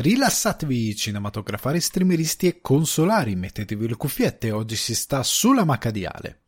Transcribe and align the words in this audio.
Rilassatevi 0.00 0.94
cinematografari, 0.94 1.80
streameristi 1.80 2.46
e 2.46 2.60
consolari, 2.60 3.34
mettetevi 3.34 3.88
le 3.88 3.96
cuffiette, 3.96 4.52
oggi 4.52 4.76
si 4.76 4.94
sta 4.94 5.24
sulla 5.24 5.64
macadiale. 5.64 6.42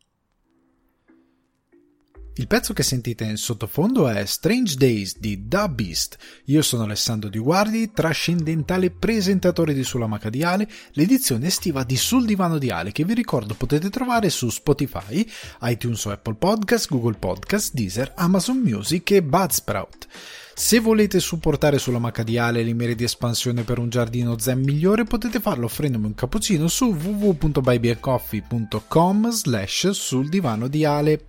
Il 2.35 2.47
pezzo 2.47 2.71
che 2.71 2.81
sentite 2.81 3.25
in 3.25 3.35
sottofondo 3.35 4.07
è 4.07 4.25
Strange 4.25 4.75
Days 4.75 5.19
di 5.19 5.49
Da 5.49 5.67
Beast. 5.67 6.17
Io 6.45 6.61
sono 6.61 6.83
Alessandro 6.83 7.29
Di 7.29 7.37
Guardi, 7.37 7.91
trascendentale 7.91 8.89
presentatore 8.89 9.73
di 9.73 9.83
Sulla 9.83 10.07
Macadiale, 10.07 10.65
l'edizione 10.91 11.47
estiva 11.47 11.83
di 11.83 11.97
Sul 11.97 12.25
Divano 12.25 12.57
di 12.57 12.69
Ale 12.69 12.93
che 12.93 13.03
vi 13.03 13.15
ricordo 13.15 13.53
potete 13.53 13.89
trovare 13.89 14.29
su 14.29 14.49
Spotify, 14.49 15.29
iTunes 15.63 16.05
o 16.05 16.11
Apple 16.11 16.35
Podcast, 16.35 16.87
Google 16.87 17.17
Podcast, 17.19 17.73
Deezer, 17.73 18.13
Amazon 18.15 18.59
Music 18.59 19.11
e 19.11 19.21
Budsprout. 19.21 20.07
Se 20.53 20.79
volete 20.79 21.19
supportare 21.19 21.79
sulla 21.79 21.99
macadiale 21.99 22.63
le 22.63 22.73
mire 22.73 22.95
di 22.95 23.03
espansione 23.03 23.63
per 23.63 23.77
un 23.77 23.89
giardino 23.89 24.39
zen 24.39 24.61
migliore 24.61 25.03
potete 25.03 25.41
farlo 25.41 25.65
offrendomi 25.65 26.05
un 26.05 26.13
cappuccino 26.13 26.69
su 26.69 26.93
www.buybeercoffee.com 26.93 29.31
slash 29.31 29.89
sul 29.89 30.29
divano 30.29 30.69
di 30.69 30.85
Ale. 30.85 31.25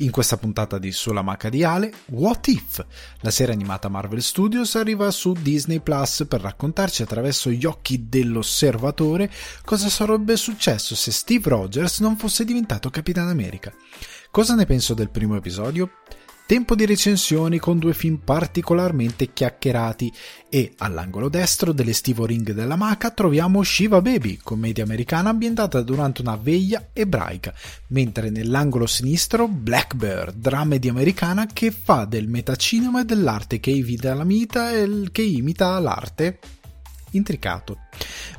In 0.00 0.12
questa 0.12 0.36
puntata 0.36 0.78
di 0.78 0.92
Sulla 0.92 1.22
Maca 1.22 1.48
di 1.48 1.64
Ale, 1.64 1.92
What 2.10 2.46
If? 2.46 2.86
La 3.22 3.32
serie 3.32 3.52
animata 3.52 3.88
Marvel 3.88 4.22
Studios 4.22 4.76
arriva 4.76 5.10
su 5.10 5.32
Disney 5.32 5.80
Plus 5.80 6.24
per 6.28 6.40
raccontarci 6.40 7.02
attraverso 7.02 7.50
gli 7.50 7.64
occhi 7.64 8.08
dell'osservatore 8.08 9.28
cosa 9.64 9.88
sarebbe 9.88 10.36
successo 10.36 10.94
se 10.94 11.10
Steve 11.10 11.48
Rogers 11.48 11.98
non 11.98 12.16
fosse 12.16 12.44
diventato 12.44 12.90
Capitan 12.90 13.26
America. 13.26 13.74
Cosa 14.30 14.54
ne 14.54 14.66
penso 14.66 14.94
del 14.94 15.10
primo 15.10 15.34
episodio? 15.34 15.90
Tempo 16.48 16.74
di 16.74 16.86
recensioni 16.86 17.58
con 17.58 17.78
due 17.78 17.92
film 17.92 18.20
particolarmente 18.24 19.34
chiacchierati. 19.34 20.10
E 20.48 20.72
all'angolo 20.78 21.28
destro 21.28 21.72
dell'estivo 21.72 22.24
ring 22.24 22.52
della 22.52 22.74
Maca 22.74 23.10
troviamo 23.10 23.62
Shiva 23.62 24.00
Baby, 24.00 24.38
commedia 24.42 24.82
americana 24.82 25.28
ambientata 25.28 25.82
durante 25.82 26.22
una 26.22 26.36
veglia 26.36 26.88
ebraica, 26.94 27.52
mentre 27.88 28.30
nell'angolo 28.30 28.86
sinistro 28.86 29.46
Blackbird, 29.46 30.36
dramedy 30.36 30.88
americana 30.88 31.44
che 31.44 31.70
fa 31.70 32.06
del 32.06 32.28
metacinema 32.28 33.02
e 33.02 33.04
dell'arte 33.04 33.60
che 33.60 33.70
imita 33.70 34.14
la 34.14 34.24
mita 34.24 34.72
e 34.72 35.10
che 35.12 35.20
imita 35.20 35.78
l'arte. 35.78 36.38
Intricato. 37.10 37.80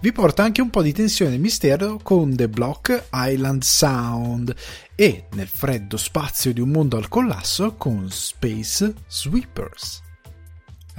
Vi 0.02 0.12
porta 0.12 0.42
anche 0.42 0.62
un 0.62 0.72
po' 0.72 0.82
di 0.82 0.94
tensione 0.94 1.36
e 1.36 1.40
mistero 1.40 2.00
con 2.02 2.36
The 2.36 2.50
Block 2.50 3.10
Island 3.12 3.62
Sound 3.62 4.56
e 5.00 5.28
nel 5.32 5.48
freddo 5.48 5.96
spazio 5.96 6.52
di 6.52 6.60
un 6.60 6.72
mondo 6.72 6.98
al 6.98 7.08
collasso 7.08 7.76
con 7.76 8.12
Space 8.12 8.94
Sweepers. 9.08 10.02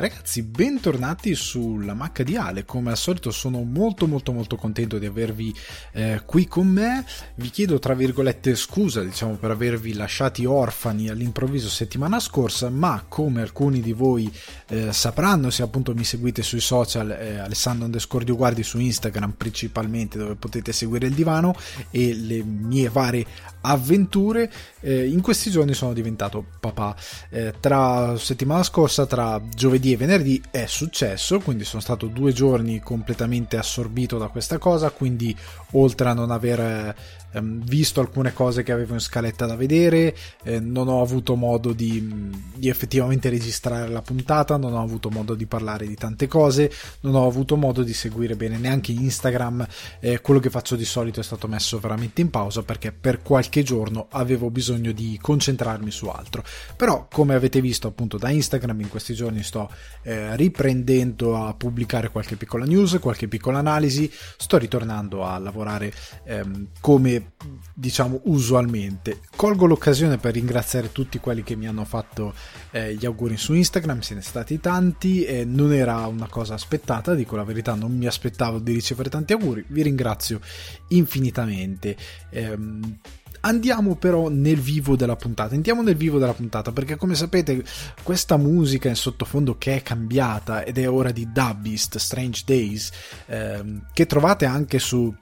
Ragazzi, 0.01 0.43
bentornati 0.43 1.35
sulla 1.35 1.93
Macca 1.93 2.23
di 2.23 2.35
Ale. 2.35 2.65
Come 2.65 2.89
al 2.89 2.97
solito 2.97 3.31
sono 3.31 3.63
molto 3.63 4.07
molto 4.07 4.33
molto 4.33 4.57
contento 4.57 4.97
di 4.97 5.05
avervi 5.05 5.55
eh, 5.93 6.23
qui 6.25 6.47
con 6.47 6.67
me. 6.69 7.05
Vi 7.35 7.51
chiedo 7.51 7.79
tra 7.79 7.93
virgolette 7.93 8.55
scusa, 8.55 9.03
diciamo, 9.03 9.35
per 9.35 9.51
avervi 9.51 9.93
lasciati 9.93 10.47
orfani 10.47 11.11
all'improvviso 11.11 11.69
settimana 11.69 12.19
scorsa, 12.19 12.71
ma 12.71 13.05
come 13.07 13.43
alcuni 13.43 13.83
di 13.83 13.93
voi 13.93 14.33
eh, 14.69 14.91
sapranno, 14.95 15.51
se 15.51 15.63
appunto 15.63 15.93
mi 15.93 16.05
seguite 16.05 16.43
sui 16.43 16.61
social, 16.61 17.11
eh, 17.11 17.37
Alessandro 17.37 17.85
Andescordio 17.85 18.37
Guardi 18.37 18.63
su 18.63 18.79
Instagram 18.79 19.33
principalmente, 19.33 20.17
dove 20.17 20.37
potete 20.37 20.73
seguire 20.73 21.09
il 21.09 21.13
divano 21.13 21.55
e 21.91 22.15
le 22.15 22.43
mie 22.43 22.89
varie 22.89 23.27
avventure, 23.63 24.51
eh, 24.81 25.07
in 25.07 25.21
questi 25.21 25.51
giorni 25.51 25.75
sono 25.75 25.93
diventato 25.93 26.45
papà. 26.61 26.95
Eh, 27.29 27.55
tra 27.61 28.17
settimana 28.17 28.63
scorsa, 28.63 29.07
tra 29.07 29.41
giovedì 29.55 29.93
e 29.93 29.97
venerdì 29.97 30.43
è 30.51 30.67
successo, 30.67 31.41
quindi 31.41 31.65
sono 31.65 31.83
stato 31.83 32.07
due 32.07 32.33
giorni 32.33 32.81
completamente 32.81 33.57
assorbito 33.57 34.19
da 34.19 34.29
questa 34.29 34.59
cosa, 34.59 34.91
quindi 34.91 35.37
oltre 35.73 36.09
a 36.09 36.15
non 36.15 36.31
aver 36.31 36.95
ehm, 37.33 37.63
visto 37.65 38.01
alcune 38.01 38.33
cose 38.33 38.63
che 38.63 38.73
avevo 38.73 38.95
in 38.95 39.01
scaletta 39.01 39.47
da 39.47 39.57
vedere, 39.57 40.15
eh, 40.43 40.61
non 40.61 40.89
ho 40.89 41.03
avuto 41.03 41.35
modo 41.35 41.73
di, 41.73 42.31
di, 42.55 42.69
effettivamente 42.69 43.29
registrare 43.29 43.89
la 43.89 44.03
puntata, 44.03 44.57
non 44.57 44.75
ho 44.75 44.83
avuto 44.83 45.11
modo 45.11 45.35
di 45.35 45.47
parlare 45.47 45.87
di 45.87 45.95
tante 45.95 46.27
cose, 46.27 46.71
non 47.01 47.15
ho 47.15 47.27
avuto 47.27 47.57
modo 47.57 47.83
di 47.83 47.93
seguire 47.93 48.37
bene 48.37 48.59
neanche 48.59 48.93
Instagram, 48.93 49.67
eh, 50.01 50.21
quello 50.21 50.41
che 50.41 50.51
faccio 50.51 50.77
di 50.77 50.85
solito 50.85 51.21
è 51.21 51.25
stato 51.25 51.47
messo 51.49 51.79
veramente 51.79 52.21
in 52.21 52.31
pausa 52.31 52.63
perché 52.63 52.93
per 52.93 53.23
qualche 53.23 53.50
giorno 53.63 54.07
avevo 54.11 54.51
bisogno 54.51 54.93
di 54.93 55.19
concentrarmi 55.21 55.91
su 55.91 56.07
altro. 56.07 56.43
Però 56.77 57.09
come 57.11 57.35
avete 57.35 57.61
visto 57.61 57.89
appunto 57.89 58.17
da 58.17 58.31
Instagram 58.31 58.81
in 58.81 58.89
questi 58.89 59.15
giorni 59.15 59.43
sto 59.43 59.71
eh, 60.03 60.37
riprendendo 60.37 61.45
a 61.45 61.55
pubblicare 61.55 62.11
qualche 62.11 62.37
piccola 62.37 62.65
news, 62.65 62.99
qualche 63.01 63.29
piccola 63.29 63.59
analisi, 63.59 64.11
sto 64.37 64.57
ritornando 64.57 65.25
a 65.25 65.39
lavorare 65.39 65.93
ehm, 66.25 66.69
come 66.81 67.33
diciamo 67.75 68.21
usualmente. 68.25 69.21
Colgo 69.35 69.67
l'occasione 69.67 70.19
per 70.19 70.35
ringraziare 70.35 70.93
tutti 70.93 71.19
quelli 71.19 71.43
che 71.43 71.57
mi 71.57 71.67
hanno 71.67 71.85
fatto 71.85 72.35
eh, 72.71 72.95
gli 72.95 73.07
auguri 73.07 73.37
su 73.37 73.55
Instagram, 73.55 74.01
se 74.01 74.15
ne 74.15 74.23
stati 74.23 74.61
tanti, 74.61 75.25
e 75.25 75.45
non 75.45 75.73
era 75.73 76.07
una 76.07 76.29
cosa 76.29 76.55
aspettata, 76.55 77.15
dico 77.15 77.37
la 77.37 77.45
verità, 77.45 77.75
non 77.75 77.97
mi 77.97 78.07
aspettavo 78.07 78.59
di 78.59 78.73
ricevere 78.73 79.09
tanti 79.09 79.33
auguri, 79.33 79.65
vi 79.69 79.83
ringrazio 79.83 80.41
infinitamente. 80.89 81.97
Ehm, 82.31 82.99
Andiamo 83.43 83.97
però 83.97 84.29
nel 84.29 84.59
vivo 84.59 84.97
della 84.97 85.17
puntata. 85.17 85.55
Andiamo 85.55 85.83
nel 85.83 85.97
vivo 85.97 86.19
della 86.19 86.35
puntata 86.35 86.73
perché, 86.73 86.97
come 86.97 87.15
sapete, 87.15 87.65
questa 88.03 88.37
musica 88.37 88.89
in 88.89 88.97
sottofondo 88.97 89.57
che 89.57 89.77
è 89.77 89.83
cambiata 89.83 90.65
ed 90.65 90.79
è 90.79 90.89
ora 90.89 91.11
di 91.11 91.31
Dubbeast 91.33 91.97
Strange 91.99 92.43
Days, 92.45 92.91
ehm, 93.27 93.87
che 93.93 94.07
trovate 94.07 94.45
anche 94.45 94.79
su 94.79 95.15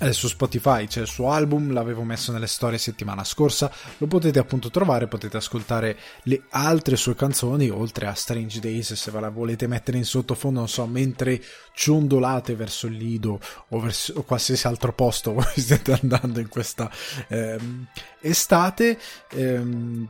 eh, 0.00 0.12
su 0.14 0.28
Spotify 0.28 0.86
c'è 0.86 1.02
il 1.02 1.06
suo 1.06 1.30
album, 1.30 1.72
l'avevo 1.72 2.02
messo 2.02 2.32
nelle 2.32 2.46
storie 2.46 2.78
settimana 2.78 3.22
scorsa, 3.22 3.70
lo 3.98 4.06
potete 4.06 4.38
appunto 4.38 4.70
trovare, 4.70 5.08
potete 5.08 5.36
ascoltare 5.36 5.98
le 6.22 6.44
altre 6.50 6.96
sue 6.96 7.14
canzoni, 7.14 7.68
oltre 7.68 8.06
a 8.06 8.14
Strange 8.14 8.60
Days, 8.60 8.94
se 8.94 9.10
ve 9.10 9.20
la 9.20 9.28
volete 9.28 9.66
mettere 9.66 9.98
in 9.98 10.04
sottofondo, 10.04 10.60
non 10.60 10.68
so, 10.68 10.86
mentre 10.86 11.42
ciondolate 11.74 12.54
verso 12.56 12.86
il 12.86 12.96
Lido 12.96 13.38
o, 13.68 13.80
verso, 13.80 14.14
o 14.16 14.22
qualsiasi 14.22 14.66
altro 14.66 14.92
posto 14.94 15.32
voi 15.34 15.44
stiate 15.56 15.98
andando 16.00 16.40
in 16.40 16.48
questa 16.48 16.90
ehm, 17.28 17.86
estate. 18.20 18.98
Ehm, 19.32 20.08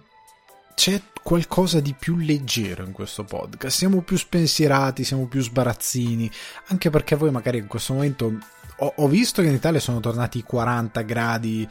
c'è 0.81 1.03
qualcosa 1.23 1.81
di 1.81 1.95
più 1.99 2.17
leggero 2.17 2.85
in 2.85 2.93
questo 2.93 3.25
podcast. 3.25 3.77
Siamo 3.77 4.01
più 4.01 4.17
spensierati, 4.17 5.05
siamo 5.05 5.27
più 5.27 5.43
sbarazzini, 5.43 6.31
anche 6.69 6.89
perché 6.89 7.17
voi 7.17 7.31
magari 7.31 7.59
in 7.59 7.67
questo 7.67 7.93
momento 7.93 8.39
ho, 8.81 8.93
ho 8.97 9.09
visto 9.09 9.43
che 9.43 9.49
in 9.49 9.55
Italia 9.55 9.81
sono 9.81 10.01
tornati 10.01 10.39
i 10.39 10.43
40 10.43 11.01
gradi. 11.03 11.69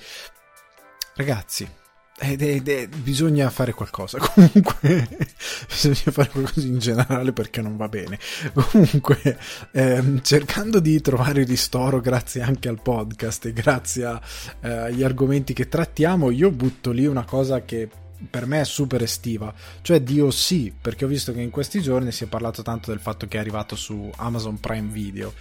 Ragazzi, 1.15 1.67
ed 2.21 2.41
è, 2.41 2.49
ed 2.55 2.67
è, 2.67 2.87
bisogna 2.87 3.49
fare 3.49 3.71
qualcosa 3.71 4.17
comunque 4.35 5.07
bisogna 5.67 6.11
fare 6.11 6.29
qualcosa 6.29 6.67
in 6.67 6.77
generale 6.77 7.31
perché 7.31 7.61
non 7.61 7.77
va 7.77 7.87
bene 7.87 8.19
comunque 8.53 9.37
ehm, 9.71 10.21
cercando 10.21 10.81
di 10.81 10.99
trovare 10.99 11.43
ristoro 11.45 12.01
grazie 12.01 12.41
anche 12.41 12.67
al 12.67 12.81
podcast 12.81 13.45
e 13.45 13.53
grazie 13.53 14.19
eh, 14.61 14.69
agli 14.69 15.03
argomenti 15.03 15.53
che 15.53 15.69
trattiamo 15.69 16.29
io 16.29 16.51
butto 16.51 16.91
lì 16.91 17.05
una 17.05 17.23
cosa 17.23 17.63
che 17.63 17.87
per 18.29 18.45
me 18.45 18.59
è 18.59 18.65
super 18.65 19.01
estiva, 19.01 19.53
cioè 19.81 20.01
DOC, 20.01 20.73
perché 20.81 21.05
ho 21.05 21.07
visto 21.07 21.31
che 21.31 21.39
in 21.39 21.49
questi 21.49 21.81
giorni 21.81 22.11
si 22.11 22.25
è 22.25 22.27
parlato 22.27 22.61
tanto 22.61 22.91
del 22.91 22.99
fatto 22.99 23.27
che 23.27 23.37
è 23.37 23.39
arrivato 23.39 23.77
su 23.77 24.11
Amazon 24.17 24.59
Prime 24.59 24.91
Video. 24.91 25.33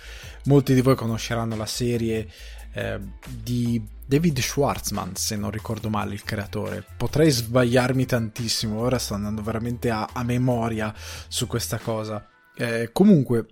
Molti 0.49 0.73
di 0.73 0.81
voi 0.81 0.97
conosceranno 0.97 1.57
la 1.57 1.67
serie 1.67 2.27
eh, 2.73 2.99
di 3.29 3.87
David 4.07 4.39
Schwartzman, 4.39 5.15
se 5.15 5.37
non 5.37 5.51
ricordo 5.51 5.91
male 5.91 6.15
il 6.15 6.25
creatore. 6.25 6.83
Potrei 6.97 7.31
sbagliarmi 7.31 8.07
tantissimo, 8.07 8.81
ora 8.81 8.99
sto 8.99 9.13
andando 9.13 9.43
veramente 9.43 9.91
a, 9.91 10.09
a 10.11 10.23
memoria 10.23 10.95
su 11.29 11.47
questa 11.47 11.77
cosa. 11.77 12.27
Eh, 12.57 12.89
comunque, 12.93 13.49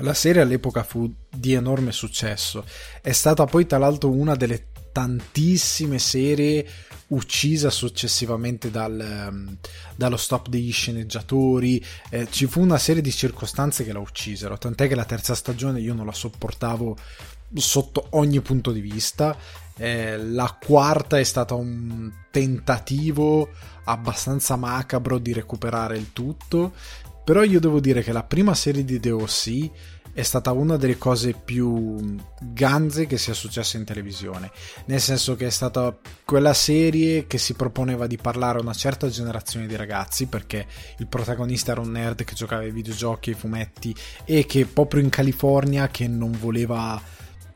la 0.00 0.12
serie 0.12 0.42
all'epoca 0.42 0.82
fu 0.82 1.10
di 1.34 1.54
enorme 1.54 1.92
successo. 1.92 2.66
È 3.00 3.12
stata 3.12 3.46
poi, 3.46 3.64
tra 3.64 3.78
l'altro, 3.78 4.10
una 4.10 4.34
delle 4.34 4.71
tantissime 4.92 5.98
serie 5.98 6.66
uccisa 7.08 7.70
successivamente 7.70 8.70
dal, 8.70 9.28
um, 9.30 9.56
dallo 9.96 10.16
stop 10.16 10.48
degli 10.48 10.72
sceneggiatori. 10.72 11.84
Eh, 12.10 12.28
ci 12.30 12.46
fu 12.46 12.60
una 12.60 12.78
serie 12.78 13.02
di 13.02 13.10
circostanze 13.10 13.84
che 13.84 13.92
la 13.92 13.98
uccisero, 13.98 14.56
tant'è 14.58 14.88
che 14.88 14.94
la 14.94 15.04
terza 15.04 15.34
stagione 15.34 15.80
io 15.80 15.94
non 15.94 16.06
la 16.06 16.12
sopportavo 16.12 16.96
sotto 17.54 18.06
ogni 18.10 18.40
punto 18.40 18.72
di 18.72 18.80
vista. 18.80 19.36
Eh, 19.76 20.16
la 20.18 20.56
quarta 20.64 21.18
è 21.18 21.24
stata 21.24 21.54
un 21.54 22.10
tentativo 22.30 23.48
abbastanza 23.84 24.56
macabro 24.56 25.18
di 25.18 25.32
recuperare 25.32 25.96
il 25.96 26.12
tutto. 26.12 26.72
Però 27.24 27.44
io 27.44 27.60
devo 27.60 27.78
dire 27.78 28.02
che 28.02 28.12
la 28.12 28.24
prima 28.24 28.52
serie 28.54 28.84
di 28.84 28.98
The 28.98 29.10
O.C 29.12 29.70
è 30.14 30.22
stata 30.22 30.52
una 30.52 30.76
delle 30.76 30.98
cose 30.98 31.32
più 31.32 32.16
ganze 32.40 33.06
che 33.06 33.16
sia 33.16 33.32
successa 33.32 33.78
in 33.78 33.84
televisione, 33.84 34.50
nel 34.86 35.00
senso 35.00 35.34
che 35.34 35.46
è 35.46 35.50
stata 35.50 35.96
quella 36.24 36.52
serie 36.52 37.26
che 37.26 37.38
si 37.38 37.54
proponeva 37.54 38.06
di 38.06 38.18
parlare 38.18 38.58
a 38.58 38.62
una 38.62 38.74
certa 38.74 39.08
generazione 39.08 39.66
di 39.66 39.76
ragazzi, 39.76 40.26
perché 40.26 40.66
il 40.98 41.06
protagonista 41.06 41.72
era 41.72 41.80
un 41.80 41.92
nerd 41.92 42.24
che 42.24 42.34
giocava 42.34 42.62
ai 42.62 42.72
videogiochi, 42.72 43.30
ai 43.30 43.36
fumetti 43.36 43.94
e 44.24 44.44
che 44.44 44.66
proprio 44.66 45.00
in 45.00 45.08
California 45.08 45.88
che 45.88 46.06
non 46.08 46.36
voleva 46.38 47.00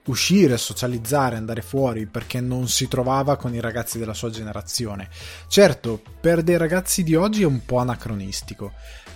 uscire, 0.06 0.56
socializzare, 0.56 1.36
andare 1.36 1.62
fuori 1.62 2.06
perché 2.06 2.40
non 2.40 2.68
si 2.68 2.88
trovava 2.88 3.36
con 3.36 3.54
i 3.54 3.60
ragazzi 3.60 3.98
della 3.98 4.14
sua 4.14 4.30
generazione. 4.30 5.08
Certo, 5.48 6.00
per 6.20 6.42
dei 6.42 6.56
ragazzi 6.56 7.02
di 7.02 7.14
oggi 7.14 7.42
è 7.42 7.46
un 7.46 7.64
po' 7.64 7.78
anacronistico, 7.78 8.72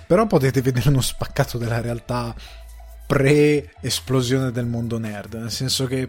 però 0.06 0.26
potete 0.26 0.60
vedere 0.60 0.88
uno 0.88 1.00
spaccato 1.00 1.58
della 1.58 1.80
realtà 1.80 2.34
pre-esplosione 3.10 4.52
del 4.52 4.66
mondo 4.66 4.96
nerd, 4.96 5.34
nel 5.34 5.50
senso 5.50 5.84
che 5.86 6.08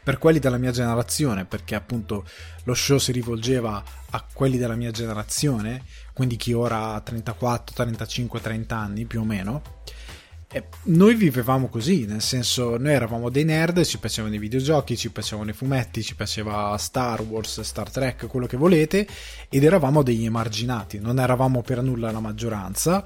per 0.00 0.18
quelli 0.18 0.38
della 0.38 0.58
mia 0.58 0.70
generazione, 0.70 1.44
perché 1.44 1.74
appunto 1.74 2.24
lo 2.62 2.74
show 2.74 2.98
si 2.98 3.10
rivolgeva 3.10 3.82
a 4.10 4.24
quelli 4.32 4.56
della 4.56 4.76
mia 4.76 4.92
generazione, 4.92 5.82
quindi 6.12 6.36
chi 6.36 6.52
ora 6.52 6.94
ha 6.94 7.00
34, 7.00 7.74
35, 7.74 8.40
30 8.40 8.76
anni 8.76 9.06
più 9.06 9.22
o 9.22 9.24
meno, 9.24 9.62
e 10.52 10.68
noi 10.84 11.16
vivevamo 11.16 11.66
così, 11.66 12.06
nel 12.06 12.22
senso, 12.22 12.76
noi 12.76 12.92
eravamo 12.92 13.28
dei 13.28 13.42
nerd, 13.42 13.82
ci 13.82 13.98
piacevano 13.98 14.36
i 14.36 14.38
videogiochi, 14.38 14.96
ci 14.96 15.10
piacevano 15.10 15.50
i 15.50 15.52
fumetti, 15.52 16.00
ci 16.00 16.14
piaceva 16.14 16.76
Star 16.78 17.22
Wars, 17.22 17.60
Star 17.62 17.90
Trek, 17.90 18.28
quello 18.28 18.46
che 18.46 18.56
volete, 18.56 19.04
ed 19.48 19.64
eravamo 19.64 20.04
degli 20.04 20.24
emarginati, 20.24 21.00
non 21.00 21.18
eravamo 21.18 21.60
per 21.62 21.82
nulla 21.82 22.12
la 22.12 22.20
maggioranza 22.20 23.04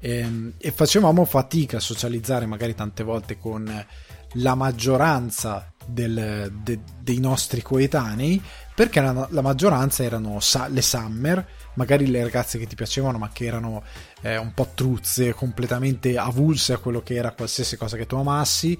e, 0.00 0.18
ehm, 0.18 0.52
e 0.58 0.70
facevamo 0.70 1.24
fatica 1.24 1.78
a 1.78 1.80
socializzare 1.80 2.46
magari 2.46 2.74
tante 2.74 3.02
volte 3.02 3.38
con 3.38 3.86
la 4.32 4.54
maggioranza 4.54 5.72
del, 5.86 6.52
de, 6.62 6.80
dei 7.00 7.18
nostri 7.18 7.62
coetanei 7.62 8.42
perché 8.74 9.00
la, 9.00 9.26
la 9.30 9.40
maggioranza 9.40 10.02
erano 10.02 10.38
sa, 10.40 10.68
le 10.68 10.82
summer 10.82 11.46
magari 11.74 12.06
le 12.06 12.22
ragazze 12.22 12.58
che 12.58 12.66
ti 12.66 12.74
piacevano 12.74 13.16
ma 13.16 13.30
che 13.32 13.46
erano 13.46 13.82
eh, 14.20 14.36
un 14.36 14.52
po' 14.52 14.68
truzze, 14.74 15.32
completamente 15.32 16.18
avulse 16.18 16.74
a 16.74 16.78
quello 16.78 17.02
che 17.02 17.14
era 17.14 17.30
qualsiasi 17.30 17.76
cosa 17.76 17.96
che 17.96 18.06
tu 18.06 18.16
amassi, 18.16 18.76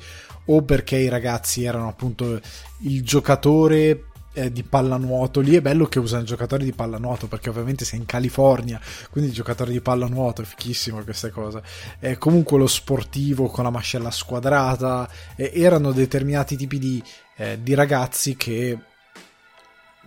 o 0.47 0.63
perché 0.63 0.97
i 0.97 1.09
ragazzi 1.09 1.65
erano 1.65 1.89
appunto 1.89 2.41
il 2.81 3.03
giocatore 3.03 4.05
eh, 4.39 4.53
di 4.53 4.63
pallanuoto. 4.63 5.41
Lì 5.41 5.57
è 5.57 5.61
bello 5.61 5.87
che 5.87 5.99
usano 5.99 6.23
giocatori 6.23 6.65
di 6.65 6.73
pallanuoto 6.73 7.27
perché 7.27 7.51
ovviamente 7.51 7.85
sei 7.85 7.99
in 7.99 8.07
California, 8.07 8.81
quindi 9.11 9.31
il 9.31 9.37
giocatore 9.37 9.73
di 9.73 9.81
pallanuoto 9.81 10.43
è 10.43 10.45
fichissimo 10.45 11.03
questa 11.03 11.31
cosa. 11.31 11.61
Eh, 11.99 12.19
comunque 12.19 12.57
lo 12.59 12.69
sportivo 12.69 13.49
con 13.49 13.65
la 13.65 13.71
mascella 13.71 14.11
squadrata, 14.11 15.09
eh, 15.37 15.51
erano 15.55 15.91
determinati 15.91 16.57
tipi 16.57 16.79
di, 16.79 17.03
eh, 17.37 17.59
di 17.61 17.75
ragazzi 17.75 18.37
che 18.37 18.79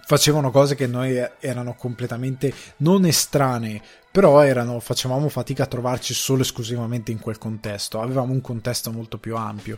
facevano 0.05 0.49
cose 0.51 0.75
che 0.75 0.87
noi 0.87 1.21
erano 1.39 1.75
completamente 1.75 2.53
non 2.77 3.05
estranee, 3.05 3.81
però 4.11 4.41
erano, 4.41 4.79
facevamo 4.79 5.29
fatica 5.29 5.63
a 5.63 5.67
trovarci 5.67 6.13
solo 6.13 6.41
esclusivamente 6.41 7.11
in 7.11 7.19
quel 7.19 7.37
contesto, 7.37 8.01
avevamo 8.01 8.31
un 8.33 8.41
contesto 8.41 8.91
molto 8.91 9.17
più 9.17 9.35
ampio. 9.35 9.77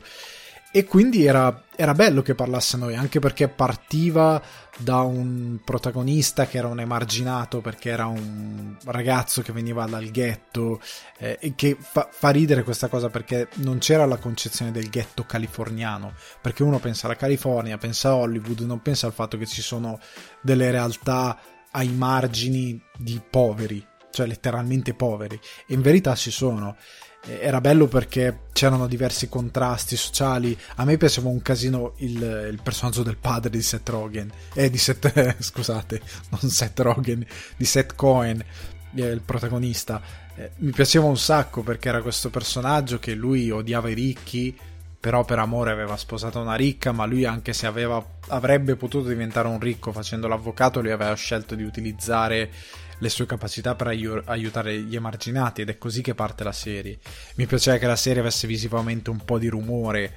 E 0.76 0.86
quindi 0.86 1.24
era, 1.24 1.66
era, 1.76 1.94
bello 1.94 2.24
che 2.24 2.34
parlasse 2.34 2.78
a 2.78 2.80
noi, 2.80 2.96
anche 2.96 3.20
perché 3.20 3.48
partiva 3.48 4.42
da 4.76 5.02
un 5.02 5.60
protagonista 5.64 6.48
che 6.48 6.58
era 6.58 6.68
un 6.68 6.80
emarginato, 6.80 7.62
perché 7.62 7.92
era 7.92 8.08
un 8.08 8.76
ragazzo 8.86 9.44
che 9.44 9.54
veniva 9.54 9.86
dal 9.86 10.10
ghetto, 10.10 10.82
eh, 11.20 11.38
e 11.40 11.54
che 11.54 11.78
fa, 11.80 12.10
fa, 12.12 12.32
ridere 12.32 12.64
questa 12.64 12.88
cosa 12.88 13.12
perché 13.12 13.50
non 13.58 13.78
c'era 13.78 14.08
la 14.08 14.18
concezione 14.18 14.72
del 14.72 14.90
ghetto 14.90 15.26
californiano, 15.28 16.16
perché 16.42 16.64
uno 16.64 16.80
pensa 16.80 17.06
alla 17.06 17.18
California, 17.18 17.78
pensa 17.78 18.10
a 18.10 18.16
Hollywood, 18.16 18.62
non 18.62 18.82
pensa 18.82 19.06
al 19.06 19.14
fatto 19.14 19.38
che 19.38 19.46
ci 19.46 19.62
sono 19.62 20.00
delle 20.42 20.72
realtà 20.72 21.38
ai 21.70 21.90
margini 21.90 22.82
di 22.98 23.22
poveri, 23.30 23.86
cioè 24.10 24.26
letteralmente 24.26 24.96
poveri, 24.96 25.40
e 25.68 25.76
in 25.76 25.84
verità 25.84 26.16
ci 26.16 26.32
sono 26.32 26.76
era 27.26 27.62
bello 27.62 27.88
perché 27.88 28.40
c'erano 28.52 28.88
diversi 28.88 29.30
contrasti 29.30 29.96
sociali. 29.96 30.58
A 30.76 30.86
me 30.86 30.98
piaceva 30.98 31.30
un 31.30 31.42
casino 31.42 31.94
il, 31.98 32.50
il 32.52 32.60
personaggio 32.62 33.04
del 33.04 33.18
padre 33.18 33.50
di 33.50 33.62
Seth 33.62 33.88
Rogen, 33.90 34.32
eh, 34.54 34.70
di 34.70 34.78
Seth, 34.78 35.36
scusate, 35.42 36.02
non 36.30 36.50
Seth 36.50 36.80
Rogen, 36.80 37.26
di 37.56 37.66
Seth 37.66 37.96
Cohen, 37.96 38.44
eh, 38.96 39.06
il 39.06 39.22
protagonista. 39.22 40.02
Eh, 40.36 40.52
mi 40.58 40.72
piaceva 40.72 41.06
un 41.06 41.18
sacco 41.18 41.62
perché 41.62 41.90
era 41.90 42.02
questo 42.02 42.30
personaggio 42.30 43.00
che 43.00 43.14
lui 43.14 43.50
odiava 43.50 43.90
i 43.90 43.94
ricchi, 43.94 44.58
però 45.00 45.24
per 45.24 45.40
amore 45.40 45.72
aveva 45.72 45.96
sposato 45.98 46.40
una 46.40 46.56
ricca, 46.56 46.92
ma 46.92 47.06
lui 47.06 47.26
anche 47.26 47.54
se 47.54 47.68
aveva, 47.68 48.04
avrebbe 48.30 48.76
potuto 48.76 49.08
diventare 49.08 49.48
un 49.48 49.60
ricco 49.60 49.92
facendo 49.92 50.28
l'avvocato, 50.28 50.82
lui 50.82 50.92
aveva 50.92 51.14
scelto 51.14 51.56
di 51.56 51.64
utilizzare 51.64 52.50
le 53.00 53.10
sue 53.10 53.26
capacità 53.26 53.76
per 53.76 53.88
aiutare 53.88 54.80
gli 54.82 54.96
emarginati 54.96 55.62
ed 55.62 55.70
è 55.70 55.78
così 55.78 56.02
che 56.02 56.16
parte 56.16 56.44
la 56.44 56.52
serie. 56.52 57.00
Mi 57.36 57.46
piaceva 57.46 57.78
che 57.78 57.88
la 57.88 57.96
serie 57.96 58.22
avesse 58.22 58.48
visivamente 58.48 59.10
un 59.10 59.24
po' 59.24 59.38
di 59.38 59.48
rumore, 59.48 60.14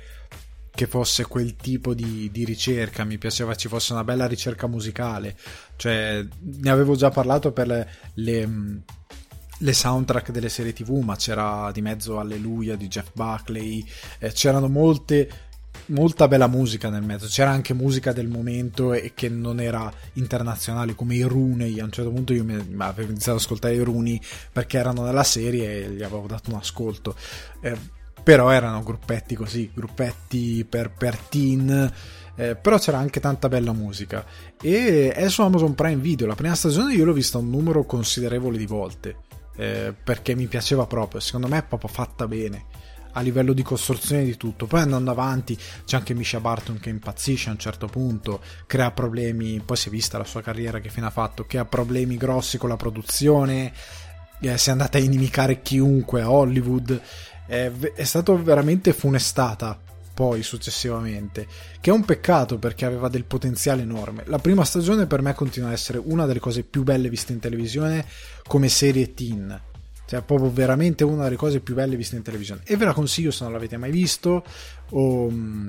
che 0.77 0.87
fosse 0.87 1.25
quel 1.27 1.57
tipo 1.57 1.95
di, 1.95 2.31
di, 2.31 2.45
ricerca, 2.45 3.03
mi 3.03 3.17
piaceva 3.17 3.55
ci 3.55 3.67
fosse 3.67 3.95
una 3.95 4.05
bella 4.05 4.27
ricerca 4.27 4.67
musicale, 4.67 5.35
cioè 5.77 6.25
ne 6.39 6.71
avevo 6.71 6.95
già 6.95 7.09
parlato 7.09 7.51
per 7.51 7.67
le, 7.67 7.89
le, 8.15 8.49
le 9.59 9.73
soundtrack 9.73 10.31
delle 10.31 10.51
serie 10.51 10.75
tv, 10.75 11.03
ma 11.03 11.17
c'era 11.17 11.71
di 11.73 11.81
mezzo 11.81 12.21
Alleluia 12.21 12.77
di 12.77 12.89
Jeff 12.89 13.09
Buckley, 13.15 13.85
eh, 14.19 14.33
c'erano 14.33 14.69
molte 14.69 15.46
molta 15.87 16.29
bella 16.29 16.47
musica 16.47 16.89
nel 16.89 17.03
mezzo. 17.03 17.27
C'era 17.27 17.51
anche 17.51 17.75
musica 17.75 18.13
del 18.13 18.29
momento 18.29 18.93
e 18.93 19.13
che 19.15 19.29
non 19.29 19.61
era 19.61 19.93
internazionale, 20.15 20.95
come 20.95 21.15
i 21.15 21.23
Rooney. 21.23 21.81
A 21.81 21.85
un 21.85 21.91
certo 21.91 22.11
punto 22.11 22.33
io 22.33 22.45
mi, 22.45 22.55
avevo 22.79 23.11
iniziato 23.11 23.39
ad 23.39 23.45
ascoltare 23.45 23.75
i 23.75 23.81
Rooney 23.81 24.21
perché 24.53 24.79
erano 24.79 25.05
nella 25.05 25.25
serie 25.25 25.85
e 25.85 25.91
gli 25.91 26.03
avevo 26.03 26.27
dato 26.27 26.51
un 26.51 26.57
ascolto. 26.57 27.15
Eh, 27.61 27.77
però 28.23 28.51
erano 28.51 28.83
gruppetti 28.83 29.35
così, 29.35 29.71
gruppetti 29.73 30.65
per, 30.69 30.91
per 30.91 31.17
teen. 31.17 31.93
Eh, 32.39 32.55
però 32.55 32.79
c'era 32.79 32.99
anche 32.99 33.19
tanta 33.19 33.49
bella 33.49 33.73
musica 33.73 34.23
e 34.61 35.11
è 35.11 35.31
su 35.31 35.41
Amazon 35.41 35.75
Prime 35.75 36.03
Video 36.03 36.27
la 36.27 36.35
prima 36.35 36.55
stagione 36.55 36.93
io 36.93 37.07
l'ho 37.07 37.15
vista 37.15 37.39
un 37.39 37.49
numero 37.49 37.85
considerevole 37.85 38.59
di 38.59 38.67
volte 38.67 39.21
eh, 39.57 39.95
perché 40.05 40.35
mi 40.35 40.47
piaceva 40.47 40.85
proprio 40.85 41.19
secondo 41.21 41.49
me 41.49 41.57
è 41.57 41.63
proprio 41.63 41.89
fatta 41.89 42.29
bene 42.29 42.67
a 43.17 43.21
livello 43.21 43.53
di 43.53 43.63
costruzione 43.63 44.25
di 44.25 44.37
tutto. 44.37 44.67
Poi 44.67 44.81
andando 44.81 45.11
avanti 45.11 45.59
c'è 45.85 45.97
anche 45.97 46.15
Misha 46.15 46.41
Barton 46.41 46.79
che 46.79 46.91
impazzisce 46.91 47.49
a 47.49 47.53
un 47.53 47.59
certo 47.59 47.87
punto, 47.87 48.41
crea 48.67 48.91
problemi, 48.91 49.61
poi 49.65 49.77
si 49.77 49.89
è 49.89 49.91
vista 49.91 50.19
la 50.19 50.25
sua 50.25 50.43
carriera 50.43 50.81
che 50.81 50.91
fine 50.91 51.07
ha 51.07 51.11
fatto, 51.11 51.45
che 51.45 51.59
ha 51.59 51.65
problemi 51.65 52.17
grossi 52.17 52.59
con 52.59 52.69
la 52.69 52.77
produzione, 52.77 53.73
eh, 54.41 54.59
si 54.59 54.69
è 54.69 54.73
andata 54.73 54.99
a 54.99 55.01
inimicare 55.01 55.63
chiunque 55.63 56.21
a 56.21 56.31
Hollywood, 56.31 57.01
è, 57.47 57.71
è 57.71 58.05
stato 58.05 58.41
veramente 58.43 58.93
funestata 58.93 59.81
poi 60.13 60.43
successivamente, 60.43 61.47
che 61.81 61.91
è 61.91 61.93
un 61.93 62.05
peccato 62.05 62.59
perché 62.59 62.87
aveva 62.87 63.09
del 63.09 63.25
potenziale 63.25 63.83
enorme. 63.83 64.23
La 64.27 64.39
prima 64.39 64.65
stagione 64.65 65.07
per 65.07 65.21
me 65.21 65.35
continua 65.35 65.69
a 65.71 65.73
essere 65.73 66.01
una 66.03 66.25
delle 66.25 66.41
cose 66.41 66.63
più 66.63 66.85
belle 66.85 67.11
viste 67.11 67.33
in 67.33 67.39
televisione 67.39 68.05
come 68.47 68.69
serie 68.69 69.13
teen 69.13 69.75
cioè, 70.07 70.23
proprio 70.23 70.51
veramente 70.51 71.05
una 71.05 71.25
delle 71.25 71.37
cose 71.37 71.61
più 71.61 71.75
belle 71.75 71.97
viste 71.97 72.17
in 72.17 72.23
televisione. 72.23 72.63
E 72.65 72.77
ve 72.77 72.85
la 72.85 72.93
consiglio 72.93 73.31
se 73.31 73.45
non 73.45 73.53
l'avete 73.53 73.77
mai 73.77 73.91
visto 73.91 74.45
o, 74.91 75.31
mm, 75.31 75.69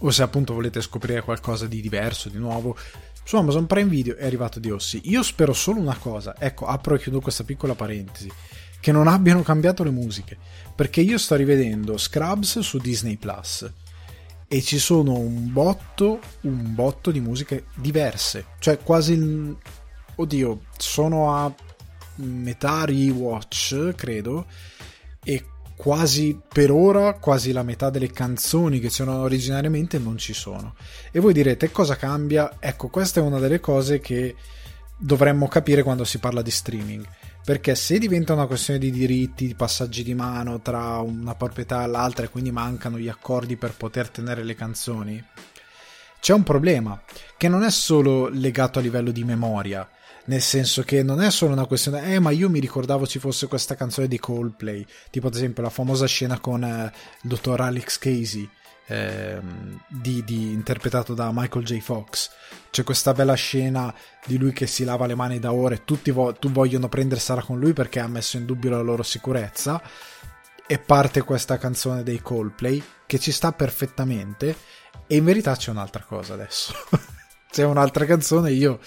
o 0.00 0.10
se 0.10 0.22
appunto 0.22 0.54
volete 0.54 0.80
scoprire 0.80 1.22
qualcosa 1.22 1.66
di 1.66 1.80
diverso, 1.80 2.28
di 2.28 2.38
nuovo. 2.38 2.76
Su 3.24 3.36
Amazon 3.36 3.66
Prime 3.66 3.88
Video 3.88 4.16
è 4.16 4.26
arrivato 4.26 4.60
di 4.60 4.70
Ossi. 4.70 5.00
Io 5.04 5.22
spero 5.22 5.52
solo 5.52 5.80
una 5.80 5.96
cosa, 5.96 6.34
ecco, 6.38 6.66
apro 6.66 6.94
e 6.94 6.98
chiudo 6.98 7.20
questa 7.20 7.44
piccola 7.44 7.74
parentesi, 7.74 8.30
che 8.78 8.92
non 8.92 9.08
abbiano 9.08 9.42
cambiato 9.42 9.84
le 9.84 9.90
musiche, 9.90 10.36
perché 10.74 11.00
io 11.00 11.16
sto 11.16 11.36
rivedendo 11.36 11.96
Scrubs 11.96 12.58
su 12.60 12.78
Disney 12.78 13.16
Plus 13.16 13.70
e 14.48 14.62
ci 14.62 14.78
sono 14.78 15.16
un 15.16 15.52
botto, 15.52 16.18
un 16.42 16.74
botto 16.74 17.12
di 17.12 17.20
musiche 17.20 17.66
diverse, 17.76 18.46
cioè 18.58 18.78
quasi 18.78 19.14
oddio, 20.16 20.60
sono 20.76 21.34
a 21.34 21.54
metà 22.20 22.84
rewatch, 22.84 23.94
credo, 23.94 24.46
e 25.22 25.44
quasi 25.80 26.38
per 26.46 26.70
ora 26.70 27.14
quasi 27.14 27.52
la 27.52 27.62
metà 27.62 27.88
delle 27.88 28.10
canzoni 28.10 28.80
che 28.80 28.88
c'erano 28.88 29.22
originariamente 29.22 29.98
non 29.98 30.18
ci 30.18 30.34
sono. 30.34 30.74
E 31.10 31.20
voi 31.20 31.32
direte 31.32 31.70
cosa 31.70 31.96
cambia? 31.96 32.56
Ecco, 32.58 32.88
questa 32.88 33.20
è 33.20 33.22
una 33.22 33.38
delle 33.38 33.60
cose 33.60 33.98
che 33.98 34.34
dovremmo 34.98 35.48
capire 35.48 35.82
quando 35.82 36.04
si 36.04 36.18
parla 36.18 36.42
di 36.42 36.50
streaming. 36.50 37.06
Perché 37.42 37.74
se 37.74 37.98
diventa 37.98 38.34
una 38.34 38.46
questione 38.46 38.78
di 38.78 38.90
diritti, 38.90 39.46
di 39.46 39.54
passaggi 39.54 40.02
di 40.02 40.14
mano 40.14 40.60
tra 40.60 40.98
una 40.98 41.34
proprietà 41.34 41.84
e 41.84 41.86
l'altra 41.86 42.26
e 42.26 42.28
quindi 42.28 42.52
mancano 42.52 42.98
gli 42.98 43.08
accordi 43.08 43.56
per 43.56 43.72
poter 43.72 44.10
tenere 44.10 44.44
le 44.44 44.54
canzoni, 44.54 45.24
c'è 46.20 46.34
un 46.34 46.42
problema 46.42 47.00
che 47.38 47.48
non 47.48 47.62
è 47.62 47.70
solo 47.70 48.28
legato 48.28 48.78
a 48.78 48.82
livello 48.82 49.10
di 49.10 49.24
memoria, 49.24 49.88
nel 50.30 50.40
senso 50.40 50.84
che 50.84 51.02
non 51.02 51.20
è 51.20 51.28
solo 51.28 51.54
una 51.54 51.66
questione, 51.66 52.14
eh, 52.14 52.20
ma 52.20 52.30
io 52.30 52.48
mi 52.48 52.60
ricordavo 52.60 53.04
ci 53.04 53.18
fosse 53.18 53.48
questa 53.48 53.74
canzone 53.74 54.06
di 54.06 54.20
Coldplay, 54.20 54.86
tipo 55.10 55.26
ad 55.26 55.34
esempio 55.34 55.64
la 55.64 55.70
famosa 55.70 56.06
scena 56.06 56.38
con 56.38 56.62
eh, 56.62 56.92
il 57.22 57.28
dottor 57.28 57.60
Alex 57.60 57.98
Casey. 57.98 58.48
Eh, 58.86 59.40
di, 59.88 60.24
di, 60.24 60.50
interpretato 60.50 61.14
da 61.14 61.30
Michael 61.32 61.64
J. 61.64 61.78
Fox. 61.78 62.30
C'è 62.70 62.82
questa 62.82 63.12
bella 63.12 63.34
scena 63.34 63.94
di 64.26 64.36
lui 64.36 64.52
che 64.52 64.66
si 64.66 64.82
lava 64.82 65.06
le 65.06 65.14
mani 65.14 65.38
da 65.38 65.52
ore 65.52 65.84
tutti 65.84 66.10
vo- 66.10 66.36
vogliono 66.40 66.88
prendersela 66.88 67.40
con 67.40 67.60
lui 67.60 67.72
perché 67.72 68.00
ha 68.00 68.08
messo 68.08 68.36
in 68.36 68.46
dubbio 68.46 68.70
la 68.70 68.80
loro 68.80 69.04
sicurezza. 69.04 69.80
E 70.66 70.78
parte 70.80 71.22
questa 71.22 71.56
canzone 71.56 72.02
dei 72.02 72.20
Coldplay 72.20 72.82
che 73.06 73.20
ci 73.20 73.30
sta 73.30 73.52
perfettamente. 73.52 74.56
E 75.06 75.16
in 75.16 75.24
verità 75.24 75.54
c'è 75.54 75.70
un'altra 75.70 76.02
cosa 76.02 76.34
adesso. 76.34 76.74
c'è 77.50 77.64
un'altra 77.64 78.04
canzone. 78.06 78.50
Io 78.52 78.80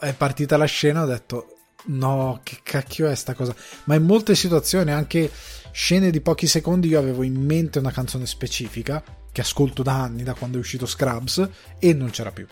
è 0.00 0.12
partita 0.14 0.56
la 0.56 0.64
scena, 0.64 1.02
ho 1.02 1.06
detto: 1.06 1.56
No, 1.84 2.40
che 2.42 2.60
cacchio 2.62 3.08
è 3.08 3.14
sta 3.14 3.34
cosa? 3.34 3.54
Ma 3.84 3.94
in 3.94 4.04
molte 4.04 4.34
situazioni, 4.34 4.92
anche 4.92 5.30
scene 5.72 6.10
di 6.10 6.20
pochi 6.20 6.46
secondi, 6.46 6.88
io 6.88 6.98
avevo 6.98 7.22
in 7.22 7.34
mente 7.34 7.78
una 7.78 7.90
canzone 7.90 8.26
specifica 8.26 9.02
che 9.32 9.40
ascolto 9.40 9.82
da 9.82 10.00
anni, 10.00 10.22
da 10.22 10.34
quando 10.34 10.58
è 10.58 10.60
uscito 10.60 10.86
Scrubs, 10.86 11.48
e 11.78 11.94
non 11.94 12.10
c'era 12.10 12.30
più. 12.30 12.46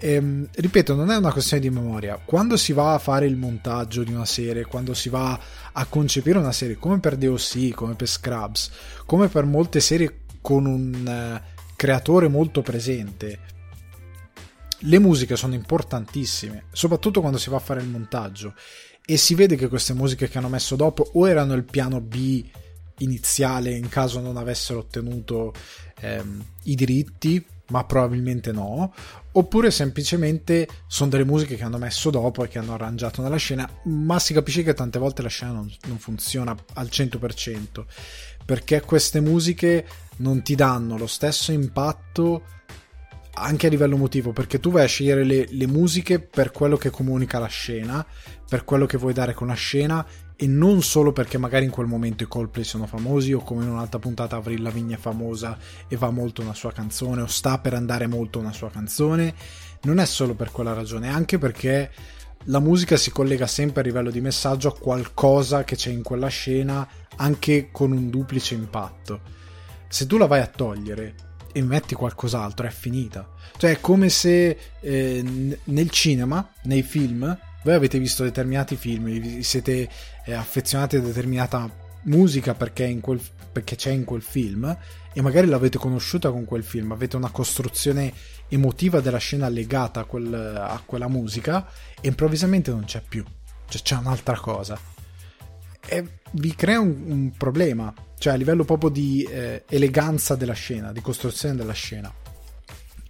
Ehm, 0.00 0.48
ripeto, 0.52 0.94
non 0.94 1.10
è 1.10 1.16
una 1.16 1.32
questione 1.32 1.62
di 1.62 1.70
memoria. 1.70 2.20
Quando 2.24 2.56
si 2.56 2.72
va 2.72 2.94
a 2.94 2.98
fare 2.98 3.26
il 3.26 3.36
montaggio 3.36 4.02
di 4.02 4.12
una 4.12 4.24
serie, 4.24 4.64
quando 4.64 4.94
si 4.94 5.08
va 5.08 5.38
a 5.72 5.86
concepire 5.86 6.38
una 6.38 6.52
serie, 6.52 6.76
come 6.76 6.98
per 6.98 7.16
DOC, 7.16 7.70
come 7.70 7.94
per 7.94 8.08
Scrubs, 8.08 8.70
come 9.06 9.28
per 9.28 9.44
molte 9.44 9.80
serie 9.80 10.20
con 10.40 10.66
un 10.66 11.40
uh, 11.40 11.58
creatore 11.76 12.28
molto 12.28 12.62
presente, 12.62 13.38
le 14.80 14.98
musiche 14.98 15.36
sono 15.36 15.54
importantissime, 15.54 16.64
soprattutto 16.72 17.20
quando 17.20 17.38
si 17.38 17.50
va 17.50 17.56
a 17.56 17.60
fare 17.60 17.80
il 17.80 17.88
montaggio. 17.88 18.54
E 19.04 19.16
si 19.16 19.34
vede 19.34 19.56
che 19.56 19.68
queste 19.68 19.94
musiche 19.94 20.28
che 20.28 20.38
hanno 20.38 20.48
messo 20.48 20.76
dopo 20.76 21.10
o 21.14 21.28
erano 21.28 21.54
il 21.54 21.64
piano 21.64 22.00
B 22.00 22.44
iniziale 22.98 23.70
in 23.70 23.88
caso 23.88 24.20
non 24.20 24.36
avessero 24.36 24.80
ottenuto 24.80 25.52
ehm, 26.00 26.44
i 26.64 26.74
diritti, 26.74 27.44
ma 27.68 27.84
probabilmente 27.84 28.50
no, 28.52 28.92
oppure 29.32 29.70
semplicemente 29.70 30.66
sono 30.86 31.10
delle 31.10 31.24
musiche 31.24 31.56
che 31.56 31.64
hanno 31.64 31.78
messo 31.78 32.10
dopo 32.10 32.44
e 32.44 32.48
che 32.48 32.58
hanno 32.58 32.74
arrangiato 32.74 33.22
nella 33.22 33.36
scena, 33.36 33.68
ma 33.84 34.18
si 34.18 34.32
capisce 34.32 34.62
che 34.62 34.74
tante 34.74 34.98
volte 34.98 35.22
la 35.22 35.28
scena 35.28 35.52
non, 35.52 35.70
non 35.86 35.98
funziona 35.98 36.56
al 36.74 36.88
100%, 36.90 37.84
perché 38.44 38.80
queste 38.80 39.20
musiche 39.20 39.86
non 40.16 40.42
ti 40.42 40.54
danno 40.54 40.96
lo 40.96 41.06
stesso 41.06 41.52
impatto 41.52 42.42
anche 43.40 43.66
a 43.66 43.70
livello 43.70 43.94
emotivo, 43.94 44.32
perché 44.32 44.60
tu 44.60 44.70
vai 44.70 44.84
a 44.84 44.88
scegliere 44.88 45.24
le, 45.24 45.46
le, 45.50 45.66
musiche 45.66 46.20
per 46.20 46.50
quello 46.50 46.76
che 46.76 46.90
comunica 46.90 47.38
la 47.38 47.46
scena, 47.46 48.04
per 48.48 48.64
quello 48.64 48.86
che 48.86 48.98
vuoi 48.98 49.12
dare 49.12 49.34
con 49.34 49.48
la 49.48 49.54
scena 49.54 50.06
e 50.40 50.46
non 50.46 50.82
solo 50.82 51.12
perché 51.12 51.36
magari 51.36 51.64
in 51.64 51.70
quel 51.70 51.88
momento 51.88 52.22
i 52.22 52.28
Coldplay 52.28 52.62
sono 52.62 52.86
famosi 52.86 53.32
o 53.32 53.40
come 53.40 53.64
in 53.64 53.70
un'altra 53.70 53.98
puntata 53.98 54.36
Avril 54.36 54.62
Lavigne 54.62 54.94
è 54.94 54.98
famosa 54.98 55.58
e 55.88 55.96
va 55.96 56.10
molto 56.10 56.42
una 56.42 56.54
sua 56.54 56.70
canzone 56.70 57.22
o 57.22 57.26
sta 57.26 57.58
per 57.58 57.74
andare 57.74 58.06
molto 58.06 58.38
una 58.38 58.52
sua 58.52 58.70
canzone. 58.70 59.34
Non 59.82 59.98
è 59.98 60.06
solo 60.06 60.34
per 60.34 60.52
quella 60.52 60.74
ragione 60.74 61.08
anche 61.08 61.38
perché 61.38 61.90
la 62.44 62.60
musica 62.60 62.96
si 62.96 63.10
collega 63.10 63.48
sempre 63.48 63.80
a 63.80 63.84
livello 63.84 64.10
di 64.10 64.20
messaggio 64.20 64.68
a 64.68 64.78
qualcosa 64.78 65.64
che 65.64 65.74
c'è 65.74 65.90
in 65.90 66.02
quella 66.02 66.28
scena 66.28 66.86
anche 67.16 67.70
con 67.72 67.90
un 67.90 68.08
duplice 68.08 68.54
impatto. 68.54 69.20
Se 69.88 70.06
tu 70.06 70.18
la 70.18 70.26
vai 70.26 70.40
a 70.40 70.46
togliere 70.46 71.27
e 71.52 71.62
metti 71.62 71.94
qualcos'altro 71.94 72.66
è 72.66 72.70
finita 72.70 73.28
cioè 73.56 73.72
è 73.72 73.80
come 73.80 74.08
se 74.08 74.58
eh, 74.80 75.56
nel 75.64 75.90
cinema 75.90 76.48
nei 76.62 76.82
film 76.82 77.36
voi 77.62 77.74
avete 77.74 77.98
visto 77.98 78.22
determinati 78.22 78.76
film, 78.76 79.40
siete 79.40 79.88
eh, 80.24 80.32
affezionati 80.32 80.96
a 80.96 81.00
determinata 81.00 81.68
musica 82.02 82.54
perché, 82.54 82.98
quel, 83.00 83.20
perché, 83.52 83.76
c'è 83.76 83.90
in 83.90 84.04
quel 84.04 84.22
film 84.22 84.76
e 85.12 85.20
magari 85.20 85.48
l'avete 85.48 85.76
conosciuta 85.76 86.30
con 86.30 86.44
quel 86.44 86.62
film, 86.62 86.92
avete 86.92 87.16
una 87.16 87.30
costruzione 87.30 88.12
emotiva 88.48 89.00
della 89.00 89.18
scena 89.18 89.48
legata 89.48 90.00
a, 90.00 90.04
quel, 90.04 90.32
a 90.32 90.80
quella 90.84 91.08
musica 91.08 91.68
e 92.00 92.08
improvvisamente 92.08 92.70
non 92.70 92.84
c'è 92.84 93.02
più, 93.06 93.24
cioè 93.68 93.82
c'è 93.82 93.96
un'altra 93.96 94.38
cosa. 94.38 94.97
E 95.88 96.04
vi 96.32 96.54
crea 96.54 96.80
un, 96.80 97.04
un 97.06 97.32
problema, 97.36 97.92
cioè 98.18 98.34
a 98.34 98.36
livello 98.36 98.64
proprio 98.64 98.90
di 98.90 99.22
eh, 99.22 99.64
eleganza 99.68 100.34
della 100.34 100.52
scena, 100.52 100.92
di 100.92 101.00
costruzione 101.00 101.56
della 101.56 101.72
scena. 101.72 102.12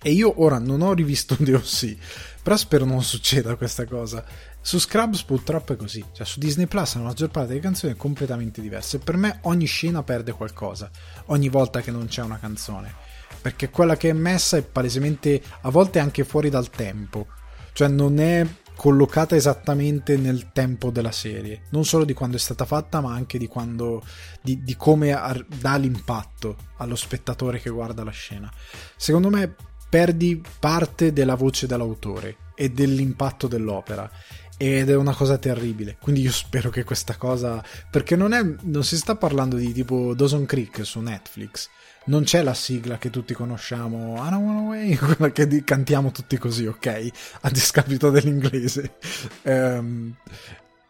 E 0.00 0.12
io 0.12 0.40
ora 0.42 0.58
non 0.58 0.80
ho 0.80 0.92
rivisto 0.92 1.36
DOC, 1.38 1.96
però 2.42 2.56
spero 2.56 2.84
non 2.84 3.02
succeda 3.02 3.56
questa 3.56 3.84
cosa. 3.84 4.24
Su 4.60 4.78
Scrubs 4.78 5.22
purtroppo 5.22 5.72
è 5.72 5.76
così, 5.76 6.04
cioè 6.12 6.26
su 6.26 6.38
Disney 6.38 6.66
Plus 6.66 6.94
la 6.96 7.02
maggior 7.02 7.30
parte 7.30 7.48
delle 7.48 7.60
canzoni 7.60 7.92
è 7.92 7.96
completamente 7.96 8.60
diversa 8.60 8.96
e 8.96 9.00
per 9.00 9.16
me 9.16 9.38
ogni 9.42 9.66
scena 9.66 10.02
perde 10.02 10.32
qualcosa, 10.32 10.90
ogni 11.26 11.48
volta 11.48 11.80
che 11.80 11.90
non 11.90 12.06
c'è 12.06 12.22
una 12.22 12.38
canzone, 12.38 12.94
perché 13.40 13.70
quella 13.70 13.96
che 13.96 14.10
è 14.10 14.12
messa 14.12 14.56
è 14.56 14.62
palesemente 14.62 15.40
a 15.62 15.70
volte 15.70 16.00
anche 16.00 16.24
fuori 16.24 16.50
dal 16.50 16.68
tempo, 16.68 17.28
cioè 17.72 17.88
non 17.88 18.18
è 18.18 18.46
collocata 18.78 19.34
esattamente 19.34 20.16
nel 20.16 20.52
tempo 20.52 20.90
della 20.90 21.10
serie, 21.10 21.62
non 21.70 21.84
solo 21.84 22.04
di 22.04 22.12
quando 22.12 22.36
è 22.36 22.38
stata 22.38 22.64
fatta, 22.64 23.00
ma 23.00 23.12
anche 23.12 23.36
di, 23.36 23.48
quando, 23.48 24.04
di, 24.40 24.62
di 24.62 24.76
come 24.76 25.18
dà 25.58 25.74
l'impatto 25.74 26.56
allo 26.76 26.94
spettatore 26.94 27.58
che 27.58 27.70
guarda 27.70 28.04
la 28.04 28.12
scena. 28.12 28.48
Secondo 28.96 29.30
me 29.30 29.52
perdi 29.90 30.40
parte 30.60 31.12
della 31.12 31.34
voce 31.34 31.66
dell'autore 31.66 32.36
e 32.54 32.70
dell'impatto 32.70 33.48
dell'opera 33.48 34.08
ed 34.56 34.90
è 34.90 34.94
una 34.94 35.14
cosa 35.14 35.38
terribile. 35.38 35.96
Quindi 36.00 36.20
io 36.20 36.30
spero 36.30 36.70
che 36.70 36.84
questa 36.84 37.16
cosa. 37.16 37.60
Perché 37.90 38.14
non, 38.14 38.32
è, 38.32 38.42
non 38.62 38.84
si 38.84 38.96
sta 38.96 39.16
parlando 39.16 39.56
di 39.56 39.72
tipo 39.72 40.14
Dawson 40.14 40.46
Creek 40.46 40.86
su 40.86 41.00
Netflix. 41.00 41.68
Non 42.08 42.24
c'è 42.24 42.42
la 42.42 42.54
sigla 42.54 42.98
che 42.98 43.10
tutti 43.10 43.34
conosciamo, 43.34 44.14
I 44.16 44.30
don't 44.30 44.44
wanna 44.44 44.60
way, 44.60 44.96
quella 44.96 45.30
che 45.30 45.62
cantiamo 45.62 46.10
tutti 46.10 46.36
così, 46.38 46.66
ok? 46.66 47.08
A 47.42 47.50
discapito 47.50 48.10
dell'inglese. 48.10 48.94
Um, 49.42 50.14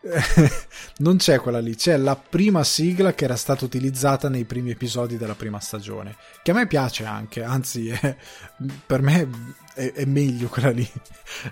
non 0.99 1.17
c'è 1.17 1.41
quella 1.41 1.59
lì, 1.59 1.75
c'è 1.75 1.97
la 1.97 2.17
prima 2.17 2.63
sigla 2.63 3.15
che 3.15 3.25
era 3.25 3.37
stata 3.37 3.65
utilizzata 3.65 4.29
nei 4.29 4.45
primi 4.45 4.71
episodi 4.71 5.17
della 5.17 5.35
prima 5.35 5.59
stagione, 5.59 6.17
che 6.43 6.53
a 6.53 6.55
me 6.55 6.67
piace 6.67 7.05
anche, 7.05 7.43
anzi 7.43 7.89
è, 7.89 8.17
per 8.87 9.03
me 9.03 9.29
è, 9.75 9.93
è, 9.93 10.05
meglio 10.05 10.49
quella 10.49 10.71
lì, 10.71 10.89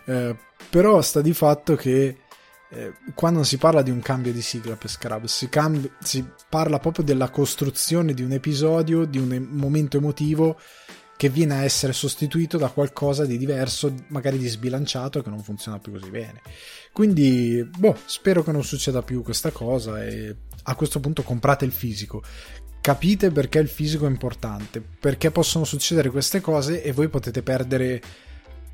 eh, 0.06 0.36
però 0.70 1.02
sta 1.02 1.20
di 1.20 1.32
fatto 1.32 1.74
che 1.74 2.18
eh, 2.70 2.92
quando 3.14 3.44
si 3.44 3.58
parla 3.58 3.82
di 3.82 3.90
un 3.90 4.00
cambio 4.00 4.32
di 4.32 4.42
sigla 4.42 4.74
per 4.74 4.90
Scrubs 4.90 5.36
si, 5.36 5.48
cambi- 5.48 5.90
si 6.00 6.26
parla 6.48 6.78
proprio 6.78 7.04
della 7.04 7.30
costruzione 7.30 8.12
di 8.12 8.22
un 8.22 8.32
episodio, 8.32 9.04
di 9.04 9.18
un 9.18 9.46
momento 9.50 9.96
emotivo 9.96 10.58
che 11.16 11.28
viene 11.30 11.54
a 11.54 11.64
essere 11.64 11.92
sostituito 11.92 12.58
da 12.58 12.68
qualcosa 12.68 13.24
di 13.24 13.38
diverso, 13.38 13.94
magari 14.08 14.36
di 14.36 14.48
sbilanciato, 14.48 15.22
che 15.22 15.30
non 15.30 15.42
funziona 15.42 15.78
più 15.78 15.92
così 15.92 16.10
bene. 16.10 16.42
Quindi, 16.92 17.66
boh, 17.78 17.96
spero 18.04 18.42
che 18.42 18.52
non 18.52 18.62
succeda 18.62 19.00
più 19.02 19.22
questa 19.22 19.50
cosa 19.50 20.04
e 20.04 20.36
a 20.64 20.74
questo 20.74 21.00
punto 21.00 21.22
comprate 21.22 21.64
il 21.64 21.72
fisico. 21.72 22.22
Capite 22.82 23.30
perché 23.30 23.58
il 23.58 23.68
fisico 23.68 24.06
è 24.06 24.10
importante, 24.10 24.80
perché 24.80 25.30
possono 25.30 25.64
succedere 25.64 26.10
queste 26.10 26.40
cose 26.40 26.82
e 26.82 26.92
voi 26.92 27.08
potete 27.08 27.42
perdere 27.42 28.02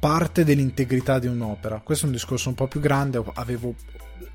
parte 0.03 0.43
dell'integrità 0.43 1.21
di 1.21 1.29
un'opera. 1.29 1.81
Questo 1.81 2.07
è 2.07 2.09
un 2.09 2.15
discorso 2.15 2.49
un 2.49 2.57
po' 2.57 2.67
più 2.67 2.81
grande, 2.81 3.23
avevo, 3.35 3.77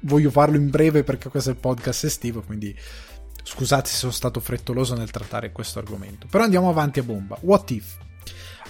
voglio 0.02 0.32
farlo 0.32 0.56
in 0.56 0.70
breve 0.70 1.04
perché 1.04 1.28
questo 1.28 1.50
è 1.50 1.54
il 1.54 1.60
podcast 1.60 2.06
estivo, 2.06 2.42
quindi 2.42 2.74
Scusate 3.48 3.88
se 3.88 3.96
sono 3.96 4.12
stato 4.12 4.42
frettoloso 4.42 4.94
nel 4.94 5.10
trattare 5.10 5.54
questo 5.54 5.80
argomento. 5.80 6.28
Però 6.30 6.44
andiamo 6.44 6.68
avanti 6.68 7.00
a 7.00 7.04
bomba. 7.04 7.38
What 7.40 7.72
if? 7.72 7.98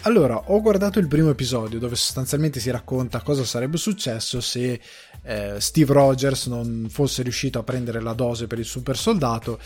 Allora, 0.01 0.37
ho 0.51 0.61
guardato 0.61 0.99
il 0.99 1.07
primo 1.07 1.31
episodio 1.31 1.79
dove 1.79 1.95
sostanzialmente 1.95 2.59
si 2.59 2.69
racconta 2.69 3.23
cosa 3.23 3.43
sarebbe 3.43 3.77
successo 3.77 4.39
se 4.39 4.79
eh, 5.23 5.55
Steve 5.57 5.93
Rogers 5.93 6.45
non 6.45 6.89
fosse 6.91 7.23
riuscito 7.23 7.57
a 7.57 7.63
prendere 7.63 8.01
la 8.01 8.13
dose 8.13 8.45
per 8.45 8.59
il 8.59 8.65
super 8.65 8.95
soldato 8.95 9.59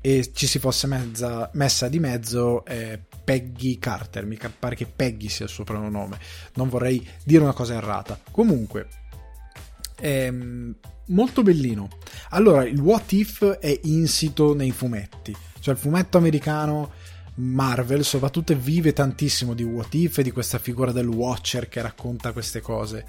e 0.00 0.30
ci 0.32 0.46
si 0.46 0.60
fosse 0.60 0.86
mezza, 0.86 1.50
messa 1.54 1.88
di 1.88 1.98
mezzo 1.98 2.64
eh, 2.64 3.00
Peggy 3.24 3.78
Carter. 3.78 4.24
Mi 4.26 4.38
pare 4.58 4.74
che 4.74 4.86
Peggy 4.86 5.28
sia 5.28 5.44
il 5.44 5.50
suo 5.50 5.64
pronome. 5.64 6.18
Non 6.54 6.68
vorrei 6.68 7.06
dire 7.24 7.42
una 7.42 7.52
cosa 7.52 7.74
errata. 7.74 8.18
Comunque, 8.30 8.88
ehm, 10.00 10.74
molto 11.06 11.42
bellino. 11.42 11.88
Allora, 12.30 12.64
il 12.64 12.78
What 12.80 13.12
If 13.12 13.44
è 13.58 13.80
insito 13.84 14.54
nei 14.54 14.70
fumetti, 14.70 15.34
cioè 15.60 15.74
il 15.74 15.80
fumetto 15.80 16.18
americano 16.18 16.92
Marvel 17.34 18.04
soprattutto 18.04 18.54
vive 18.54 18.92
tantissimo 18.92 19.54
di 19.54 19.62
What 19.62 19.94
If 19.94 20.18
e 20.18 20.22
di 20.22 20.30
questa 20.30 20.58
figura 20.58 20.92
del 20.92 21.06
Watcher 21.06 21.68
che 21.68 21.80
racconta 21.80 22.32
queste 22.32 22.60
cose. 22.60 23.06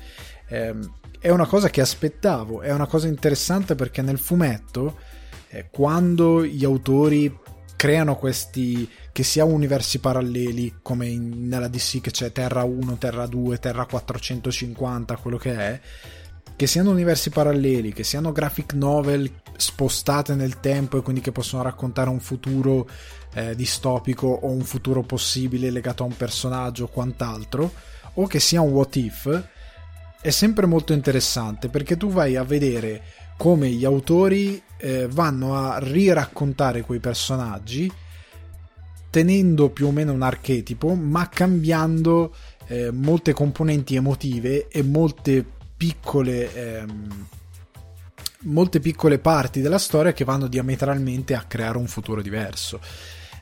Eh, 0.48 0.76
è 1.20 1.30
una 1.30 1.46
cosa 1.46 1.70
che 1.70 1.82
aspettavo, 1.82 2.62
è 2.62 2.72
una 2.72 2.88
cosa 2.88 3.08
interessante 3.08 3.76
perché 3.76 4.02
nel 4.02 4.20
fumetto, 4.20 4.98
eh, 5.50 5.70
quando 5.70 6.46
gli 6.46 6.64
autori 6.64 7.40
creano 7.76 8.16
questi 8.16 8.90
che 9.14 9.24
sia 9.24 9.46
universi 9.46 10.00
paralleli 10.00 10.80
come 10.82 11.08
in, 11.08 11.48
nella 11.48 11.68
DC 11.68 12.02
che 12.02 12.10
c'è 12.10 12.32
Terra 12.32 12.64
1, 12.64 12.98
Terra 12.98 13.28
2, 13.28 13.60
Terra 13.60 13.86
450, 13.86 15.18
quello 15.18 15.38
che 15.38 15.56
è 15.56 15.80
che 16.56 16.68
siano 16.68 16.90
universi 16.90 17.30
paralleli, 17.30 17.94
che 17.94 18.04
siano 18.04 18.32
graphic 18.32 18.74
novel 18.74 19.30
spostate 19.56 20.34
nel 20.34 20.60
tempo 20.60 20.98
e 20.98 21.02
quindi 21.02 21.22
che 21.22 21.32
possono 21.32 21.62
raccontare 21.62 22.10
un 22.10 22.20
futuro 22.20 22.88
eh, 23.36 23.56
distopico 23.56 24.28
o 24.28 24.50
un 24.50 24.62
futuro 24.62 25.04
possibile 25.04 25.70
legato 25.70 26.02
a 26.02 26.08
un 26.08 26.18
personaggio 26.18 26.86
o 26.86 26.88
quant'altro, 26.88 27.72
o 28.16 28.26
che 28.26 28.40
sia 28.40 28.62
un 28.62 28.72
what 28.72 28.96
if, 28.96 29.48
è 30.22 30.30
sempre 30.32 30.66
molto 30.66 30.92
interessante 30.92 31.70
perché 31.70 31.98
tu 31.98 32.10
vai 32.10 32.36
a 32.36 32.44
vedere 32.44 33.04
come 33.38 33.70
gli 33.70 33.86
autori 33.86 34.62
eh, 34.78 35.08
vanno 35.08 35.56
a 35.56 35.78
riraccontare 35.78 36.82
quei 36.82 37.00
personaggi 37.00 37.92
tenendo 39.14 39.70
più 39.70 39.86
o 39.86 39.92
meno 39.92 40.12
un 40.12 40.24
archetipo 40.24 40.96
ma 40.96 41.30
cambiando 41.30 42.34
eh, 42.66 42.90
molte 42.90 43.32
componenti 43.32 43.94
emotive 43.94 44.70
e 44.70 44.82
molte 44.82 45.46
piccole 45.78 46.52
ehm, 46.52 47.28
molte 48.46 48.80
piccole 48.80 49.20
parti 49.20 49.62
della 49.62 49.78
storia 49.78 50.14
che 50.14 50.26
vanno 50.26 50.48
diametralmente 50.48 51.36
a 51.36 51.44
creare 51.44 51.78
un 51.78 51.86
futuro 51.86 52.24
diverso 52.24 52.80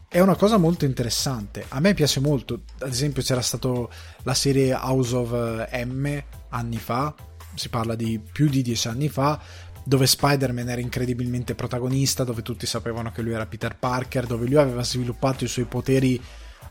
è 0.09 0.19
una 0.19 0.35
cosa 0.35 0.57
molto 0.57 0.83
interessante. 0.83 1.63
A 1.69 1.79
me 1.79 1.93
piace 1.93 2.19
molto. 2.19 2.63
Ad 2.79 2.89
esempio, 2.89 3.23
c'era 3.23 3.39
stata 3.39 3.87
la 4.23 4.33
serie 4.33 4.73
House 4.73 5.15
of 5.15 5.67
eh, 5.71 5.85
M 5.85 6.21
anni 6.49 6.77
fa, 6.79 7.15
si 7.55 7.69
parla 7.69 7.95
di 7.95 8.19
più 8.19 8.49
di 8.49 8.61
dieci 8.61 8.89
anni 8.89 9.07
fa, 9.07 9.39
dove 9.83 10.07
Spider-Man 10.07 10.69
era 10.69 10.81
incredibilmente 10.81 11.55
protagonista, 11.55 12.23
dove 12.23 12.41
tutti 12.41 12.65
sapevano 12.65 13.11
che 13.11 13.21
lui 13.21 13.33
era 13.33 13.45
Peter 13.45 13.75
Parker, 13.75 14.25
dove 14.25 14.45
lui 14.45 14.57
aveva 14.57 14.83
sviluppato 14.83 15.43
i 15.43 15.47
suoi 15.47 15.65
poteri 15.65 16.21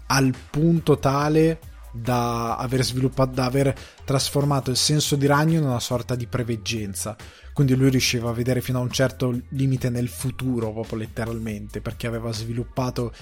al 0.07 0.35
punto 0.51 0.99
tale 0.99 1.59
da 1.93 2.57
aver 2.57 2.87
da 3.31 3.45
aver 3.45 3.75
trasformato 4.05 4.71
il 4.71 4.77
senso 4.77 5.17
di 5.17 5.27
ragno 5.27 5.59
in 5.59 5.65
una 5.65 5.81
sorta 5.81 6.15
di 6.15 6.27
preveggenza. 6.27 7.17
Quindi 7.53 7.75
lui 7.75 7.91
riusciva 7.91 8.31
a 8.31 8.33
vedere 8.33 8.61
fino 8.61 8.79
a 8.79 8.83
un 8.83 8.91
certo 8.91 9.39
limite 9.51 9.91
nel 9.91 10.09
futuro, 10.09 10.73
proprio 10.73 10.99
letteralmente, 10.99 11.81
perché 11.81 12.07
aveva 12.07 12.33
sviluppato, 12.33 13.13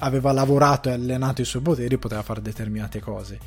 aveva 0.00 0.32
lavorato 0.32 0.88
e 0.88 0.92
allenato 0.92 1.40
i 1.40 1.44
suoi 1.44 1.62
poteri 1.62 1.94
e 1.94 1.98
poteva 1.98 2.22
fare 2.22 2.42
determinate 2.42 3.00
cose. 3.00 3.38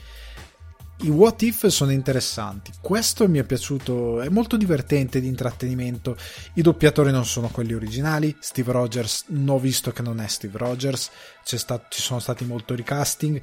I 1.01 1.09
what 1.09 1.41
if 1.43 1.65
sono 1.67 1.91
interessanti. 1.91 2.73
Questo 2.81 3.29
mi 3.29 3.39
è 3.39 3.45
piaciuto, 3.45 4.19
è 4.19 4.27
molto 4.27 4.57
divertente 4.57 5.21
di 5.21 5.27
intrattenimento. 5.27 6.17
I 6.55 6.61
doppiatori 6.61 7.09
non 7.09 7.23
sono 7.23 7.47
quelli 7.47 7.73
originali. 7.73 8.35
Steve 8.41 8.73
Rogers, 8.73 9.23
ho 9.47 9.59
visto 9.59 9.93
che 9.93 10.01
non 10.01 10.19
è 10.19 10.27
Steve 10.27 10.57
Rogers. 10.57 11.09
Stato, 11.41 11.85
ci 11.89 12.01
sono 12.01 12.19
stati 12.19 12.43
molti 12.43 12.75
recasting 12.75 13.41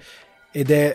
ed 0.50 0.70
è 0.70 0.94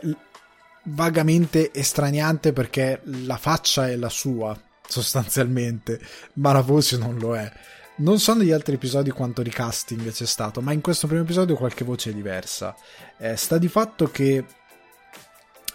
vagamente 0.83 1.73
estraniante 1.73 2.53
perché 2.53 3.01
la 3.05 3.37
faccia 3.37 3.89
è 3.89 3.95
la 3.95 4.09
sua, 4.09 4.55
sostanzialmente, 4.87 5.99
ma 6.33 6.51
la 6.51 6.61
voce 6.61 6.95
non 6.97 7.17
lo 7.17 7.35
è. 7.35 7.51
Non 7.97 8.19
so 8.19 8.35
negli 8.35 8.51
altri 8.51 8.75
episodi 8.75 9.09
quanto 9.09 9.41
recasting 9.41 10.11
c'è 10.11 10.27
stato, 10.27 10.61
ma 10.61 10.73
in 10.73 10.81
questo 10.81 11.07
primo 11.07 11.23
episodio 11.23 11.55
qualche 11.55 11.83
voce 11.83 12.11
è 12.11 12.13
diversa. 12.13 12.75
Eh, 13.17 13.35
sta 13.35 13.57
di 13.57 13.67
fatto 13.67 14.11
che 14.11 14.45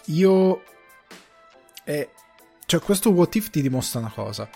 io... 0.05 0.61
Eh, 1.87 2.09
cioè, 2.65 2.81
questo 2.81 3.11
what 3.11 3.33
if 3.35 3.49
ti 3.49 3.61
dimostra 3.61 4.01
una 4.01 4.11
cosa. 4.13 4.49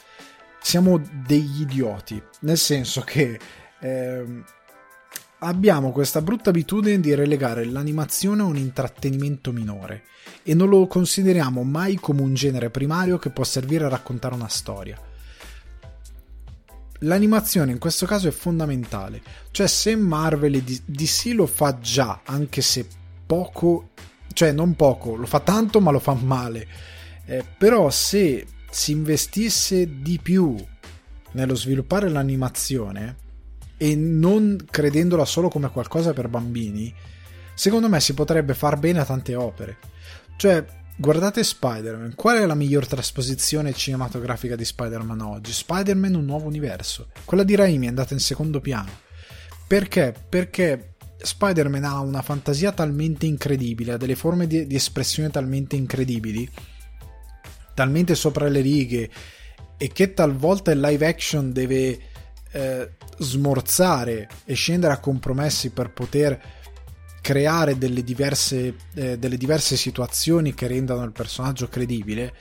Siamo 0.61 1.01
degli 1.25 1.61
idioti, 1.61 2.21
nel 2.41 2.57
senso 2.57 3.01
che... 3.01 3.39
Eh, 3.79 4.43
abbiamo 5.43 5.91
questa 5.91 6.21
brutta 6.21 6.49
abitudine 6.49 6.99
di 6.99 7.15
relegare 7.15 7.65
l'animazione 7.65 8.41
a 8.41 8.45
un 8.45 8.57
intrattenimento 8.57 9.51
minore 9.51 10.03
e 10.43 10.53
non 10.53 10.69
lo 10.69 10.85
consideriamo 10.85 11.63
mai 11.63 11.95
come 11.95 12.21
un 12.21 12.35
genere 12.35 12.69
primario 12.69 13.17
che 13.17 13.31
può 13.31 13.43
servire 13.43 13.85
a 13.85 13.89
raccontare 13.89 14.35
una 14.35 14.47
storia. 14.47 14.99
L'animazione 16.99 17.71
in 17.71 17.79
questo 17.79 18.05
caso 18.05 18.27
è 18.27 18.31
fondamentale, 18.31 19.21
cioè 19.49 19.65
se 19.65 19.95
Marvel 19.95 20.55
e 20.55 20.63
DC 20.85 21.31
lo 21.33 21.47
fa 21.47 21.79
già, 21.79 22.21
anche 22.23 22.61
se 22.61 22.87
poco, 23.25 23.89
cioè 24.33 24.51
non 24.51 24.75
poco, 24.75 25.15
lo 25.15 25.25
fa 25.25 25.39
tanto 25.39 25.81
ma 25.81 25.89
lo 25.89 25.97
fa 25.97 26.13
male, 26.13 26.67
eh, 27.31 27.45
però 27.57 27.89
se 27.89 28.45
si 28.69 28.91
investisse 28.91 30.01
di 30.01 30.19
più 30.21 30.53
nello 31.31 31.55
sviluppare 31.55 32.09
l'animazione, 32.09 33.15
e 33.77 33.95
non 33.95 34.63
credendola 34.69 35.23
solo 35.23 35.47
come 35.47 35.71
qualcosa 35.71 36.11
per 36.11 36.27
bambini, 36.27 36.93
secondo 37.55 37.87
me 37.87 38.01
si 38.01 38.13
potrebbe 38.13 38.53
far 38.53 38.77
bene 38.77 38.99
a 38.99 39.05
tante 39.05 39.33
opere. 39.33 39.77
Cioè, 40.35 40.63
guardate 40.97 41.41
Spider-Man, 41.41 42.13
qual 42.15 42.37
è 42.37 42.45
la 42.45 42.53
miglior 42.53 42.85
trasposizione 42.85 43.73
cinematografica 43.73 44.57
di 44.57 44.65
Spider-Man 44.65 45.21
oggi? 45.21 45.53
Spider-Man 45.53 46.15
un 46.15 46.25
nuovo 46.25 46.47
universo. 46.47 47.07
Quella 47.23 47.43
di 47.43 47.55
Raimi 47.55 47.85
è 47.85 47.89
andata 47.89 48.13
in 48.13 48.19
secondo 48.19 48.59
piano. 48.59 48.91
Perché? 49.65 50.13
Perché 50.29 50.95
Spider-Man 51.17 51.83
ha 51.85 52.01
una 52.01 52.21
fantasia 52.21 52.73
talmente 52.73 53.25
incredibile, 53.25 53.93
ha 53.93 53.97
delle 53.97 54.15
forme 54.15 54.47
di, 54.47 54.67
di 54.67 54.75
espressione 54.75 55.29
talmente 55.29 55.75
incredibili, 55.75 56.47
talmente 57.73 58.15
sopra 58.15 58.47
le 58.47 58.61
righe, 58.61 59.09
e 59.77 59.87
che 59.87 60.13
talvolta 60.13 60.71
il 60.71 60.79
live 60.79 61.07
action 61.07 61.51
deve 61.51 61.99
eh, 62.51 62.91
smorzare 63.17 64.29
e 64.45 64.53
scendere 64.53 64.93
a 64.93 64.99
compromessi 64.99 65.71
per 65.71 65.91
poter 65.91 66.39
creare 67.21 67.77
delle 67.77 68.03
diverse, 68.03 68.75
eh, 68.95 69.17
delle 69.17 69.37
diverse 69.37 69.75
situazioni 69.75 70.53
che 70.53 70.67
rendano 70.67 71.03
il 71.03 71.11
personaggio 71.11 71.67
credibile, 71.67 72.33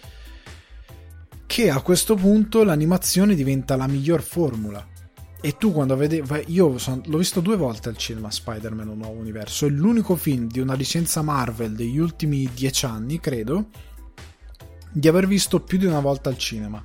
che 1.46 1.70
a 1.70 1.80
questo 1.80 2.14
punto 2.14 2.62
l'animazione 2.62 3.34
diventa 3.34 3.76
la 3.76 3.86
miglior 3.86 4.22
formula. 4.22 4.86
E 5.42 5.56
tu 5.56 5.72
quando 5.72 5.96
vedi, 5.96 6.22
io 6.48 6.76
son, 6.76 7.00
l'ho 7.06 7.16
visto 7.16 7.40
due 7.40 7.56
volte 7.56 7.88
al 7.88 7.96
cinema 7.96 8.30
Spider-Man 8.30 8.88
Un 8.88 8.98
nuovo 8.98 9.18
universo, 9.18 9.64
è 9.64 9.70
l'unico 9.70 10.14
film 10.14 10.46
di 10.46 10.60
una 10.60 10.74
licenza 10.74 11.22
Marvel 11.22 11.72
degli 11.72 11.98
ultimi 11.98 12.48
dieci 12.52 12.84
anni, 12.84 13.18
credo, 13.20 13.68
di 14.90 15.08
aver 15.08 15.26
visto 15.26 15.60
più 15.60 15.78
di 15.78 15.86
una 15.86 16.00
volta 16.00 16.28
al 16.28 16.38
cinema. 16.38 16.84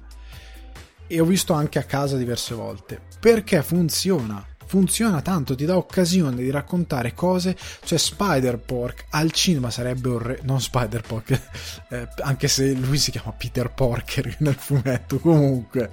E 1.08 1.20
ho 1.20 1.26
visto 1.26 1.54
anche 1.54 1.80
a 1.80 1.84
casa 1.84 2.18
diverse 2.18 2.56
volte. 2.56 3.00
Perché 3.20 3.62
funziona? 3.62 4.46
Funziona 4.68 5.22
tanto, 5.22 5.54
ti 5.54 5.64
dà 5.64 5.78
occasione 5.78 6.38
di 6.38 6.50
raccontare 6.50 7.14
cose, 7.14 7.56
cioè 7.84 8.00
Spider-Pork 8.00 9.06
al 9.12 9.32
cinema 9.32 9.70
sarebbe 9.70 10.10
orrendo, 10.10 10.42
non 10.46 10.60
Spider-Pork, 10.60 11.42
eh, 11.90 12.08
anche 12.22 12.48
se 12.48 12.74
lui 12.74 12.98
si 12.98 13.12
chiama 13.12 13.32
Peter 13.32 13.72
Porker 13.72 14.38
nel 14.42 14.56
fumetto, 14.56 15.20
comunque, 15.20 15.92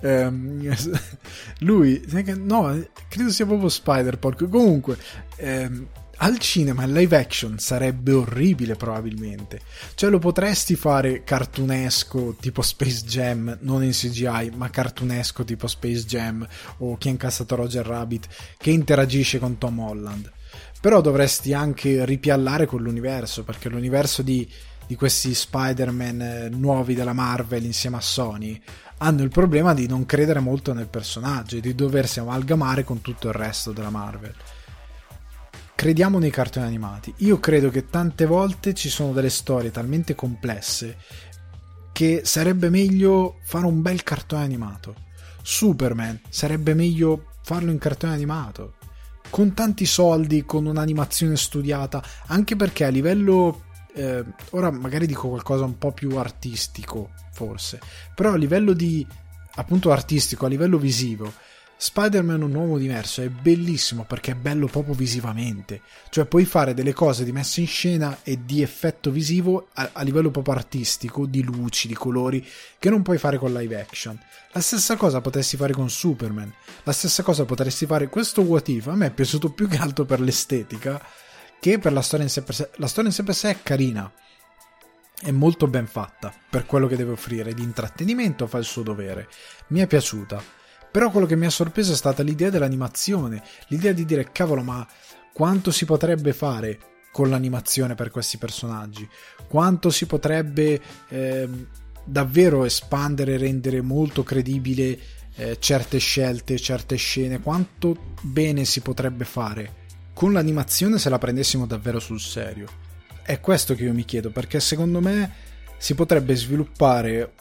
eh, 0.00 0.30
lui, 1.60 2.02
no, 2.38 2.86
credo 3.06 3.30
sia 3.30 3.44
proprio 3.44 3.68
Spider-Pork, 3.68 4.48
comunque, 4.48 4.96
eh, 5.36 5.70
al 6.22 6.38
cinema 6.38 6.84
in 6.84 6.92
live 6.92 7.16
action 7.16 7.58
sarebbe 7.58 8.12
orribile 8.12 8.74
probabilmente. 8.74 9.60
Cioè 9.94 10.10
lo 10.10 10.18
potresti 10.18 10.76
fare 10.76 11.24
cartunesco 11.24 12.36
tipo 12.38 12.60
Space 12.62 13.04
Jam, 13.04 13.56
non 13.62 13.82
in 13.82 13.92
CGI, 13.92 14.52
ma 14.54 14.68
cartunesco 14.68 15.44
tipo 15.44 15.66
Space 15.66 16.04
Jam 16.04 16.46
o 16.78 16.96
chi 16.98 17.08
ha 17.08 17.12
incassato 17.12 17.54
Roger 17.54 17.86
Rabbit 17.86 18.28
che 18.58 18.70
interagisce 18.70 19.38
con 19.38 19.56
Tom 19.56 19.78
Holland. 19.78 20.30
Però 20.80 21.00
dovresti 21.00 21.54
anche 21.54 22.04
ripiallare 22.04 22.66
con 22.66 22.82
l'universo, 22.82 23.42
perché 23.42 23.68
l'universo 23.68 24.22
di, 24.22 24.46
di 24.86 24.96
questi 24.96 25.32
Spider-Man 25.32 26.20
eh, 26.20 26.48
nuovi 26.50 26.94
della 26.94 27.12
Marvel 27.12 27.64
insieme 27.64 27.96
a 27.96 28.00
Sony 28.00 28.60
hanno 28.98 29.22
il 29.22 29.30
problema 29.30 29.72
di 29.72 29.86
non 29.86 30.04
credere 30.04 30.40
molto 30.40 30.74
nel 30.74 30.88
personaggio 30.88 31.56
e 31.56 31.60
di 31.60 31.74
doversi 31.74 32.20
amalgamare 32.20 32.84
con 32.84 33.00
tutto 33.00 33.28
il 33.28 33.34
resto 33.34 33.72
della 33.72 33.88
Marvel 33.88 34.34
crediamo 35.80 36.18
nei 36.18 36.30
cartoni 36.30 36.66
animati. 36.66 37.10
Io 37.20 37.40
credo 37.40 37.70
che 37.70 37.86
tante 37.86 38.26
volte 38.26 38.74
ci 38.74 38.90
sono 38.90 39.14
delle 39.14 39.30
storie 39.30 39.70
talmente 39.70 40.14
complesse 40.14 40.98
che 41.90 42.20
sarebbe 42.22 42.68
meglio 42.68 43.38
fare 43.44 43.64
un 43.64 43.80
bel 43.80 44.02
cartone 44.02 44.44
animato. 44.44 44.94
Superman 45.40 46.20
sarebbe 46.28 46.74
meglio 46.74 47.28
farlo 47.42 47.70
in 47.70 47.78
cartone 47.78 48.12
animato. 48.12 48.74
Con 49.30 49.54
tanti 49.54 49.86
soldi, 49.86 50.44
con 50.44 50.66
un'animazione 50.66 51.38
studiata, 51.38 52.04
anche 52.26 52.56
perché 52.56 52.84
a 52.84 52.90
livello 52.90 53.62
eh, 53.94 54.22
ora 54.50 54.70
magari 54.70 55.06
dico 55.06 55.28
qualcosa 55.28 55.64
un 55.64 55.78
po' 55.78 55.92
più 55.92 56.14
artistico, 56.18 57.08
forse, 57.32 57.80
però 58.14 58.32
a 58.32 58.36
livello 58.36 58.74
di 58.74 59.06
appunto 59.54 59.90
artistico, 59.92 60.44
a 60.44 60.50
livello 60.50 60.76
visivo, 60.76 61.32
Spider-Man 61.82 62.42
un 62.42 62.54
uomo 62.54 62.76
diverso 62.76 63.22
è 63.22 63.30
bellissimo 63.30 64.04
perché 64.04 64.32
è 64.32 64.34
bello 64.34 64.66
proprio 64.66 64.92
visivamente, 64.92 65.80
cioè 66.10 66.26
puoi 66.26 66.44
fare 66.44 66.74
delle 66.74 66.92
cose 66.92 67.24
di 67.24 67.32
messa 67.32 67.58
in 67.60 67.66
scena 67.66 68.18
e 68.22 68.44
di 68.44 68.60
effetto 68.60 69.10
visivo 69.10 69.68
a, 69.72 69.88
a, 69.94 70.02
livello 70.02 70.30
proprio 70.30 70.56
artistico, 70.56 71.24
di 71.24 71.42
luci, 71.42 71.88
di 71.88 71.94
colori, 71.94 72.46
che 72.78 72.90
non 72.90 73.00
puoi 73.00 73.16
fare 73.16 73.38
con 73.38 73.54
live 73.54 73.80
action. 73.80 74.20
La 74.52 74.60
stessa 74.60 74.96
cosa 74.96 75.22
potresti 75.22 75.56
fare 75.56 75.72
con 75.72 75.88
Superman, 75.88 76.52
la 76.82 76.92
stessa 76.92 77.22
cosa 77.22 77.46
potresti 77.46 77.86
fare 77.86 78.10
questo 78.10 78.42
What 78.42 78.68
If, 78.68 78.86
a 78.88 78.94
me 78.94 79.06
è 79.06 79.10
piaciuto 79.10 79.50
più 79.50 79.66
che 79.66 79.78
altro 79.78 80.04
per 80.04 80.20
l'estetica 80.20 81.02
che 81.58 81.78
per 81.78 81.94
la 81.94 82.02
storia 82.02 82.26
in 82.26 82.30
sé 82.30 82.42
per 82.42 82.54
sé. 82.56 82.68
La 82.74 82.88
storia 82.88 83.08
in 83.08 83.16
sé 83.16 83.22
per 83.22 83.34
sé 83.34 83.48
è 83.52 83.62
carina, 83.62 84.12
è 85.18 85.30
molto 85.30 85.66
ben 85.66 85.86
fatta 85.86 86.30
per 86.50 86.66
quello 86.66 86.86
che 86.86 86.96
deve 86.96 87.12
offrire 87.12 87.54
di 87.54 87.62
intrattenimento, 87.62 88.46
fa 88.46 88.58
il 88.58 88.64
suo 88.66 88.82
dovere. 88.82 89.28
Mi 89.68 89.80
è 89.80 89.86
piaciuta. 89.86 90.59
Però 90.90 91.10
quello 91.10 91.26
che 91.26 91.36
mi 91.36 91.46
ha 91.46 91.50
sorpreso 91.50 91.92
è 91.92 91.96
stata 91.96 92.22
l'idea 92.22 92.50
dell'animazione, 92.50 93.42
l'idea 93.68 93.92
di 93.92 94.04
dire 94.04 94.32
cavolo, 94.32 94.62
ma 94.62 94.86
quanto 95.32 95.70
si 95.70 95.84
potrebbe 95.84 96.32
fare 96.32 96.78
con 97.12 97.30
l'animazione 97.30 97.94
per 97.94 98.10
questi 98.10 98.38
personaggi? 98.38 99.08
Quanto 99.48 99.90
si 99.90 100.06
potrebbe 100.06 100.80
eh, 101.08 101.48
davvero 102.04 102.64
espandere 102.64 103.34
e 103.34 103.38
rendere 103.38 103.80
molto 103.80 104.24
credibile 104.24 104.98
eh, 105.36 105.58
certe 105.60 105.98
scelte, 105.98 106.58
certe 106.58 106.96
scene? 106.96 107.40
Quanto 107.40 108.14
bene 108.22 108.64
si 108.64 108.80
potrebbe 108.80 109.24
fare 109.24 109.78
con 110.12 110.32
l'animazione 110.32 110.98
se 110.98 111.08
la 111.08 111.18
prendessimo 111.18 111.66
davvero 111.66 112.00
sul 112.00 112.20
serio? 112.20 112.66
È 113.22 113.38
questo 113.38 113.76
che 113.76 113.84
io 113.84 113.92
mi 113.92 114.04
chiedo, 114.04 114.30
perché 114.30 114.58
secondo 114.58 115.00
me 115.00 115.48
si 115.80 115.94
potrebbe 115.94 116.36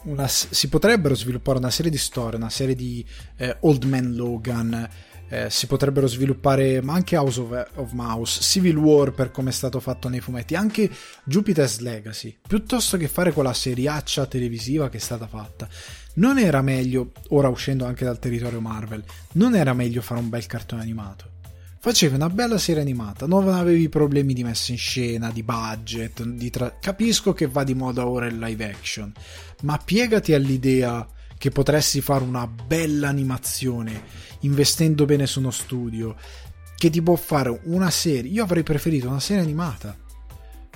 una, 0.03 0.27
si 0.29 0.69
potrebbero 0.69 1.13
sviluppare 1.13 1.57
una 1.57 1.69
serie 1.69 1.91
di 1.91 1.97
storie, 1.97 2.37
una 2.37 2.49
serie 2.49 2.73
di 2.73 3.05
eh, 3.35 3.57
Old 3.59 3.83
Man 3.83 4.15
Logan, 4.15 4.89
eh, 5.27 5.49
si 5.49 5.67
potrebbero 5.67 6.07
sviluppare 6.07 6.81
ma 6.81 6.93
anche 6.93 7.17
House 7.17 7.41
of, 7.41 7.67
of, 7.75 7.91
Mouse, 7.91 8.41
Civil 8.41 8.77
War 8.77 9.11
per 9.11 9.31
come 9.31 9.49
è 9.49 9.53
stato 9.53 9.81
fatto 9.81 10.07
nei 10.07 10.21
fumetti, 10.21 10.55
anche 10.55 10.89
Jupiter's 11.25 11.79
Legacy, 11.79 12.37
piuttosto 12.47 12.95
che 12.95 13.09
fare 13.09 13.33
quella 13.33 13.51
seriaccia 13.51 14.25
televisiva 14.25 14.87
che 14.87 14.97
è 14.97 15.01
stata 15.01 15.27
fatta. 15.27 15.67
Non 16.13 16.39
era 16.39 16.61
meglio, 16.61 17.11
ora 17.31 17.49
uscendo 17.49 17.85
anche 17.85 18.05
dal 18.05 18.19
territorio 18.19 18.61
Marvel, 18.61 19.03
non 19.33 19.53
era 19.53 19.73
meglio 19.73 20.01
fare 20.01 20.21
un 20.21 20.29
bel 20.29 20.45
cartone 20.45 20.81
animato? 20.81 21.38
Facevi 21.81 22.15
una 22.15 22.29
bella 22.29 22.57
serie 22.57 22.81
animata, 22.81 23.25
non 23.25 23.47
avevi 23.47 23.87
problemi 23.87 24.33
di 24.33 24.43
messa 24.43 24.73
in 24.73 24.77
scena, 24.77 25.31
di 25.31 25.43
budget, 25.43 26.23
di 26.23 26.49
tra... 26.49 26.77
capisco 26.77 27.33
che 27.33 27.47
va 27.47 27.63
di 27.63 27.73
moda 27.73 28.05
ora 28.05 28.27
il 28.27 28.37
live 28.37 28.65
action, 28.69 29.11
ma 29.61 29.77
piegati 29.77 30.33
all'idea 30.33 31.07
che 31.37 31.51
potresti 31.51 32.01
fare 32.01 32.25
una 32.25 32.45
bella 32.47 33.07
animazione 33.07 34.03
investendo 34.41 35.05
bene 35.05 35.25
su 35.25 35.39
uno 35.39 35.51
studio 35.51 36.15
che 36.75 36.89
ti 36.89 37.01
può 37.01 37.15
fare 37.15 37.61
una 37.63 37.89
serie, 37.89 38.29
io 38.29 38.43
avrei 38.43 38.63
preferito 38.63 39.07
una 39.07 39.21
serie 39.21 39.41
animata 39.41 39.95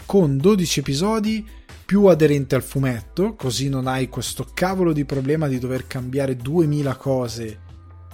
con 0.06 0.38
12 0.38 0.80
episodi 0.80 1.46
più 1.86 2.06
aderente 2.06 2.56
al 2.56 2.64
fumetto, 2.64 3.36
così 3.36 3.68
non 3.68 3.88
hai 3.88 4.08
questo 4.08 4.50
cavolo 4.54 4.94
di 4.94 5.04
problema 5.04 5.48
di 5.48 5.60
dover 5.60 5.86
cambiare 5.86 6.38
2000 6.38 6.96
cose 6.96 7.60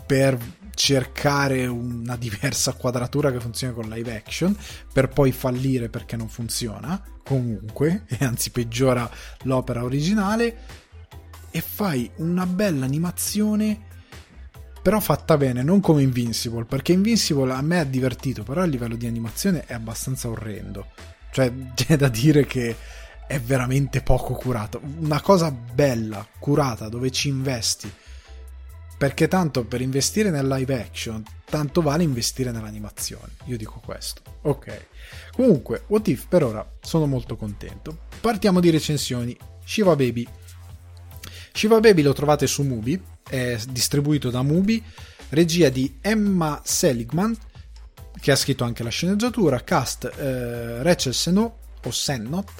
per 0.05 0.37
cercare 0.79 1.67
una 1.67 2.15
diversa 2.15 2.71
quadratura 2.71 3.33
che 3.33 3.41
funzioni 3.41 3.73
con 3.73 3.89
live 3.89 4.15
action 4.15 4.55
per 4.93 5.09
poi 5.09 5.33
fallire 5.33 5.89
perché 5.89 6.15
non 6.15 6.29
funziona 6.29 7.03
comunque 7.21 8.05
e 8.07 8.23
anzi 8.23 8.49
peggiora 8.49 9.09
l'opera 9.41 9.83
originale 9.83 10.57
e 11.51 11.59
fai 11.59 12.09
una 12.19 12.45
bella 12.45 12.85
animazione 12.85 13.87
però 14.81 15.01
fatta 15.01 15.35
bene 15.35 15.63
non 15.63 15.81
come 15.81 16.01
Invincible 16.01 16.63
perché 16.63 16.93
Invincible 16.93 17.51
a 17.51 17.61
me 17.61 17.79
ha 17.79 17.83
divertito 17.83 18.43
però 18.43 18.61
a 18.61 18.65
livello 18.65 18.95
di 18.95 19.05
animazione 19.05 19.65
è 19.65 19.73
abbastanza 19.73 20.29
orrendo. 20.29 20.91
Cioè 21.31 21.51
c'è 21.75 21.97
da 21.97 22.07
dire 22.07 22.45
che 22.45 22.73
è 23.27 23.37
veramente 23.37 24.01
poco 24.01 24.33
curato. 24.33 24.79
Una 24.99 25.19
cosa 25.19 25.51
bella 25.51 26.25
curata 26.39 26.87
dove 26.87 27.11
ci 27.11 27.27
investi 27.27 27.91
perché 28.99 29.29
tanto 29.29 29.63
per 29.63 29.79
investire 29.79 30.29
nel 30.29 30.45
live 30.45 30.77
action, 30.77 31.23
tanto 31.45 31.81
vale 31.81 32.03
investire 32.03 32.51
nell'animazione. 32.51 33.31
Io 33.45 33.55
dico 33.55 33.81
questo. 33.83 34.21
Ok. 34.41 34.87
Comunque, 35.31 35.83
What 35.87 36.09
If 36.09 36.27
per 36.27 36.43
ora 36.43 36.69
sono 36.81 37.05
molto 37.05 37.37
contento. 37.37 37.99
Partiamo 38.19 38.59
di 38.59 38.69
recensioni. 38.69 39.37
Shiva 39.63 39.95
Baby. 39.95 40.27
Shiva 41.53 41.79
Baby 41.79 42.01
lo 42.01 42.11
trovate 42.11 42.45
su 42.45 42.63
Mubi, 42.63 43.01
è 43.25 43.57
distribuito 43.69 44.29
da 44.29 44.41
Mubi, 44.41 44.83
regia 45.29 45.69
di 45.69 45.99
Emma 46.01 46.61
Seligman, 46.65 47.37
che 48.19 48.31
ha 48.33 48.35
scritto 48.35 48.65
anche 48.65 48.83
la 48.83 48.89
sceneggiatura, 48.89 49.63
cast 49.63 50.11
eh, 50.13 50.83
Rachel 50.83 51.13
Seno, 51.13 51.57
o 51.81 51.89
Sennot, 51.89 52.51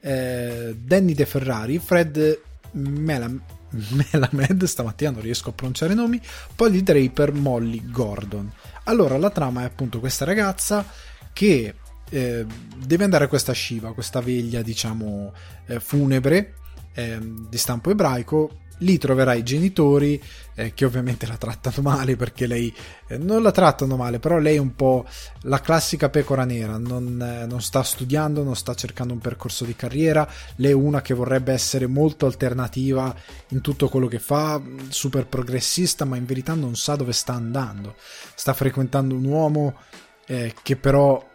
eh, 0.00 0.74
Danny 0.76 1.14
De 1.14 1.24
Ferrari, 1.24 1.78
Fred 1.78 2.40
Melam, 2.72 3.40
Melamed, 4.12 4.64
stamattina 4.64 5.10
non 5.10 5.20
riesco 5.20 5.50
a 5.50 5.52
pronunciare 5.52 5.92
i 5.92 5.96
nomi, 5.96 6.20
Polly 6.54 6.82
Draper, 6.82 7.32
Molly 7.32 7.90
Gordon. 7.90 8.50
Allora, 8.84 9.16
la 9.18 9.30
trama 9.30 9.62
è 9.62 9.64
appunto 9.64 10.00
questa 10.00 10.24
ragazza 10.24 10.84
che 11.32 11.74
eh, 12.10 12.46
deve 12.76 13.04
andare 13.04 13.24
a 13.24 13.28
questa 13.28 13.52
Shiva, 13.52 13.94
questa 13.94 14.20
veglia, 14.20 14.62
diciamo, 14.62 15.32
eh, 15.66 15.80
funebre 15.80 16.54
eh, 16.94 17.18
di 17.20 17.58
stampo 17.58 17.90
ebraico, 17.90 18.60
lì 18.84 18.98
troverà 18.98 19.34
i 19.34 19.42
genitori 19.42 20.22
eh, 20.54 20.72
che 20.74 20.84
ovviamente 20.84 21.26
la 21.26 21.36
trattano 21.36 21.82
male 21.90 22.16
perché 22.16 22.46
lei 22.46 22.72
eh, 23.08 23.18
non 23.18 23.42
la 23.42 23.50
trattano 23.50 23.96
male 23.96 24.20
però 24.20 24.38
lei 24.38 24.56
è 24.56 24.60
un 24.60 24.74
po' 24.74 25.04
la 25.42 25.60
classica 25.60 26.08
pecora 26.08 26.44
nera. 26.44 26.78
Non, 26.78 27.20
eh, 27.20 27.46
non, 27.46 27.60
sta 27.60 27.82
studiando 27.82 28.42
non 28.42 28.54
sta 28.54 28.74
cercando 28.74 29.12
un 29.12 29.18
percorso 29.18 29.64
di 29.64 29.74
carriera. 29.74 30.28
Lei 30.56 30.70
è 30.70 30.74
una 30.74 31.02
che 31.02 31.14
vorrebbe 31.14 31.52
essere 31.52 31.86
molto 31.86 32.26
alternativa 32.26 33.14
in 33.48 33.60
tutto 33.60 33.88
quello 33.88 34.06
che 34.06 34.18
fa 34.20 34.60
super 34.88 35.26
progressista 35.26 36.04
ma 36.04 36.16
in 36.16 36.26
verità 36.26 36.54
non 36.54 36.76
sa 36.76 36.94
dove 36.94 37.12
sta 37.12 37.32
andando. 37.32 37.96
Sta 38.34 38.52
frequentando 38.52 39.14
un 39.14 39.24
uomo 39.24 39.74
eh, 40.26 40.54
che 40.62 40.76
però 40.76 41.32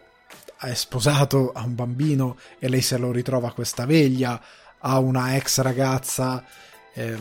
è 0.58 0.74
sposato 0.74 1.52
ha 1.52 1.62
un 1.62 1.74
bambino 1.74 2.36
e 2.58 2.68
lei 2.68 2.82
se 2.82 2.98
lo 2.98 3.10
ritrova 3.10 3.48
a 3.48 3.52
questa 3.52 3.86
veglia 3.86 4.40
ha 4.80 4.98
una 4.98 5.36
ex 5.36 5.60
ragazza 5.60 6.44
eh, 6.94 7.18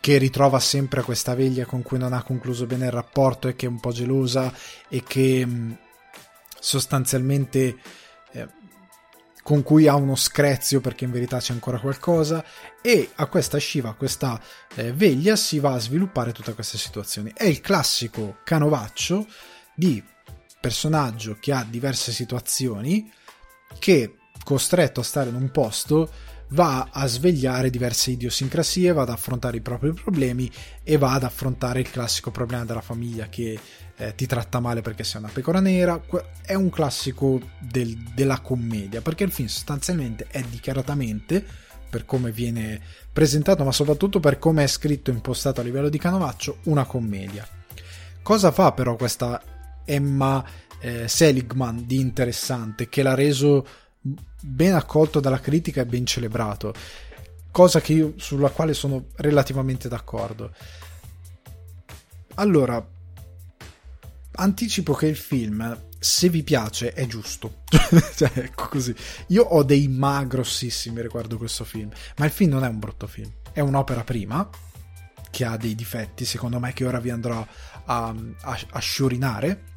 che 0.00 0.18
ritrova 0.18 0.58
sempre 0.58 1.02
questa 1.02 1.34
veglia 1.34 1.64
con 1.64 1.82
cui 1.82 1.96
non 1.96 2.12
ha 2.12 2.22
concluso 2.22 2.66
bene 2.66 2.86
il 2.86 2.92
rapporto 2.92 3.48
e 3.48 3.54
che 3.54 3.66
è 3.66 3.68
un 3.68 3.78
po' 3.78 3.92
gelosa 3.92 4.52
e 4.88 5.02
che 5.02 5.46
mh, 5.46 5.50
mm, 5.50 5.72
sostanzialmente 6.58 7.76
eh, 8.32 8.48
con 9.42 9.62
cui 9.62 9.88
ha 9.88 9.94
uno 9.94 10.14
screzio 10.14 10.80
perché 10.80 11.04
in 11.04 11.10
verità 11.10 11.38
c'è 11.38 11.52
ancora 11.52 11.78
qualcosa 11.78 12.44
e 12.80 13.10
a 13.14 13.26
questa 13.26 13.58
Shiva, 13.58 13.90
a 13.90 13.94
questa 13.94 14.40
eh, 14.74 14.92
veglia 14.92 15.36
si 15.36 15.58
va 15.58 15.74
a 15.74 15.80
sviluppare 15.80 16.32
tutta 16.32 16.54
questa 16.54 16.78
situazione. 16.78 17.32
È 17.34 17.44
il 17.44 17.60
classico 17.60 18.38
canovaccio 18.44 19.26
di 19.74 20.02
personaggio 20.60 21.38
che 21.40 21.52
ha 21.52 21.66
diverse 21.68 22.12
situazioni 22.12 23.12
che 23.78 24.16
costretto 24.44 25.00
a 25.00 25.04
stare 25.04 25.30
in 25.30 25.34
un 25.34 25.50
posto 25.50 26.10
va 26.52 26.88
a 26.90 27.06
svegliare 27.06 27.70
diverse 27.70 28.12
idiosincrasie, 28.12 28.92
va 28.92 29.02
ad 29.02 29.10
affrontare 29.10 29.56
i 29.56 29.60
propri 29.60 29.92
problemi 29.92 30.50
e 30.82 30.96
va 30.96 31.12
ad 31.12 31.24
affrontare 31.24 31.80
il 31.80 31.90
classico 31.90 32.30
problema 32.30 32.64
della 32.64 32.80
famiglia 32.80 33.28
che 33.28 33.58
eh, 33.96 34.14
ti 34.14 34.26
tratta 34.26 34.60
male 34.60 34.80
perché 34.80 35.04
sei 35.04 35.20
una 35.20 35.30
pecora 35.32 35.60
nera. 35.60 36.00
È 36.42 36.54
un 36.54 36.70
classico 36.70 37.40
del, 37.58 37.96
della 38.14 38.40
commedia, 38.40 39.00
perché 39.00 39.24
il 39.24 39.32
film 39.32 39.48
sostanzialmente 39.48 40.26
è 40.30 40.42
dichiaratamente, 40.42 41.44
per 41.88 42.04
come 42.04 42.32
viene 42.32 42.80
presentato, 43.12 43.64
ma 43.64 43.72
soprattutto 43.72 44.18
per 44.18 44.38
come 44.38 44.64
è 44.64 44.66
scritto 44.66 45.10
e 45.10 45.14
impostato 45.14 45.60
a 45.60 45.64
livello 45.64 45.88
di 45.88 45.98
canovaccio, 45.98 46.58
una 46.64 46.84
commedia. 46.84 47.46
Cosa 48.22 48.50
fa 48.50 48.72
però 48.72 48.96
questa 48.96 49.42
Emma 49.84 50.44
eh, 50.80 51.08
Seligman 51.08 51.86
di 51.86 52.00
interessante 52.00 52.88
che 52.88 53.02
l'ha 53.02 53.14
reso 53.14 53.66
ben 54.02 54.74
accolto 54.74 55.20
dalla 55.20 55.40
critica 55.40 55.82
e 55.82 55.86
ben 55.86 56.04
celebrato, 56.04 56.74
cosa 57.50 57.80
io, 57.86 58.14
sulla 58.16 58.50
quale 58.50 58.74
sono 58.74 59.06
relativamente 59.16 59.88
d'accordo. 59.88 60.52
Allora, 62.34 62.84
anticipo 64.32 64.94
che 64.94 65.06
il 65.06 65.16
film, 65.16 65.78
se 65.98 66.28
vi 66.28 66.42
piace, 66.42 66.92
è 66.92 67.06
giusto. 67.06 67.62
cioè, 68.16 68.30
ecco 68.34 68.68
così. 68.68 68.94
Io 69.28 69.44
ho 69.44 69.62
dei 69.62 69.86
ma 69.88 70.24
grossissimi 70.24 71.00
riguardo 71.02 71.36
questo 71.36 71.64
film, 71.64 71.90
ma 72.16 72.24
il 72.24 72.30
film 72.30 72.50
non 72.50 72.64
è 72.64 72.68
un 72.68 72.78
brutto 72.78 73.06
film, 73.06 73.30
è 73.52 73.60
un'opera 73.60 74.02
prima 74.02 74.48
che 75.30 75.44
ha 75.44 75.56
dei 75.56 75.74
difetti, 75.74 76.24
secondo 76.24 76.58
me, 76.58 76.72
che 76.72 76.84
ora 76.84 77.00
vi 77.00 77.10
andrò 77.10 77.46
a, 77.84 78.14
a, 78.40 78.60
a 78.70 78.78
sciorinare. 78.78 79.70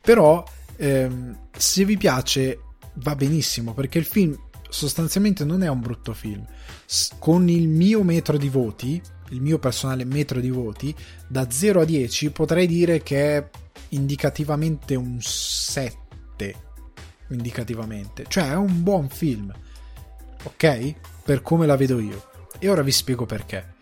Però, 0.00 0.42
ehm, 0.76 1.48
se 1.56 1.84
vi 1.84 1.96
piace 1.96 2.58
va 3.02 3.14
benissimo 3.14 3.74
perché 3.74 3.98
il 3.98 4.04
film 4.04 4.36
sostanzialmente 4.68 5.44
non 5.44 5.62
è 5.62 5.68
un 5.68 5.80
brutto 5.80 6.14
film. 6.14 6.46
Con 7.18 7.48
il 7.48 7.68
mio 7.68 8.02
metro 8.02 8.36
di 8.36 8.48
voti, 8.48 9.00
il 9.30 9.40
mio 9.40 9.58
personale 9.58 10.04
metro 10.04 10.40
di 10.40 10.50
voti, 10.50 10.94
da 11.28 11.50
0 11.50 11.82
a 11.82 11.84
10 11.84 12.30
potrei 12.30 12.66
dire 12.66 13.02
che 13.02 13.36
è 13.36 13.50
indicativamente 13.90 14.94
un 14.94 15.18
7. 15.20 16.54
Indicativamente, 17.28 18.24
cioè 18.28 18.50
è 18.50 18.56
un 18.56 18.82
buon 18.82 19.08
film, 19.08 19.52
ok? 20.42 20.94
Per 21.22 21.42
come 21.42 21.66
la 21.66 21.76
vedo 21.76 22.00
io. 22.00 22.28
E 22.58 22.68
ora 22.68 22.82
vi 22.82 22.92
spiego 22.92 23.24
perché. 23.24 23.74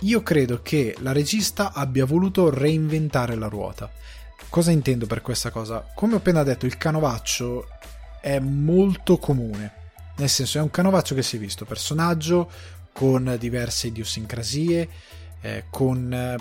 Io 0.00 0.22
credo 0.22 0.62
che 0.62 0.96
la 1.00 1.12
regista 1.12 1.72
abbia 1.72 2.04
voluto 2.04 2.50
reinventare 2.50 3.34
la 3.36 3.48
ruota. 3.48 3.90
Cosa 4.48 4.70
intendo 4.70 5.06
per 5.06 5.22
questa 5.22 5.50
cosa? 5.50 5.86
Come 5.94 6.14
ho 6.14 6.16
appena 6.16 6.42
detto, 6.42 6.66
il 6.66 6.76
canovaccio 6.76 7.66
è 8.22 8.38
molto 8.38 9.18
comune. 9.18 9.80
Nel 10.16 10.28
senso, 10.28 10.58
è 10.58 10.62
un 10.62 10.70
canovaccio 10.70 11.14
che 11.14 11.22
si 11.22 11.36
è 11.36 11.38
visto, 11.40 11.64
personaggio 11.64 12.48
con 12.92 13.36
diverse 13.38 13.88
idiosincrasie, 13.88 14.88
eh, 15.40 15.64
con 15.68 16.12
eh, 16.12 16.36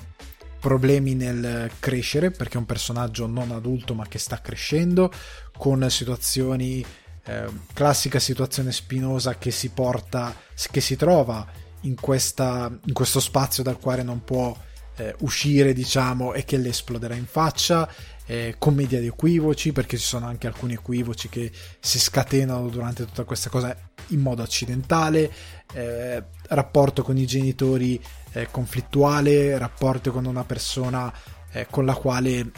problemi 0.60 1.15
nel 1.15 1.72
crescere, 1.80 2.30
perché 2.30 2.56
è 2.56 2.58
un 2.58 2.65
personaggio 2.65 3.26
non 3.26 3.52
adulto 3.52 3.96
ma 3.96 4.08
che 4.08 4.20
sta 4.20 4.39
crescendo, 4.39 5.12
con 5.58 5.89
situazioni, 5.89 6.86
eh, 7.24 7.50
classica 7.74 8.20
situazione 8.20 8.72
spinosa 8.72 9.38
che 9.38 9.50
si 9.50 9.70
porta, 9.70 10.36
che 10.70 10.82
si 10.82 10.96
trova 10.96 11.48
in, 11.82 11.96
questa, 11.96 12.72
in 12.86 12.94
questo 12.94 13.20
spazio 13.20 13.63
dal 13.63 13.80
quale 13.80 14.04
non 14.04 14.24
può 14.24 14.56
eh, 14.98 15.15
uscire, 15.20 15.74
diciamo, 15.74 16.34
e 16.34 16.44
che 16.46 16.58
le 16.58 16.70
esploderà 16.70 17.15
in 17.15 17.26
faccia. 17.26 17.89
Eh, 18.28 18.56
commedia 18.58 19.00
di 19.00 19.08
equivoci, 19.08 19.72
perché 19.72 19.98
ci 19.98 20.06
sono 20.06 20.26
anche 20.28 20.48
alcuni 20.48 20.74
equivoci 20.74 21.28
che 21.28 21.52
si 21.80 22.00
scatenano 22.00 22.70
durante 22.70 23.06
tutta 23.06 23.24
questa 23.24 23.50
cosa 23.50 23.76
in 24.08 24.20
modo 24.20 24.42
accidentale. 24.42 25.32
Eh, 25.74 26.24
rapporto 26.48 27.04
con 27.04 27.18
i 27.18 27.26
genitori 27.26 28.02
eh, 28.34 28.48
conflittuale, 28.50 29.58
rapporto 29.58 30.12
con 30.12 30.26
una 30.26 30.44
persona 30.44 31.12
eh, 31.52 31.68
con 31.70 31.86
la 31.86 31.94
quale 31.94 32.52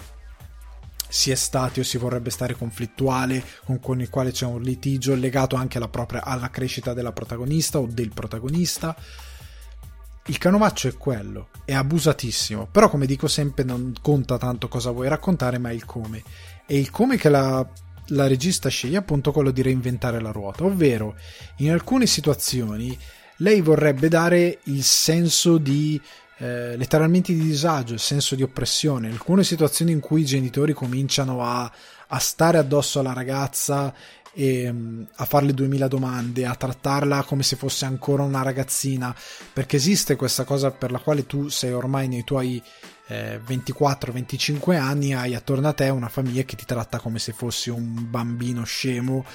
si 1.13 1.29
è 1.29 1.35
stati 1.35 1.79
o 1.79 1.83
si 1.83 1.99
vorrebbe 1.99 2.31
stare 2.31 2.55
conflittuale, 2.55 3.43
con, 3.65 3.79
con 3.79 4.01
il 4.01 4.09
quale 4.09 4.31
c'è 4.31 4.47
un 4.47 4.63
litigio 4.63 5.13
legato 5.13 5.55
anche 5.55 5.77
alla, 5.77 5.87
propria, 5.87 6.23
alla 6.23 6.49
crescita 6.49 6.93
della 6.93 7.11
protagonista 7.11 7.77
o 7.77 7.85
del 7.85 8.11
protagonista. 8.11 8.95
Il 10.27 10.37
canovaccio 10.37 10.87
è 10.87 10.95
quello, 10.95 11.49
è 11.65 11.73
abusatissimo, 11.73 12.67
però 12.71 12.89
come 12.89 13.05
dico 13.05 13.27
sempre 13.27 13.65
non 13.65 13.93
conta 14.01 14.37
tanto 14.37 14.69
cosa 14.69 14.91
vuoi 14.91 15.09
raccontare, 15.09 15.57
ma 15.57 15.71
il 15.71 15.83
come. 15.83 16.23
E 16.65 16.77
il 16.77 16.91
come 16.91 17.17
che 17.17 17.27
la, 17.27 17.67
la 18.07 18.27
regista 18.27 18.69
sceglie 18.69 18.95
è 18.95 18.99
appunto 18.99 19.33
quello 19.33 19.51
di 19.51 19.61
reinventare 19.61 20.21
la 20.21 20.31
ruota, 20.31 20.63
ovvero 20.63 21.15
in 21.57 21.71
alcune 21.71 22.05
situazioni 22.05 22.97
lei 23.37 23.59
vorrebbe 23.59 24.07
dare 24.07 24.59
il 24.63 24.83
senso 24.83 25.57
di 25.57 25.99
eh, 26.37 26.75
letteralmente 26.77 27.33
di 27.33 27.41
disagio, 27.41 27.93
il 27.93 27.99
senso 27.99 28.35
di 28.35 28.43
oppressione. 28.43 29.09
Alcune 29.09 29.43
situazioni 29.43 29.91
in 29.91 29.99
cui 29.99 30.21
i 30.21 30.25
genitori 30.25 30.73
cominciano 30.73 31.43
a, 31.43 31.69
a 32.07 32.19
stare 32.19 32.57
addosso 32.57 32.99
alla 32.99 33.13
ragazza 33.13 33.93
e 34.33 34.67
um, 34.69 35.05
a 35.15 35.25
farle 35.25 35.53
duemila 35.53 35.87
domande, 35.87 36.45
a 36.45 36.55
trattarla 36.55 37.23
come 37.23 37.43
se 37.43 37.55
fosse 37.55 37.85
ancora 37.85 38.23
una 38.23 38.41
ragazzina, 38.41 39.15
perché 39.53 39.75
esiste 39.77 40.15
questa 40.15 40.43
cosa 40.43 40.71
per 40.71 40.91
la 40.91 40.99
quale 40.99 41.25
tu 41.25 41.49
sei 41.49 41.71
ormai 41.71 42.07
nei 42.07 42.23
tuoi 42.23 42.61
eh, 43.07 43.39
24-25 43.45 44.75
anni, 44.77 45.13
hai 45.13 45.35
attorno 45.35 45.67
a 45.67 45.73
te 45.73 45.89
una 45.89 46.09
famiglia 46.09 46.43
che 46.43 46.55
ti 46.55 46.65
tratta 46.65 46.99
come 46.99 47.19
se 47.19 47.31
fossi 47.33 47.69
un 47.69 48.09
bambino 48.09 48.63
scemo 48.63 49.25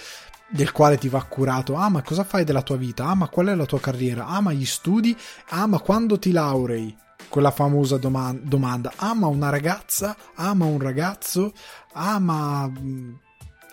del 0.49 0.73
quale 0.73 0.97
ti 0.97 1.09
va 1.09 1.23
curato. 1.25 1.77
Ah, 1.77 1.89
ma 1.89 2.03
cosa 2.03 2.25
fai 2.25 2.45
della 2.45 2.63
tua 2.63 2.77
vita? 2.77 3.07
Ah, 3.07 3.15
ma 3.15 3.29
qual 3.29 3.49
è 3.49 3.55
la 3.55 3.67
tua 3.67 3.81
carriera? 3.81 4.27
Ah, 4.27 4.41
ma 4.41 4.53
gli 4.53 4.65
studi? 4.65 5.17
Ah, 5.51 5.67
ma 5.67 5.79
quando 5.79 6.19
ti 6.19 6.33
laurei? 6.33 6.97
Quella 7.29 7.51
famosa 7.51 7.99
doman- 7.99 8.41
domanda. 8.45 8.93
Ah, 8.97 9.15
ma 9.15 9.27
una 9.27 9.51
ragazza? 9.51 10.17
Ah, 10.37 10.55
ma 10.55 10.65
un 10.65 10.81
ragazzo? 10.81 11.53
Ah, 11.93 12.19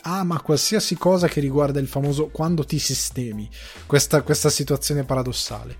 ma... 0.05 0.23
Mm, 0.23 0.31
ah, 0.31 0.41
qualsiasi 0.41 0.95
cosa 0.95 1.27
che 1.27 1.39
riguarda 1.39 1.79
il 1.79 1.87
famoso 1.87 2.27
quando 2.27 2.63
ti 2.63 2.79
sistemi. 2.79 3.49
Questa, 3.85 4.21
questa 4.21 4.49
situazione 4.49 5.03
paradossale. 5.03 5.77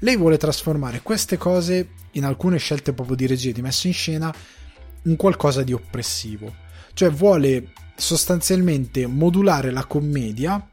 Lei 0.00 0.16
vuole 0.16 0.36
trasformare 0.36 1.00
queste 1.02 1.36
cose 1.36 1.90
in 2.12 2.24
alcune 2.24 2.58
scelte 2.58 2.92
proprio 2.92 3.16
di 3.16 3.26
regia 3.26 3.50
di 3.52 3.62
messa 3.62 3.88
in 3.88 3.94
scena 3.94 4.32
in 5.02 5.16
qualcosa 5.16 5.62
di 5.62 5.72
oppressivo. 5.72 6.54
Cioè 6.92 7.10
vuole 7.10 7.72
sostanzialmente 7.96 9.06
modulare 9.06 9.70
la 9.70 9.84
commedia 9.84 10.70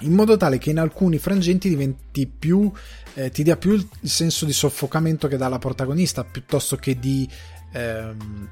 in 0.00 0.12
modo 0.12 0.36
tale 0.36 0.58
che 0.58 0.70
in 0.70 0.80
alcuni 0.80 1.18
frangenti 1.18 1.68
diventi 1.68 2.26
più 2.26 2.70
eh, 3.14 3.30
ti 3.30 3.44
dia 3.44 3.56
più 3.56 3.72
il 3.72 3.88
senso 4.02 4.44
di 4.44 4.52
soffocamento 4.52 5.28
che 5.28 5.36
dà 5.36 5.48
la 5.48 5.60
protagonista 5.60 6.24
piuttosto 6.24 6.74
che 6.74 6.98
di 6.98 7.28
ehm, 7.72 8.48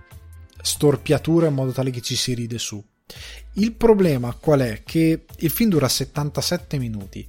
storpiatura 0.62 1.48
in 1.48 1.54
modo 1.54 1.72
tale 1.72 1.90
che 1.90 2.00
ci 2.00 2.14
si 2.14 2.34
ride 2.34 2.58
su 2.58 2.80
il 3.54 3.72
problema 3.72 4.34
qual 4.34 4.60
è? 4.60 4.82
che 4.84 5.24
il 5.36 5.50
film 5.50 5.70
dura 5.70 5.88
77 5.88 6.78
minuti 6.78 7.28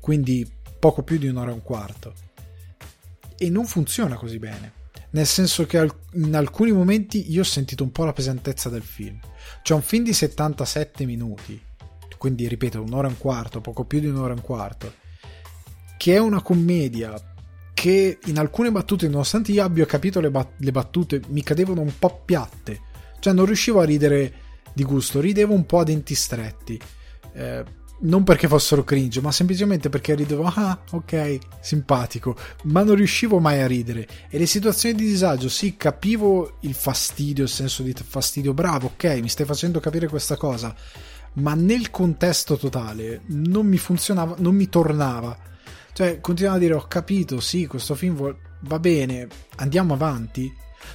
quindi 0.00 0.50
poco 0.78 1.02
più 1.02 1.18
di 1.18 1.28
un'ora 1.28 1.50
e 1.50 1.54
un 1.54 1.62
quarto 1.62 2.14
e 3.36 3.50
non 3.50 3.66
funziona 3.66 4.16
così 4.16 4.38
bene 4.38 4.82
nel 5.14 5.26
senso 5.26 5.64
che 5.64 5.88
in 6.14 6.34
alcuni 6.34 6.72
momenti 6.72 7.30
io 7.30 7.42
ho 7.42 7.44
sentito 7.44 7.84
un 7.84 7.92
po' 7.92 8.04
la 8.04 8.12
pesantezza 8.12 8.68
del 8.68 8.82
film. 8.82 9.18
C'è 9.62 9.72
un 9.72 9.82
film 9.82 10.02
di 10.02 10.12
77 10.12 11.04
minuti, 11.04 11.60
quindi 12.18 12.48
ripeto, 12.48 12.82
un'ora 12.82 13.06
e 13.06 13.10
un 13.10 13.18
quarto, 13.18 13.60
poco 13.60 13.84
più 13.84 14.00
di 14.00 14.08
un'ora 14.08 14.32
e 14.32 14.36
un 14.36 14.42
quarto, 14.42 14.92
che 15.96 16.14
è 16.14 16.18
una 16.18 16.42
commedia 16.42 17.14
che 17.72 18.18
in 18.24 18.38
alcune 18.38 18.72
battute, 18.72 19.08
nonostante 19.08 19.52
io 19.52 19.62
abbia 19.62 19.86
capito 19.86 20.18
le, 20.18 20.30
bat- 20.30 20.54
le 20.56 20.72
battute, 20.72 21.20
mi 21.28 21.44
cadevano 21.44 21.80
un 21.80 21.92
po' 21.96 22.22
piatte. 22.24 22.80
Cioè 23.20 23.32
non 23.32 23.46
riuscivo 23.46 23.80
a 23.80 23.84
ridere 23.84 24.32
di 24.74 24.84
gusto, 24.84 25.20
ridevo 25.20 25.54
un 25.54 25.64
po' 25.64 25.78
a 25.78 25.84
denti 25.84 26.14
stretti. 26.14 26.78
Eh, 27.32 27.82
non 28.00 28.24
perché 28.24 28.48
fossero 28.48 28.84
cringe, 28.84 29.20
ma 29.20 29.32
semplicemente 29.32 29.88
perché 29.88 30.14
ridevo, 30.14 30.44
ah, 30.44 30.78
ok, 30.90 31.38
simpatico, 31.60 32.36
ma 32.64 32.82
non 32.82 32.96
riuscivo 32.96 33.38
mai 33.38 33.60
a 33.60 33.66
ridere. 33.66 34.06
E 34.28 34.38
le 34.38 34.46
situazioni 34.46 34.94
di 34.94 35.04
disagio, 35.04 35.48
sì, 35.48 35.76
capivo 35.76 36.58
il 36.60 36.74
fastidio, 36.74 37.44
il 37.44 37.50
senso 37.50 37.82
di 37.82 37.94
fastidio, 37.94 38.52
bravo, 38.52 38.92
ok, 38.94 39.20
mi 39.20 39.28
stai 39.28 39.46
facendo 39.46 39.80
capire 39.80 40.08
questa 40.08 40.36
cosa, 40.36 40.74
ma 41.34 41.54
nel 41.54 41.90
contesto 41.90 42.56
totale 42.56 43.22
non 43.26 43.66
mi 43.66 43.78
funzionava, 43.78 44.34
non 44.38 44.54
mi 44.54 44.68
tornava. 44.68 45.36
Cioè, 45.92 46.20
continuavo 46.20 46.56
a 46.56 46.60
dire, 46.60 46.74
ho 46.74 46.86
capito, 46.86 47.40
sì, 47.40 47.66
questo 47.66 47.94
film 47.94 48.36
va 48.60 48.78
bene, 48.78 49.28
andiamo 49.56 49.94
avanti. 49.94 50.52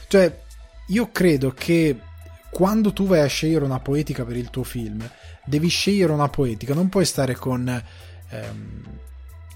Cioè, 0.07 0.43
io 0.87 1.09
credo 1.11 1.51
che 1.51 1.97
quando 2.51 2.93
tu 2.93 3.05
vai 3.05 3.21
a 3.21 3.27
scegliere 3.27 3.65
una 3.65 3.79
poetica 3.79 4.25
per 4.25 4.35
il 4.35 4.49
tuo 4.49 4.63
film, 4.63 5.07
devi 5.45 5.67
scegliere 5.67 6.12
una 6.12 6.29
poetica, 6.29 6.73
non 6.73 6.89
puoi 6.89 7.05
stare 7.05 7.35
con, 7.35 7.67
ehm, 8.29 8.83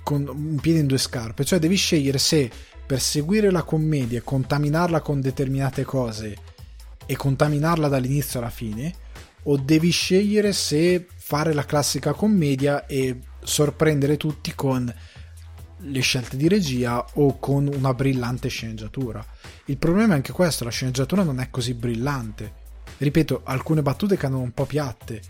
con 0.03 0.27
un 0.27 0.59
piede 0.59 0.79
in 0.79 0.87
due 0.87 0.97
scarpe, 0.97 1.45
cioè 1.45 1.59
devi 1.59 1.75
scegliere 1.75 2.17
se 2.17 2.49
per 2.85 2.99
seguire 2.99 3.49
la 3.51 3.63
commedia 3.63 4.19
e 4.19 4.23
contaminarla 4.23 5.01
con 5.01 5.21
determinate 5.21 5.83
cose 5.83 6.35
e 7.05 7.15
contaminarla 7.15 7.87
dall'inizio 7.87 8.39
alla 8.39 8.49
fine, 8.49 8.93
o 9.43 9.57
devi 9.57 9.89
scegliere 9.89 10.53
se 10.53 11.05
fare 11.15 11.53
la 11.53 11.65
classica 11.65 12.13
commedia 12.13 12.85
e 12.85 13.19
sorprendere 13.43 14.17
tutti 14.17 14.53
con 14.55 14.93
le 15.85 15.99
scelte 15.99 16.37
di 16.37 16.47
regia 16.47 17.05
o 17.15 17.39
con 17.39 17.67
una 17.67 17.93
brillante 17.93 18.47
sceneggiatura. 18.47 19.25
Il 19.65 19.77
problema 19.77 20.13
è 20.13 20.15
anche 20.15 20.31
questo, 20.31 20.63
la 20.63 20.69
sceneggiatura 20.69 21.23
non 21.23 21.39
è 21.39 21.49
così 21.49 21.73
brillante. 21.73 22.61
Ripeto, 22.97 23.41
alcune 23.43 23.81
battute 23.81 24.17
cadono 24.17 24.41
un 24.41 24.51
po' 24.51 24.65
piatte, 24.65 25.21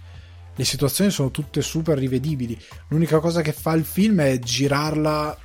le 0.56 0.66
situazioni 0.66 1.10
sono 1.10 1.32
tutte 1.32 1.62
super 1.62 1.98
rivedibili. 1.98 2.60
L'unica 2.90 3.20
cosa 3.20 3.42
che 3.42 3.54
fa 3.54 3.74
il 3.74 3.86
film 3.86 4.22
è 4.22 4.38
girarla 4.38 5.38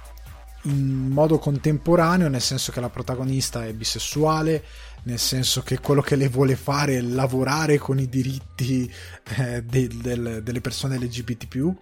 in 0.62 1.08
modo 1.08 1.38
contemporaneo, 1.38 2.28
nel 2.28 2.42
senso 2.42 2.72
che 2.72 2.80
la 2.80 2.90
protagonista 2.90 3.64
è 3.64 3.72
bisessuale, 3.72 4.62
nel 5.04 5.18
senso 5.18 5.62
che 5.62 5.78
quello 5.78 6.02
che 6.02 6.16
lei 6.16 6.28
vuole 6.28 6.56
fare 6.56 6.98
è 6.98 7.00
lavorare 7.00 7.78
con 7.78 7.98
i 7.98 8.08
diritti 8.08 8.92
eh, 9.36 9.62
del, 9.62 9.94
del, 9.96 10.42
delle 10.42 10.60
persone 10.60 10.98
LGBT 10.98 11.76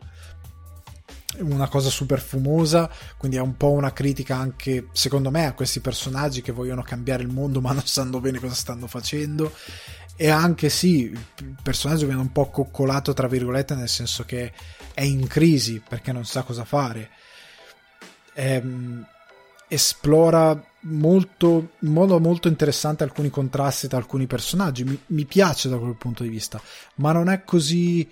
una 1.39 1.69
cosa 1.69 1.91
super 1.91 2.21
fumosa, 2.21 2.91
quindi 3.19 3.37
è 3.37 3.41
un 3.41 3.57
po' 3.57 3.73
una 3.73 3.93
critica 3.93 4.37
anche, 4.37 4.89
secondo 4.93 5.31
me, 5.31 5.47
a 5.47 5.53
questi 5.53 5.81
personaggi 5.81 6.41
che 6.41 6.53
vogliono 6.53 6.83
cambiare 6.83 7.23
il 7.23 7.29
mondo 7.29 7.61
ma 7.63 7.73
non 7.73 7.85
sanno 7.85 8.21
bene 8.21 8.39
cosa 8.39 8.55
stanno 8.55 8.87
facendo 8.87 9.53
e 10.17 10.31
anche 10.31 10.71
sì, 10.71 11.03
il 11.03 11.57
personaggio 11.63 12.07
viene 12.07 12.21
un 12.21 12.33
po' 12.33 12.49
coccolato 12.49 13.13
tra 13.13 13.29
virgolette 13.29 13.75
nel 13.75 13.89
senso 13.89 14.25
che 14.25 14.53
è 14.95 15.03
in 15.03 15.27
crisi 15.27 15.83
perché 15.87 16.11
non 16.13 16.25
sa 16.25 16.43
cosa 16.43 16.65
fare. 16.65 17.11
Ehm, 18.35 19.07
esplora 19.69 20.59
molto, 20.83 21.73
in 21.81 21.93
modo 21.93 22.19
molto 22.19 22.49
interessante 22.49 23.03
alcuni 23.03 23.29
contrasti 23.29 23.89
tra 23.89 23.99
alcuni 23.99 24.27
personaggi. 24.27 24.85
Mi, 24.85 24.99
mi, 25.09 25.25
piace 25.27 25.69
da 25.69 25.77
quel 25.77 25.97
punto 25.97 26.23
di 26.23 26.29
vista, 26.31 26.61
ma 26.97 27.13
non 27.13 27.29
è 27.29 27.45
così. 27.45 28.09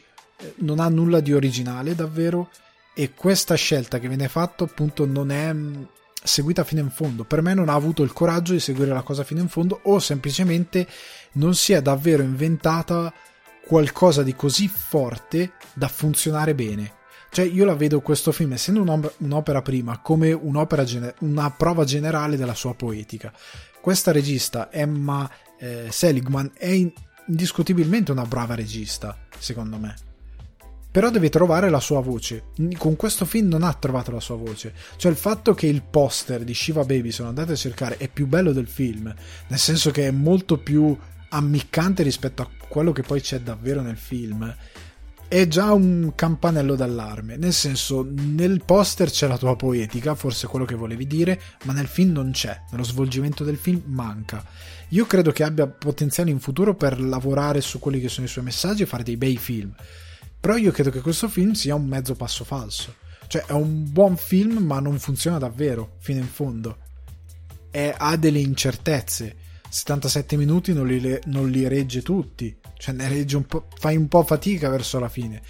Non 0.56 0.80
ha 0.80 0.88
nulla 0.88 1.20
di 1.20 1.32
originale 1.32 1.94
davvero. 1.94 2.50
E 2.94 3.12
questa 3.14 3.54
scelta 3.54 3.98
che 3.98 4.08
viene 4.08 4.28
fatta, 4.28 4.64
appunto, 4.64 5.06
non 5.06 5.30
è 5.30 5.54
seguita 6.22 6.64
fino 6.64 6.80
in 6.80 6.90
fondo. 6.90 7.24
Per 7.24 7.42
me 7.42 7.54
non 7.54 7.68
ha 7.68 7.74
avuto 7.74 8.02
il 8.02 8.12
coraggio 8.12 8.52
di 8.52 8.60
seguire 8.60 8.92
la 8.92 9.02
cosa 9.02 9.24
fino 9.24 9.40
in 9.40 9.48
fondo 9.48 9.80
o 9.84 9.98
semplicemente 9.98 10.86
non 11.34 11.54
si 11.54 11.72
è 11.72 11.80
davvero 11.80 12.22
inventata 12.22 13.12
qualcosa 13.66 14.22
di 14.22 14.34
così 14.34 14.68
forte 14.68 15.52
da 15.72 15.88
funzionare 15.88 16.54
bene. 16.54 16.94
Cioè 17.30 17.44
io 17.46 17.64
la 17.64 17.74
vedo 17.74 18.00
questo 18.00 18.30
film, 18.30 18.52
essendo 18.52 18.84
un'opera 19.18 19.60
prima, 19.62 19.98
come 19.98 20.32
un'opera 20.32 20.84
gener- 20.84 21.16
una 21.20 21.50
prova 21.50 21.84
generale 21.84 22.36
della 22.36 22.54
sua 22.54 22.74
poetica. 22.74 23.32
Questa 23.80 24.12
regista, 24.12 24.70
Emma 24.70 25.28
eh, 25.58 25.88
Seligman, 25.90 26.52
è 26.54 26.70
indiscutibilmente 27.26 28.12
una 28.12 28.24
brava 28.24 28.54
regista, 28.54 29.18
secondo 29.38 29.78
me. 29.78 29.94
però 30.94 31.10
deve 31.10 31.28
trovare 31.28 31.70
la 31.70 31.80
sua 31.80 32.00
voce. 32.00 32.50
Con 32.78 32.94
questo 32.94 33.24
film 33.24 33.48
non 33.48 33.64
ha 33.64 33.74
trovato 33.74 34.12
la 34.12 34.20
sua 34.20 34.36
voce. 34.36 34.72
Cioè 34.94 35.10
il 35.10 35.16
fatto 35.16 35.52
che 35.52 35.66
il 35.66 35.82
poster 35.82 36.44
di 36.44 36.54
Shiva 36.54 36.84
Baby 36.84 37.10
sono 37.10 37.30
andate 37.30 37.50
a 37.50 37.56
cercare 37.56 37.96
è 37.96 38.06
più 38.06 38.28
bello 38.28 38.52
del 38.52 38.68
film, 38.68 39.12
nel 39.48 39.58
senso 39.58 39.90
che 39.90 40.06
è 40.06 40.12
molto 40.12 40.56
più 40.56 40.96
ammiccante 41.34 42.02
rispetto 42.02 42.42
a 42.42 42.48
quello 42.68 42.92
che 42.92 43.02
poi 43.02 43.20
c'è 43.20 43.40
davvero 43.40 43.82
nel 43.82 43.96
film. 43.96 44.54
È 45.26 45.48
già 45.48 45.72
un 45.72 46.12
campanello 46.14 46.76
d'allarme, 46.76 47.36
nel 47.36 47.52
senso 47.52 48.06
nel 48.08 48.62
poster 48.64 49.10
c'è 49.10 49.26
la 49.26 49.38
tua 49.38 49.56
poetica, 49.56 50.14
forse 50.14 50.46
quello 50.46 50.64
che 50.64 50.74
volevi 50.74 51.06
dire, 51.06 51.40
ma 51.64 51.72
nel 51.72 51.86
film 51.86 52.12
non 52.12 52.30
c'è, 52.30 52.62
nello 52.70 52.84
svolgimento 52.84 53.42
del 53.42 53.56
film 53.56 53.82
manca. 53.86 54.44
Io 54.90 55.06
credo 55.06 55.32
che 55.32 55.42
abbia 55.42 55.66
potenziale 55.66 56.30
in 56.30 56.38
futuro 56.38 56.74
per 56.74 57.00
lavorare 57.00 57.60
su 57.60 57.78
quelli 57.78 58.00
che 58.00 58.08
sono 58.08 58.26
i 58.26 58.30
suoi 58.30 58.44
messaggi 58.44 58.82
e 58.82 58.86
fare 58.86 59.02
dei 59.02 59.16
bei 59.16 59.36
film 59.36 59.74
però 60.44 60.58
io 60.58 60.72
credo 60.72 60.90
che 60.90 61.00
questo 61.00 61.26
film 61.26 61.52
sia 61.52 61.74
un 61.74 61.86
mezzo 61.86 62.14
passo 62.16 62.44
falso. 62.44 62.96
Cioè, 63.28 63.46
è 63.46 63.52
un 63.52 63.90
buon 63.90 64.14
film, 64.18 64.58
ma 64.58 64.78
non 64.78 64.98
funziona 64.98 65.38
davvero 65.38 65.96
fino 66.00 66.20
in 66.20 66.26
fondo. 66.26 66.76
È, 67.70 67.94
ha 67.96 68.14
delle 68.18 68.40
incertezze. 68.40 69.36
77 69.74 70.37
minuti 70.37 70.72
non 70.72 70.87
li, 70.87 71.18
non 71.26 71.48
li 71.50 71.66
regge 71.68 72.02
tutti. 72.02 72.56
Cioè, 72.76 72.94
ne 72.94 73.08
regge 73.08 73.37
un 73.37 73.46
po', 73.46 73.68
fai 73.78 73.96
un 73.96 74.08
po' 74.08 74.22
fatica 74.22 74.68
verso 74.68 74.98
la 74.98 75.08
fine. 75.08 75.42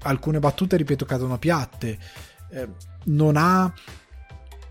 Alcune 0.00 0.38
battute, 0.38 0.76
ripeto, 0.76 1.04
cadono 1.04 1.38
piatte. 1.38 1.98
Eh, 2.50 2.68
non 3.04 3.36
ha 3.36 3.72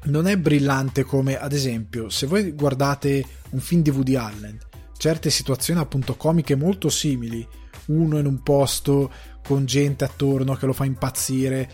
non 0.04 0.28
è 0.28 0.38
brillante 0.38 1.04
come 1.04 1.38
ad 1.38 1.52
esempio 1.52 2.10
se 2.10 2.28
voi 2.28 2.52
guardate 2.52 3.26
un 3.50 3.60
film 3.60 3.82
di 3.82 3.90
Woody 3.90 4.16
Allen 4.16 4.58
certe 4.96 5.30
situazioni 5.30 5.80
appunto 5.80 6.16
comiche 6.16 6.56
molto 6.56 6.88
simili 6.88 7.46
uno 7.88 8.18
in 8.18 8.26
un 8.26 8.42
posto 8.42 9.12
con 9.46 9.66
gente 9.66 10.04
attorno 10.04 10.56
che 10.56 10.66
lo 10.66 10.74
fa 10.74 10.86
impazzire. 10.86 11.70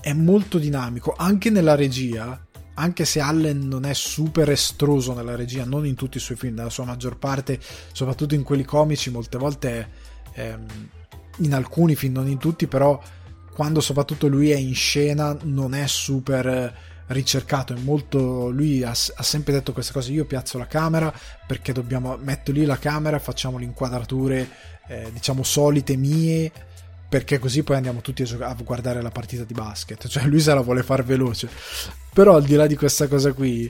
È 0.00 0.12
molto 0.12 0.58
dinamico, 0.58 1.14
anche 1.16 1.50
nella 1.50 1.74
regia, 1.74 2.46
anche 2.74 3.04
se 3.04 3.20
Allen 3.20 3.68
non 3.68 3.84
è 3.84 3.92
super 3.92 4.50
estroso 4.50 5.12
nella 5.12 5.36
regia, 5.36 5.64
non 5.64 5.86
in 5.86 5.94
tutti 5.94 6.16
i 6.16 6.20
suoi 6.20 6.36
film, 6.36 6.54
nella 6.54 6.70
sua 6.70 6.84
maggior 6.84 7.18
parte, 7.18 7.58
soprattutto 7.92 8.34
in 8.34 8.42
quelli 8.42 8.64
comici, 8.64 9.10
molte 9.10 9.38
volte 9.38 9.88
ehm, 10.34 10.66
in 11.38 11.54
alcuni 11.54 11.94
film, 11.94 12.14
non 12.14 12.28
in 12.28 12.38
tutti, 12.38 12.66
però 12.66 13.00
quando 13.52 13.80
soprattutto 13.80 14.26
lui 14.26 14.50
è 14.50 14.56
in 14.56 14.74
scena 14.74 15.36
non 15.42 15.74
è 15.74 15.86
super 15.86 16.88
ricercato, 17.08 17.74
è 17.74 17.78
molto 17.78 18.50
lui 18.50 18.82
ha, 18.84 18.90
ha, 18.90 19.22
sempre 19.22 19.52
detto 19.52 19.72
queste 19.72 19.92
cose, 19.92 20.12
io 20.12 20.24
piazzo 20.24 20.58
la 20.58 20.66
camera 20.66 21.12
perché 21.46 21.72
dobbiamo 21.72 22.16
metto 22.22 22.52
lì 22.52 22.64
la 22.64 22.78
camera, 22.78 23.18
facciamo 23.18 23.58
le 23.58 23.64
inquadrature 23.64 24.48
eh, 24.86 25.10
diciamo 25.12 25.42
solite 25.42 25.96
mie 25.96 26.52
perché 27.10 27.40
così 27.40 27.64
poi 27.64 27.74
andiamo 27.74 28.00
tutti 28.00 28.22
a, 28.22 28.24
gioca- 28.24 28.46
a, 28.46 28.56
guardare 28.62 29.02
la 29.02 29.10
partita 29.10 29.42
di 29.42 29.52
basket. 29.52 30.06
Cioè, 30.06 30.26
lui 30.26 30.38
se 30.38 30.54
la 30.54 30.60
vuole 30.60 30.84
far 30.84 31.04
veloce. 31.04 31.50
Però 32.12 32.36
al 32.36 32.44
di 32.44 32.54
là 32.54 32.68
di 32.68 32.76
questa 32.76 33.08
cosa 33.08 33.32
qui, 33.32 33.68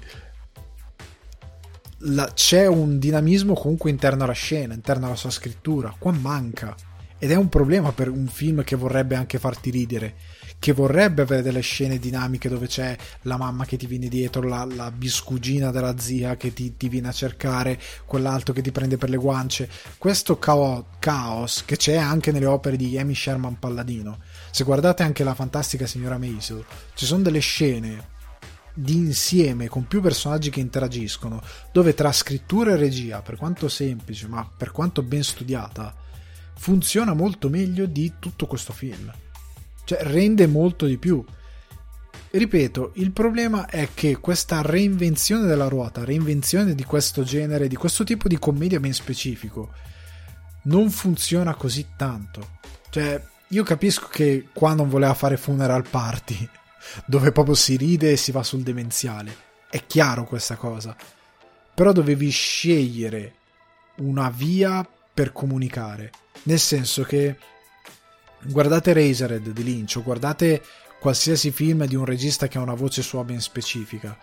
la, 2.00 2.30
c'è 2.34 2.66
un 2.66 2.98
dinamismo 2.98 3.54
comunque 3.54 3.88
interno 3.88 4.24
alla 4.24 4.34
scena, 4.34 4.74
interno 4.74 5.06
alla 5.06 5.16
sua 5.16 5.30
scrittura. 5.30 5.94
Qua 5.98 6.12
manca. 6.12 6.76
Ed 7.18 7.30
è 7.30 7.34
un 7.34 7.48
problema 7.48 7.92
per 7.92 8.10
un 8.10 8.26
film 8.26 8.62
che 8.62 8.76
vorrebbe 8.76 9.14
anche 9.14 9.38
farti 9.38 9.70
ridere 9.70 10.14
che 10.60 10.72
vorrebbe 10.72 11.22
avere 11.22 11.40
delle 11.40 11.62
scene 11.62 11.98
dinamiche 11.98 12.50
dove 12.50 12.66
c'è 12.66 12.94
la 13.22 13.38
mamma 13.38 13.64
che 13.64 13.78
ti 13.78 13.86
viene 13.86 14.08
dietro, 14.08 14.42
la, 14.42 14.64
la 14.66 14.90
biscugina 14.90 15.70
della 15.70 15.98
zia 15.98 16.36
che 16.36 16.52
ti, 16.52 16.76
ti, 16.76 16.90
viene 16.90 17.08
a 17.08 17.12
cercare, 17.12 17.80
quell'altro 18.04 18.52
che 18.52 18.60
ti 18.60 18.70
prende 18.70 18.98
per 18.98 19.08
le 19.08 19.16
guance. 19.16 19.68
Questo 19.96 20.38
cao- 20.38 20.84
caos 20.98 21.64
che 21.64 21.76
c'è 21.76 21.96
anche 21.96 22.30
nelle 22.30 22.44
opere 22.44 22.76
di 22.76 22.96
Amy 22.98 23.14
Sherman 23.14 23.58
Palladino. 23.58 24.18
Se 24.50 24.62
guardate 24.62 25.02
anche 25.02 25.24
la 25.24 25.34
fantastica 25.34 25.86
signora 25.86 26.18
Maisel, 26.18 26.62
ci 26.94 27.06
sono 27.06 27.22
delle 27.22 27.40
scene 27.40 28.18
di 28.74 28.96
insieme 28.96 29.66
con 29.66 29.86
più 29.86 30.02
personaggi 30.02 30.50
che 30.50 30.60
interagiscono, 30.60 31.42
dove 31.72 31.94
tra 31.94 32.12
scrittura 32.12 32.72
e 32.72 32.76
regia, 32.76 33.22
per 33.22 33.36
quanto 33.36 33.66
semplice, 33.70 34.28
ma 34.28 34.46
per 34.54 34.72
quanto 34.72 35.02
ben 35.02 35.24
studiata, 35.24 35.94
funziona 36.54 37.14
molto 37.14 37.48
meglio 37.48 37.86
di 37.86 38.12
tutto 38.18 38.46
questo 38.46 38.74
film 38.74 39.10
cioè 39.90 40.02
rende 40.02 40.46
molto 40.46 40.86
di 40.86 40.98
più. 40.98 41.24
Ripeto, 42.30 42.92
il 42.94 43.10
problema 43.10 43.66
è 43.66 43.88
che 43.92 44.18
questa 44.18 44.62
reinvenzione 44.62 45.48
della 45.48 45.66
ruota, 45.66 46.04
reinvenzione 46.04 46.76
di 46.76 46.84
questo 46.84 47.24
genere, 47.24 47.66
di 47.66 47.74
questo 47.74 48.04
tipo 48.04 48.28
di 48.28 48.38
commedia 48.38 48.78
ben 48.78 48.92
specifico, 48.92 49.72
non 50.64 50.90
funziona 50.90 51.56
così 51.56 51.88
tanto. 51.96 52.58
Cioè, 52.90 53.20
io 53.48 53.64
capisco 53.64 54.06
che 54.06 54.46
qua 54.52 54.74
non 54.74 54.88
voleva 54.88 55.14
fare 55.14 55.36
funeral 55.36 55.88
party, 55.88 56.48
dove 57.04 57.32
proprio 57.32 57.56
si 57.56 57.74
ride 57.74 58.12
e 58.12 58.16
si 58.16 58.30
va 58.30 58.44
sul 58.44 58.62
demenziale. 58.62 59.34
È 59.68 59.84
chiaro 59.86 60.24
questa 60.24 60.54
cosa. 60.54 60.94
Però 61.74 61.90
dovevi 61.90 62.30
scegliere 62.30 63.34
una 63.96 64.30
via 64.30 64.88
per 65.12 65.32
comunicare. 65.32 66.12
Nel 66.44 66.60
senso 66.60 67.02
che 67.02 67.36
guardate 68.42 68.92
Razorhead 68.92 69.50
di 69.50 69.62
Lynch 69.62 69.96
o 69.96 70.02
guardate 70.02 70.62
qualsiasi 71.00 71.50
film 71.50 71.86
di 71.86 71.96
un 71.96 72.04
regista 72.04 72.46
che 72.46 72.58
ha 72.58 72.62
una 72.62 72.74
voce 72.74 73.02
sua 73.02 73.24
ben 73.24 73.40
specifica. 73.40 74.16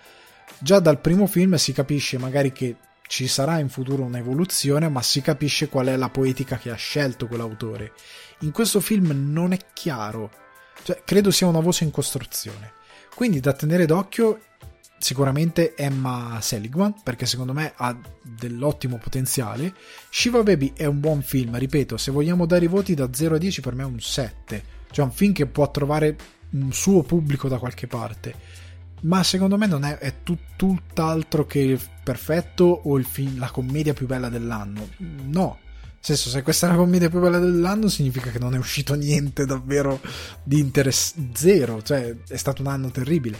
Già 0.60 0.80
dal 0.80 1.00
primo 1.00 1.28
film 1.28 1.56
si 1.56 1.74
capisce 1.74 2.18
magari 2.18 2.52
che 2.52 2.76
ci 3.08 3.28
sarà 3.28 3.60
in 3.60 3.70
futuro 3.70 4.04
un'evoluzione, 4.04 4.90
ma 4.90 5.02
si 5.02 5.22
capisce 5.22 5.70
qual 5.70 5.88
è 5.88 5.96
la 5.96 6.10
poetica 6.10 6.58
che 6.58 6.70
ha 6.70 6.76
scelto 6.76 7.28
quell'autore. 7.28 7.94
In 8.40 8.52
questo 8.52 8.80
film 8.80 9.32
non 9.32 9.54
è 9.54 9.60
chiaro, 9.74 10.30
cioè, 10.84 11.02
credo 11.04 11.32
sia 11.32 11.48
una 11.48 11.62
voce 11.62 11.84
in 11.84 11.92
costruzione. 11.92 12.74
Quindi 13.16 13.40
da 13.40 13.54
tenere 13.54 13.86
d'occhio 13.86 14.42
sicuramente 15.00 15.76
Emma 15.76 16.40
Seligman 16.42 16.96
perché 17.04 17.26
secondo 17.26 17.54
me 17.54 17.74
ha 17.76 17.98
dell'ottimo 18.22 18.98
potenziale. 18.98 19.74
Shiva 20.10 20.44
Baby 20.44 20.74
è 20.76 20.86
un 20.86 21.00
buon 21.00 21.22
film 21.22 21.58
ripeto 21.58 21.98
se 21.98 22.12
vogliamo 22.12 22.46
dare 22.46 22.66
i 22.66 22.68
voti 22.68 22.94
da 22.94 23.10
0 23.12 23.36
a 23.36 23.38
10 23.38 23.62
per 23.62 23.76
me 23.76 23.84
è 23.84 23.86
un 23.86 24.00
7 24.00 24.76
cioè 24.92 25.06
un 25.06 25.12
film 25.12 25.34
che 25.34 25.46
può 25.46 25.70
trovare 25.70 26.16
un 26.52 26.72
suo 26.72 27.04
pubblico 27.04 27.48
da 27.48 27.58
qualche 27.58 27.88
parte. 27.88 28.34
Ma 29.02 29.22
secondo 29.24 29.58
me 29.58 29.68
non 29.68 29.84
è, 29.84 29.98
è 29.98 30.24
tut, 30.24 30.40
tutt'altro 30.56 31.46
che 31.46 31.78
perfetto 32.04 32.64
o 32.66 32.98
il 32.98 33.06
film, 33.06 33.38
la 33.38 33.52
commedia 33.52 33.94
più 33.94 34.08
bella 34.08 34.30
dell'anno. 34.30 34.90
No. 34.98 35.60
Senso, 36.00 36.30
se 36.30 36.42
questa 36.42 36.68
è 36.68 36.70
la 36.72 36.78
commedia 36.78 37.10
più 37.10 37.20
bella 37.20 37.38
dell'anno, 37.38 37.90
significa 37.90 38.32
che 38.32 38.40
non 38.40 38.56
è 38.56 38.58
uscito 38.58 38.94
niente 38.96 39.46
davvero 39.46 40.00
di 40.44 40.60
interesse 40.60 41.30
zero. 41.34 41.82
Cioè, 41.82 42.16
è 42.28 42.38
stato 42.38 42.62
un 42.62 42.70
anno 42.70 42.90
terribile 42.90 43.38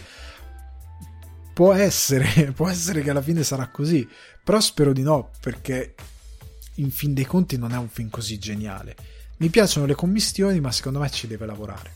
può 1.58 1.72
essere, 1.72 2.52
può 2.54 2.68
essere 2.68 3.02
che 3.02 3.10
alla 3.10 3.20
fine 3.20 3.42
sarà 3.42 3.66
così, 3.66 4.08
però 4.44 4.60
spero 4.60 4.92
di 4.92 5.02
no, 5.02 5.32
perché 5.40 5.96
in 6.76 6.92
fin 6.92 7.14
dei 7.14 7.24
conti 7.24 7.58
non 7.58 7.72
è 7.72 7.76
un 7.76 7.88
film 7.88 8.10
così 8.10 8.38
geniale. 8.38 8.94
Mi 9.38 9.48
piacciono 9.48 9.84
le 9.84 9.96
commistioni, 9.96 10.60
ma 10.60 10.70
secondo 10.70 11.00
me 11.00 11.10
ci 11.10 11.26
deve 11.26 11.46
lavorare. 11.46 11.94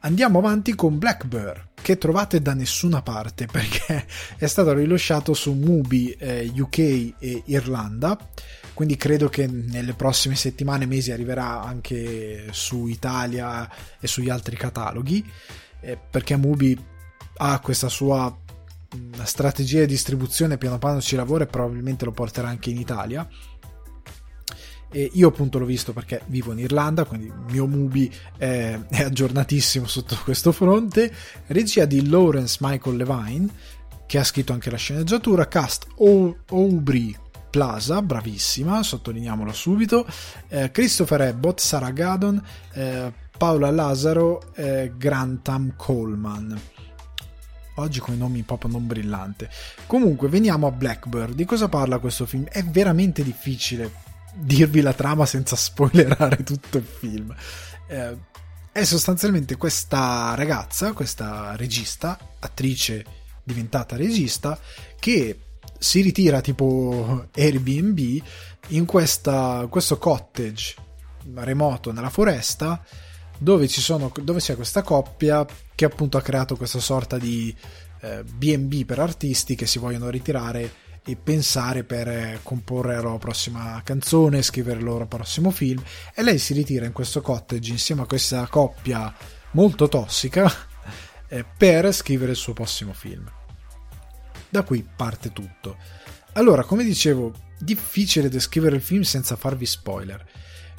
Andiamo 0.00 0.38
avanti 0.38 0.74
con 0.74 0.96
Blackbird, 0.96 1.72
che 1.74 1.98
trovate 1.98 2.40
da 2.40 2.54
nessuna 2.54 3.02
parte 3.02 3.44
perché 3.52 4.06
è 4.38 4.46
stato 4.46 4.72
rilasciato 4.72 5.34
su 5.34 5.52
Mubi 5.52 6.12
eh, 6.12 6.50
UK 6.56 6.78
e 6.78 7.42
Irlanda, 7.44 8.16
quindi 8.72 8.96
credo 8.96 9.28
che 9.28 9.46
nelle 9.46 9.92
prossime 9.92 10.36
settimane 10.36 10.86
mesi 10.86 11.12
arriverà 11.12 11.60
anche 11.60 12.46
su 12.52 12.86
Italia 12.86 13.70
e 14.00 14.06
sugli 14.06 14.30
altri 14.30 14.56
cataloghi, 14.56 15.22
eh, 15.80 15.98
perché 15.98 16.34
Mubi 16.38 16.82
ha 17.42 17.58
questa 17.60 17.90
sua 17.90 18.34
una 18.96 19.24
strategia 19.24 19.80
di 19.80 19.86
distribuzione 19.86 20.58
piano 20.58 20.78
piano 20.78 21.00
ci 21.00 21.14
lavora 21.16 21.44
e 21.44 21.46
probabilmente 21.46 22.04
lo 22.04 22.12
porterà 22.12 22.48
anche 22.48 22.70
in 22.70 22.78
Italia. 22.78 23.28
E 24.92 25.08
io 25.12 25.28
appunto 25.28 25.60
l'ho 25.60 25.66
visto 25.66 25.92
perché 25.92 26.22
vivo 26.26 26.50
in 26.50 26.58
Irlanda, 26.58 27.04
quindi 27.04 27.26
il 27.26 27.44
mio 27.48 27.66
movie 27.66 28.10
è, 28.36 28.76
è 28.88 29.02
aggiornatissimo 29.02 29.86
sotto 29.86 30.18
questo 30.24 30.50
fronte. 30.50 31.12
Regia 31.46 31.84
di 31.84 32.08
Lawrence 32.08 32.58
Michael 32.60 32.96
Levine, 32.96 33.48
che 34.06 34.18
ha 34.18 34.24
scritto 34.24 34.52
anche 34.52 34.70
la 34.70 34.76
sceneggiatura, 34.76 35.46
cast 35.46 35.86
Aubrey 35.98 37.16
Plaza, 37.50 38.02
bravissima, 38.02 38.82
sottolineiamolo 38.82 39.52
subito, 39.52 40.06
eh, 40.48 40.72
Christopher 40.72 41.20
Abbott, 41.20 41.60
Sarah 41.60 41.90
Gadon, 41.90 42.42
eh, 42.72 43.12
Paola 43.36 43.70
Lazaro, 43.70 44.52
eh, 44.54 44.92
Grantham 44.96 45.74
Coleman 45.76 46.60
oggi 47.80 48.00
con 48.00 48.14
i 48.14 48.18
nomi 48.18 48.42
proprio 48.42 48.70
non 48.70 48.86
brillante. 48.86 49.50
Comunque, 49.86 50.28
veniamo 50.28 50.66
a 50.66 50.70
Blackbird. 50.70 51.34
Di 51.34 51.44
cosa 51.44 51.68
parla 51.68 51.98
questo 51.98 52.26
film? 52.26 52.44
È 52.44 52.62
veramente 52.64 53.22
difficile 53.22 54.08
dirvi 54.34 54.80
la 54.80 54.92
trama 54.92 55.26
senza 55.26 55.56
spoilerare 55.56 56.42
tutto 56.42 56.78
il 56.78 56.84
film. 56.84 57.34
Eh, 57.88 58.16
è 58.72 58.84
sostanzialmente 58.84 59.56
questa 59.56 60.34
ragazza, 60.34 60.92
questa 60.92 61.56
regista, 61.56 62.18
attrice 62.38 63.04
diventata 63.42 63.96
regista, 63.96 64.58
che 64.98 65.38
si 65.78 66.02
ritira 66.02 66.40
tipo 66.40 67.28
Airbnb 67.34 68.22
in 68.68 68.84
questa, 68.84 69.66
questo 69.68 69.98
cottage 69.98 70.74
remoto 71.34 71.92
nella 71.92 72.10
foresta 72.10 72.82
dove, 73.38 73.66
sono, 73.68 74.12
dove 74.22 74.40
c'è 74.40 74.54
questa 74.54 74.82
coppia 74.82 75.46
che 75.80 75.86
appunto 75.86 76.18
ha 76.18 76.22
creato 76.22 76.56
questa 76.56 76.78
sorta 76.78 77.16
di 77.16 77.56
eh, 78.02 78.22
BB 78.22 78.84
per 78.84 78.98
artisti 78.98 79.54
che 79.54 79.64
si 79.64 79.78
vogliono 79.78 80.10
ritirare 80.10 80.70
e 81.02 81.16
pensare 81.16 81.84
per 81.84 82.06
eh, 82.06 82.40
comporre 82.42 82.96
la 82.96 83.00
loro 83.00 83.16
prossima 83.16 83.80
canzone, 83.82 84.42
scrivere 84.42 84.78
il 84.78 84.84
loro 84.84 85.06
prossimo 85.06 85.50
film 85.50 85.82
e 86.14 86.22
lei 86.22 86.36
si 86.36 86.52
ritira 86.52 86.84
in 86.84 86.92
questo 86.92 87.22
cottage 87.22 87.70
insieme 87.70 88.02
a 88.02 88.04
questa 88.04 88.46
coppia 88.46 89.10
molto 89.52 89.88
tossica 89.88 90.52
eh, 91.28 91.46
per 91.56 91.90
scrivere 91.94 92.32
il 92.32 92.36
suo 92.36 92.52
prossimo 92.52 92.92
film. 92.92 93.32
Da 94.50 94.62
qui 94.64 94.86
parte 94.94 95.32
tutto. 95.32 95.78
Allora, 96.34 96.62
come 96.64 96.84
dicevo, 96.84 97.32
difficile 97.58 98.28
descrivere 98.28 98.76
il 98.76 98.82
film 98.82 99.00
senza 99.00 99.34
farvi 99.34 99.64
spoiler. 99.64 100.22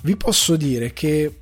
Vi 0.04 0.16
posso 0.16 0.56
dire 0.56 0.94
che 0.94 1.40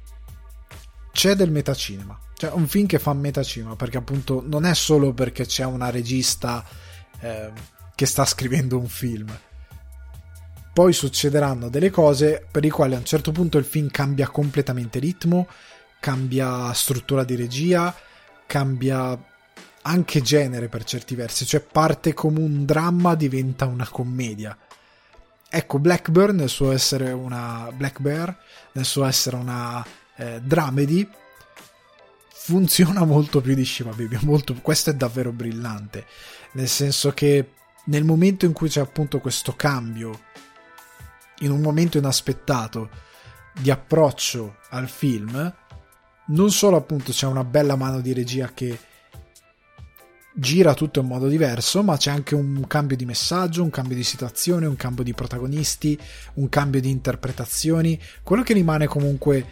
c'è 1.12 1.36
del 1.36 1.51
metacinema, 1.51 2.18
cioè 2.39 2.51
un 2.53 2.67
film 2.67 2.85
che 2.85 2.99
fa 2.99 3.11
metacinema, 3.11 3.75
perché 3.75 3.97
appunto 3.97 4.41
non 4.45 4.63
è 4.63 4.73
solo 4.73 5.11
perché 5.11 5.45
c'è 5.45 5.65
una 5.65 5.89
regista 5.89 6.63
eh, 7.19 7.51
che 7.93 8.05
sta 8.05 8.23
scrivendo 8.23 8.77
un 8.77 8.87
film. 8.87 9.27
Poi 10.71 10.93
succederanno 10.93 11.67
delle 11.67 11.89
cose 11.89 12.47
per 12.49 12.63
le 12.63 12.69
quali 12.69 12.95
a 12.95 12.97
un 12.97 13.03
certo 13.03 13.33
punto 13.33 13.57
il 13.57 13.65
film 13.65 13.89
cambia 13.91 14.29
completamente 14.29 14.99
ritmo, 14.99 15.49
cambia 15.99 16.71
struttura 16.71 17.25
di 17.25 17.35
regia, 17.35 17.93
cambia 18.45 19.21
anche 19.81 20.21
genere 20.21 20.69
per 20.69 20.85
certi 20.85 21.15
versi, 21.15 21.45
cioè 21.45 21.59
parte 21.59 22.13
come 22.13 22.39
un 22.39 22.63
dramma, 22.63 23.15
diventa 23.15 23.65
una 23.65 23.85
commedia. 23.89 24.57
Ecco, 25.49 25.77
Blackburn 25.77 26.37
nel 26.37 26.47
suo 26.47 26.71
essere 26.71 27.11
una 27.11 27.69
Black 27.75 27.99
nel 27.99 28.85
suo 28.85 29.03
essere 29.03 29.35
una 29.35 29.85
eh, 30.15 30.39
dramedy, 30.41 31.05
funziona 32.41 33.03
molto 33.03 33.41
più 33.41 33.53
di 33.53 33.65
Shiva 33.65 33.91
Baby. 33.91 34.17
Molto, 34.21 34.55
questo 34.55 34.89
è 34.89 34.95
davvero 34.95 35.31
brillante, 35.31 36.05
nel 36.53 36.69
senso 36.69 37.11
che 37.11 37.51
nel 37.85 38.05
momento 38.05 38.45
in 38.45 38.53
cui 38.53 38.69
c'è 38.69 38.79
appunto 38.79 39.19
questo 39.19 39.55
cambio, 39.55 40.21
in 41.39 41.51
un 41.51 41.61
momento 41.61 41.97
inaspettato, 41.97 42.89
di 43.59 43.69
approccio 43.69 44.57
al 44.69 44.87
film, 44.87 45.53
non 46.27 46.51
solo 46.51 46.77
appunto 46.77 47.11
c'è 47.11 47.27
una 47.27 47.43
bella 47.43 47.75
mano 47.75 47.99
di 47.99 48.13
regia 48.13 48.49
che 48.53 48.79
gira 50.33 50.73
tutto 50.73 51.01
in 51.01 51.07
modo 51.07 51.27
diverso, 51.27 51.83
ma 51.83 51.97
c'è 51.97 52.09
anche 52.09 52.35
un 52.35 52.65
cambio 52.67 52.95
di 52.95 53.05
messaggio, 53.05 53.63
un 53.63 53.69
cambio 53.69 53.97
di 53.97 54.03
situazione, 54.03 54.65
un 54.65 54.77
cambio 54.77 55.03
di 55.03 55.13
protagonisti, 55.13 55.99
un 56.35 56.47
cambio 56.47 56.79
di 56.79 56.89
interpretazioni. 56.89 57.99
Quello 58.23 58.43
che 58.43 58.53
rimane 58.53 58.87
comunque 58.87 59.45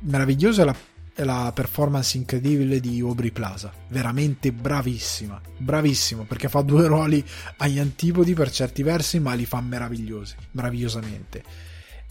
meraviglioso 0.00 0.62
è 0.62 0.64
la, 0.64 0.74
è 1.14 1.24
la 1.24 1.52
performance 1.54 2.16
incredibile 2.16 2.80
di 2.80 3.00
Aubrey 3.00 3.30
Plaza, 3.30 3.72
veramente 3.88 4.52
bravissima, 4.52 5.40
bravissimo 5.58 6.24
perché 6.24 6.48
fa 6.48 6.62
due 6.62 6.86
ruoli 6.86 7.24
agli 7.58 7.78
antipodi 7.78 8.34
per 8.34 8.50
certi 8.50 8.82
versi, 8.82 9.18
ma 9.20 9.34
li 9.34 9.44
fa 9.44 9.60
meravigliosi, 9.60 10.34
meravigliosamente. 10.52 11.42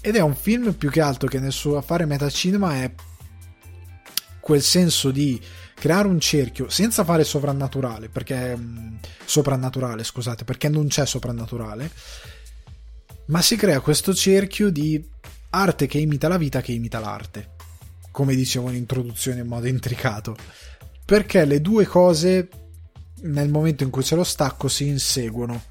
Ed 0.02 0.16
è 0.16 0.22
un 0.22 0.36
film 0.36 0.74
più 0.74 0.89
che 0.89 1.02
altro 1.02 1.28
che 1.28 1.39
nel 1.39 1.52
suo 1.52 1.78
affare 1.78 2.06
metacinema 2.06 2.84
è 2.84 2.91
quel 4.39 4.62
senso 4.62 5.12
di 5.12 5.39
creare 5.76 6.08
un 6.08 6.20
cerchio 6.20 6.70
senza 6.70 7.04
fare 7.04 7.24
sovrannaturale, 7.24 8.10
perché 8.10 8.56
mh, 8.56 8.99
soprannaturale, 9.26 10.04
scusate, 10.04 10.43
perché 10.43 10.70
non 10.70 10.88
c'è 10.88 11.06
soprannaturale, 11.06 11.89
ma 13.26 13.41
si 13.41 13.56
crea 13.56 13.80
questo 13.80 14.14
cerchio 14.14 14.70
di 14.70 15.04
arte 15.52 15.88
che 15.88 15.97
imita 15.97 16.28
la 16.28 16.38
vita 16.38 16.62
che 16.62 16.72
imita 16.72 16.99
l'arte, 16.99 17.56
come 18.12 18.36
dicevo 18.36 18.70
in 18.70 18.76
introduzione 18.76 19.41
in 19.41 19.47
modo 19.47 19.68
intricato, 19.68 20.36
perché 21.05 21.45
le 21.45 21.62
due 21.62 21.86
cose 21.86 22.49
nel 23.24 23.49
momento 23.49 23.84
in 23.84 23.89
cui 23.89 24.03
c'è 24.03 24.16
lo 24.16 24.24
stacco 24.24 24.68
si 24.68 24.88
inseguono. 24.88 25.70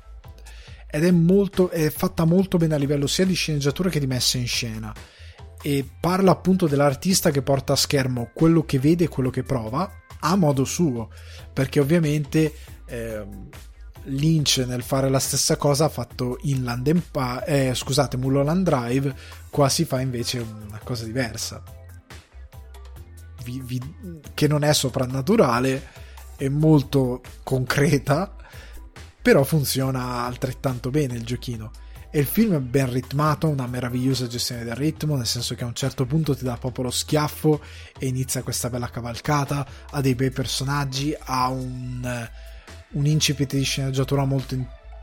Ed 0.93 1.05
è, 1.05 1.11
molto, 1.11 1.70
è 1.70 1.88
fatta 1.91 2.24
molto 2.24 2.59
bene 2.59 2.74
a 2.74 2.78
livello 2.78 3.07
sia 3.07 3.24
di 3.24 3.34
sceneggiatura 3.34 3.91
che 3.91 4.01
di 4.01 4.07
messa 4.07 4.38
in 4.38 4.49
scena. 4.49 4.93
E 5.62 5.88
parla 6.01 6.32
appunto 6.32 6.66
dell'artista 6.66 7.30
che 7.30 7.43
porta 7.43 7.74
a 7.74 7.76
schermo 7.76 8.30
quello 8.32 8.64
che 8.64 8.78
vede 8.78 9.05
e 9.05 9.09
quello 9.09 9.30
che 9.30 9.43
prova 9.43 9.88
a 10.20 10.36
modo 10.36 10.64
suo, 10.64 11.11
perché 11.53 11.80
ovviamente 11.80 12.53
eh, 12.86 13.24
Lynch 14.05 14.64
nel 14.66 14.82
fare 14.82 15.09
la 15.09 15.18
stessa 15.18 15.57
cosa 15.57 15.86
ha 15.86 15.88
fatto 15.88 16.38
Inland 16.43 16.86
Empire, 16.86 17.45
eh, 17.47 17.74
scusate, 17.74 18.16
Mulholland 18.16 18.64
Drive, 18.64 19.14
qua 19.49 19.68
si 19.68 19.84
fa 19.84 20.01
invece 20.01 20.38
una 20.38 20.80
cosa 20.82 21.05
diversa, 21.05 21.62
vi, 23.59 23.80
vi, 23.80 24.20
che 24.34 24.46
non 24.46 24.62
è 24.62 24.72
soprannaturale, 24.72 25.88
è 26.36 26.48
molto 26.48 27.20
concreta, 27.42 28.34
però 29.20 29.42
funziona 29.44 30.24
altrettanto 30.24 30.90
bene 30.90 31.14
il 31.14 31.24
giochino. 31.24 31.70
E 32.12 32.18
il 32.18 32.26
film 32.26 32.57
è 32.57 32.61
ben 32.61 32.90
ritmato, 32.90 33.48
una 33.48 33.66
meravigliosa 33.66 34.26
gestione 34.26 34.64
del 34.64 34.74
ritmo, 34.74 35.16
nel 35.16 35.26
senso 35.26 35.55
che 35.55 35.62
a 35.62 35.66
un 35.66 35.74
certo 35.74 36.07
punto 36.07 36.34
ti 36.34 36.42
dà 36.42 36.57
proprio 36.57 36.84
lo 36.84 36.90
schiaffo 36.90 37.61
e 37.98 38.07
inizia 38.07 38.42
questa 38.42 38.68
bella 38.68 38.90
cavalcata, 38.90 39.66
ha 39.90 40.01
dei 40.01 40.14
bei 40.16 40.30
personaggi, 40.30 41.14
ha 41.18 41.48
un, 41.48 42.28
un 42.92 43.07
incipit 43.07 43.55
di 43.55 43.62
sceneggiatura 43.62 44.24
molto 44.24 44.57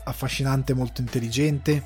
affascinante, 0.03 0.73
molto 0.73 0.99
intelligente, 0.99 1.83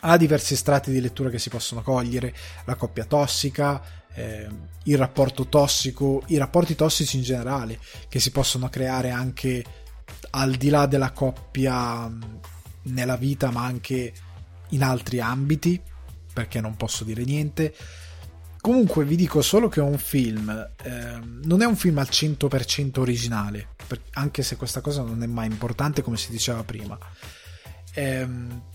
ha 0.00 0.16
diversi 0.16 0.56
strati 0.56 0.90
di 0.90 1.00
lettura 1.00 1.28
che 1.28 1.38
si 1.38 1.50
possono 1.50 1.82
cogliere, 1.82 2.34
la 2.64 2.76
coppia 2.76 3.04
tossica, 3.04 3.82
eh, 4.18 4.48
il 4.84 4.96
rapporto 4.96 5.46
tossico, 5.46 6.22
i 6.26 6.36
rapporti 6.36 6.74
tossici 6.74 7.16
in 7.16 7.22
generale, 7.22 7.78
che 8.08 8.20
si 8.20 8.30
possono 8.30 8.68
creare 8.68 9.10
anche 9.10 9.64
al 10.30 10.54
di 10.56 10.68
là 10.70 10.86
della 10.86 11.12
coppia 11.12 12.10
nella 12.82 13.16
vita 13.16 13.50
ma 13.50 13.64
anche 13.64 14.12
in 14.70 14.82
altri 14.82 15.20
ambiti, 15.20 15.80
perché 16.32 16.60
non 16.60 16.76
posso 16.76 17.04
dire 17.04 17.24
niente. 17.24 17.74
Comunque 18.60 19.04
vi 19.04 19.16
dico 19.16 19.40
solo 19.40 19.68
che 19.68 19.80
è 19.80 19.84
un 19.84 19.98
film, 19.98 20.50
eh, 20.82 21.20
non 21.44 21.62
è 21.62 21.66
un 21.66 21.76
film 21.76 21.98
al 21.98 22.08
100% 22.10 22.98
originale, 22.98 23.68
anche 24.14 24.42
se 24.42 24.56
questa 24.56 24.80
cosa 24.80 25.02
non 25.02 25.22
è 25.22 25.26
mai 25.26 25.46
importante 25.46 26.02
come 26.02 26.16
si 26.16 26.30
diceva 26.30 26.64
prima. 26.64 26.98
Eh, 27.94 28.28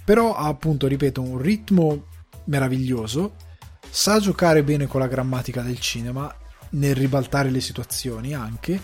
però 0.05 0.35
ha 0.35 0.47
appunto, 0.47 0.87
ripeto, 0.87 1.21
un 1.21 1.37
ritmo 1.37 2.07
meraviglioso, 2.45 3.35
sa 3.95 4.17
giocare 4.17 4.63
bene 4.63 4.87
con 4.87 5.01
la 5.01 5.07
grammatica 5.07 5.61
del 5.61 5.79
cinema, 5.79 6.35
nel 6.71 6.95
ribaltare 6.95 7.51
le 7.51 7.61
situazioni 7.61 8.33
anche, 8.33 8.81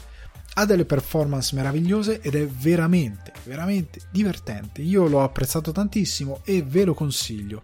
ha 0.54 0.66
delle 0.66 0.86
performance 0.86 1.56
meravigliose 1.56 2.22
ed 2.22 2.36
è 2.36 2.46
veramente, 2.46 3.34
veramente 3.44 4.02
divertente. 4.12 4.84
Io 4.84 5.08
l'ho 5.08 5.24
apprezzato 5.24 5.72
tantissimo 5.72 6.42
e 6.44 6.62
ve 6.62 6.86
lo 6.86 6.94
consiglio. 6.94 7.64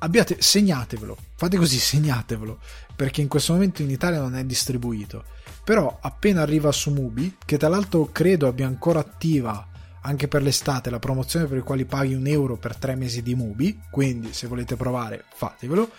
Abbiate, 0.00 0.36
segnatevelo, 0.42 1.16
fate 1.34 1.56
così, 1.56 1.78
segnatevelo, 1.80 2.58
perché 2.94 3.22
in 3.22 3.28
questo 3.28 3.54
momento 3.54 3.80
in 3.80 3.88
Italia 3.88 4.20
non 4.20 4.36
è 4.36 4.44
distribuito. 4.44 5.24
Però 5.64 5.98
appena 5.98 6.42
arriva 6.42 6.70
su 6.72 6.92
Mubi, 6.92 7.38
che 7.42 7.56
tra 7.56 7.68
l'altro 7.68 8.10
credo 8.12 8.46
abbia 8.48 8.66
ancora 8.66 9.00
attiva 9.00 9.66
anche 10.02 10.28
per 10.28 10.42
l'estate 10.42 10.90
la 10.90 10.98
promozione 10.98 11.46
per 11.46 11.56
i 11.56 11.62
quali 11.62 11.86
paghi 11.86 12.12
un 12.12 12.26
euro 12.26 12.58
per 12.58 12.76
tre 12.76 12.96
mesi 12.96 13.22
di 13.22 13.34
Mubi, 13.34 13.80
quindi 13.90 14.34
se 14.34 14.46
volete 14.46 14.76
provare 14.76 15.24
fatevelo. 15.32 15.90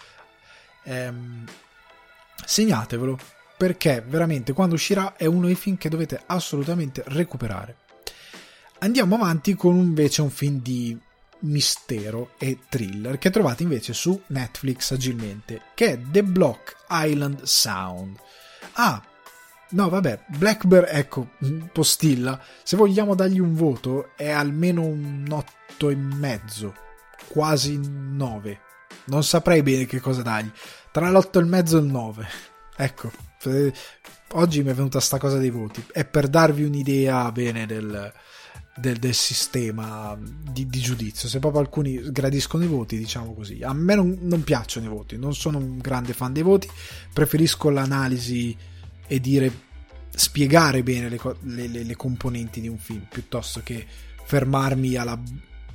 Ehm, 0.83 1.45
segnatevelo 2.45 3.17
perché 3.57 4.03
veramente 4.05 4.53
quando 4.53 4.75
uscirà 4.75 5.15
è 5.15 5.25
uno 5.25 5.45
dei 5.45 5.55
film 5.55 5.77
che 5.77 5.89
dovete 5.89 6.21
assolutamente 6.25 7.03
recuperare. 7.07 7.77
Andiamo 8.79 9.15
avanti 9.15 9.55
con 9.55 9.75
invece 9.75 10.21
un 10.21 10.29
film 10.29 10.61
di 10.61 10.99
mistero 11.39 12.31
e 12.37 12.59
thriller 12.67 13.17
che 13.17 13.29
trovate 13.29 13.63
invece 13.63 13.93
su 13.93 14.21
Netflix 14.27 14.91
agilmente, 14.91 15.61
che 15.73 15.93
è 15.93 15.99
The 16.01 16.23
Block 16.23 16.75
Island 16.89 17.43
Sound. 17.43 18.17
Ah, 18.73 19.01
no 19.69 19.89
vabbè, 19.89 20.25
Blackbird, 20.37 20.87
ecco, 20.89 21.29
postilla, 21.71 22.41
se 22.63 22.75
vogliamo 22.75 23.15
dargli 23.15 23.39
un 23.39 23.55
voto 23.55 24.11
è 24.17 24.29
almeno 24.29 24.81
un 24.81 25.25
8 25.29 25.89
e 25.89 25.95
mezzo, 25.95 26.73
quasi 27.29 27.79
9. 27.81 28.59
Non 29.05 29.23
saprei 29.23 29.63
bene 29.63 29.85
che 29.85 29.99
cosa 29.99 30.21
dargli. 30.21 30.51
Tra 30.91 31.09
l'8 31.09 31.37
e 31.37 31.39
il 31.39 31.45
mezzo 31.47 31.77
e 31.77 31.81
il 31.81 31.87
9. 31.87 32.27
Ecco, 32.75 33.11
oggi 34.33 34.63
mi 34.63 34.69
è 34.69 34.73
venuta 34.73 34.99
sta 34.99 35.17
cosa 35.17 35.37
dei 35.37 35.49
voti. 35.49 35.83
È 35.91 36.05
per 36.05 36.27
darvi 36.27 36.63
un'idea 36.63 37.31
bene 37.31 37.65
del, 37.65 38.11
del, 38.75 38.97
del 38.97 39.13
sistema 39.13 40.17
di, 40.19 40.67
di, 40.67 40.79
giudizio. 40.79 41.27
Se 41.27 41.39
proprio 41.39 41.61
alcuni 41.61 42.11
gradiscono 42.11 42.63
i 42.63 42.67
voti, 42.67 42.97
diciamo 42.97 43.33
così. 43.33 43.61
A 43.61 43.73
me 43.73 43.95
non, 43.95 44.17
non, 44.21 44.43
piacciono 44.43 44.85
i 44.85 44.89
voti, 44.89 45.17
non 45.17 45.33
sono 45.35 45.57
un 45.57 45.77
grande 45.77 46.13
fan 46.13 46.33
dei 46.33 46.43
voti. 46.43 46.69
Preferisco 47.11 47.69
l'analisi 47.69 48.55
e 49.05 49.19
dire 49.19 49.71
spiegare 50.15 50.83
bene 50.83 51.09
le, 51.09 51.19
le, 51.41 51.83
le 51.83 51.95
componenti 51.95 52.61
di 52.61 52.67
un 52.67 52.77
film 52.77 53.05
piuttosto 53.09 53.61
che 53.63 53.85
fermarmi 54.25 54.95
alla 54.95 55.19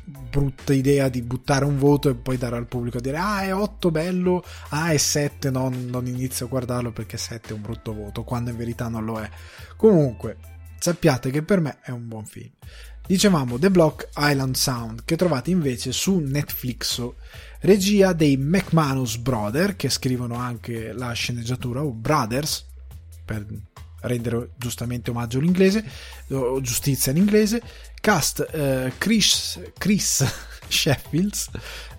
brutta 0.09 0.73
idea 0.73 1.09
di 1.09 1.23
buttare 1.23 1.65
un 1.65 1.79
voto 1.79 2.09
e 2.09 2.15
poi 2.15 2.39
dare 2.39 2.57
al 2.57 2.67
pubblico 2.67 2.99
a 2.99 3.01
dire 3.01 3.19
ah 3.19 3.43
è 3.43 3.55
8 3.55 3.91
bello, 3.91 4.43
ah 4.71 4.91
è 4.91 4.97
7, 4.97 5.51
no, 5.51 5.69
non 5.69 6.07
inizio 6.07 6.47
a 6.47 6.49
guardarlo 6.49 6.93
perché 6.93 7.17
7 7.17 7.51
è 7.51 7.53
un 7.53 7.63
brutto 7.63 7.93
voto, 7.93 8.25
quando 8.25 8.51
in 8.51 8.57
verità 8.57 8.89
non 8.89 9.05
lo 9.05 9.21
è. 9.21 9.29
Comunque, 9.77 10.37
sappiate 10.79 11.31
che 11.31 11.43
per 11.43 11.61
me 11.61 11.79
è 11.83 11.91
un 11.91 12.09
buon 12.09 12.25
film. 12.25 12.51
Dicevamo 13.07 13.59
The 13.59 13.71
Block 13.71 14.09
Island 14.17 14.55
Sound, 14.55 15.05
che 15.05 15.17
trovate 15.17 15.51
invece 15.51 15.93
su 15.93 16.19
Netflix, 16.19 17.07
regia 17.61 18.13
dei 18.13 18.37
McManus 18.37 19.17
Brother, 19.17 19.77
che 19.77 19.89
scrivono 19.89 20.35
anche 20.35 20.93
la 20.93 21.13
sceneggiatura, 21.13 21.83
o 21.83 21.91
Brothers, 21.91 22.67
per 23.25 23.47
rendere 24.01 24.51
giustamente 24.57 25.11
omaggio 25.11 25.39
all'inglese, 25.39 25.85
o 26.31 26.61
giustizia 26.61 27.13
in 27.13 27.19
inglese, 27.19 27.63
cast 28.01 28.47
eh, 28.53 28.93
Chris, 28.99 29.61
Chris 29.77 30.25
Sheffield, 30.69 31.35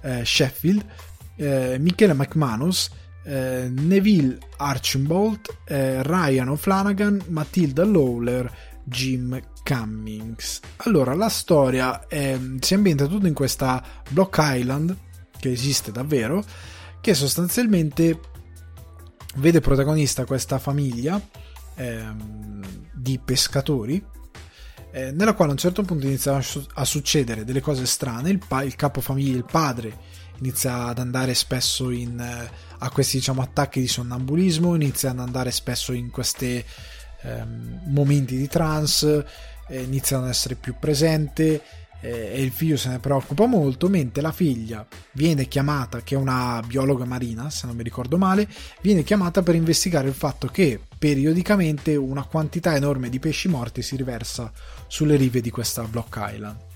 eh, 0.02 0.26
Sheffield 0.26 0.86
eh, 1.40 1.78
Michele 1.80 2.14
McManus, 2.14 2.90
eh, 3.24 3.70
Neville 3.72 4.38
Archibald, 4.58 5.40
eh, 5.66 6.04
Ryan 6.04 6.50
O'Flanagan, 6.50 7.24
Matilda 7.30 7.86
Lawler, 7.86 8.52
Jim 8.84 9.40
Cummings. 9.64 10.60
Allora, 10.78 11.14
la 11.14 11.30
storia 11.30 12.08
è, 12.08 12.38
si 12.60 12.74
ambienta 12.74 13.08
tutto 13.08 13.28
in 13.28 13.34
questa 13.34 13.82
Block 14.10 14.38
Island, 14.40 14.96
che 15.40 15.52
esiste 15.52 15.92
davvero, 15.92 16.44
che 17.00 17.14
sostanzialmente 17.14 18.20
vede 19.36 19.62
protagonista 19.62 20.26
questa 20.26 20.60
famiglia 20.60 21.22
ehm, 21.80 22.88
di 22.94 23.20
pescatori 23.24 24.04
eh, 24.92 25.12
nella 25.12 25.34
quale 25.34 25.52
a 25.52 25.54
un 25.54 25.60
certo 25.60 25.84
punto 25.84 26.08
iniziano 26.08 26.42
a, 26.74 26.86
succedere 26.86 27.46
delle 27.46 27.62
cose 27.62 27.86
strane, 27.86 28.32
il, 28.32 28.40
pa- 28.46 28.64
il 28.64 28.76
capofamiglia, 28.76 29.38
il 29.38 29.46
padre, 29.46 29.96
inizia 30.40 30.86
ad 30.86 31.00
andare 31.00 31.36
spesso 31.36 31.92
in, 31.92 32.20
eh, 32.20 32.50
a 32.80 32.90
questi 32.90 33.18
diciamo, 33.18 33.42
attacchi 33.42 33.80
di 33.80 33.88
sonnambulismo, 33.88 34.74
inizia 34.74 35.12
ad 35.12 35.20
andare 35.20 35.52
spesso 35.52 35.94
in 35.94 36.10
questi 36.10 36.64
ehm, 37.22 37.82
momenti 37.86 38.36
di 38.36 38.48
trance, 38.48 39.28
eh, 39.68 39.82
inizia 39.82 40.18
ad 40.18 40.28
essere 40.28 40.56
più 40.56 40.74
presente 40.80 41.62
eh, 42.02 42.32
e 42.34 42.42
il 42.42 42.52
figlio 42.52 42.78
se 42.78 42.90
ne 42.90 43.00
preoccupa 43.00 43.46
molto, 43.46 43.90
mentre 43.90 44.22
la 44.22 44.32
figlia 44.32 44.86
viene 45.14 45.48
chiamata, 45.48 46.02
che 46.02 46.16
è 46.16 46.18
una 46.18 46.62
biologa 46.66 47.06
marina, 47.06 47.50
se 47.50 47.68
non 47.68 47.76
mi 47.76 47.84
ricordo 47.84 48.18
male, 48.18 48.48
viene 48.82 49.04
chiamata 49.04 49.42
per 49.42 49.56
investigare 49.56 50.08
il 50.08 50.14
fatto 50.14 50.48
che 50.48 50.80
periodicamente 50.98 51.96
una 51.96 52.24
quantità 52.24 52.76
enorme 52.76 53.10
di 53.10 53.20
pesci 53.20 53.48
morti 53.48 53.82
si 53.82 53.96
riversa 53.96 54.52
sulle 54.88 55.16
rive 55.16 55.42
di 55.42 55.50
questa 55.50 55.84
Block 55.84 56.18
Island. 56.34 56.68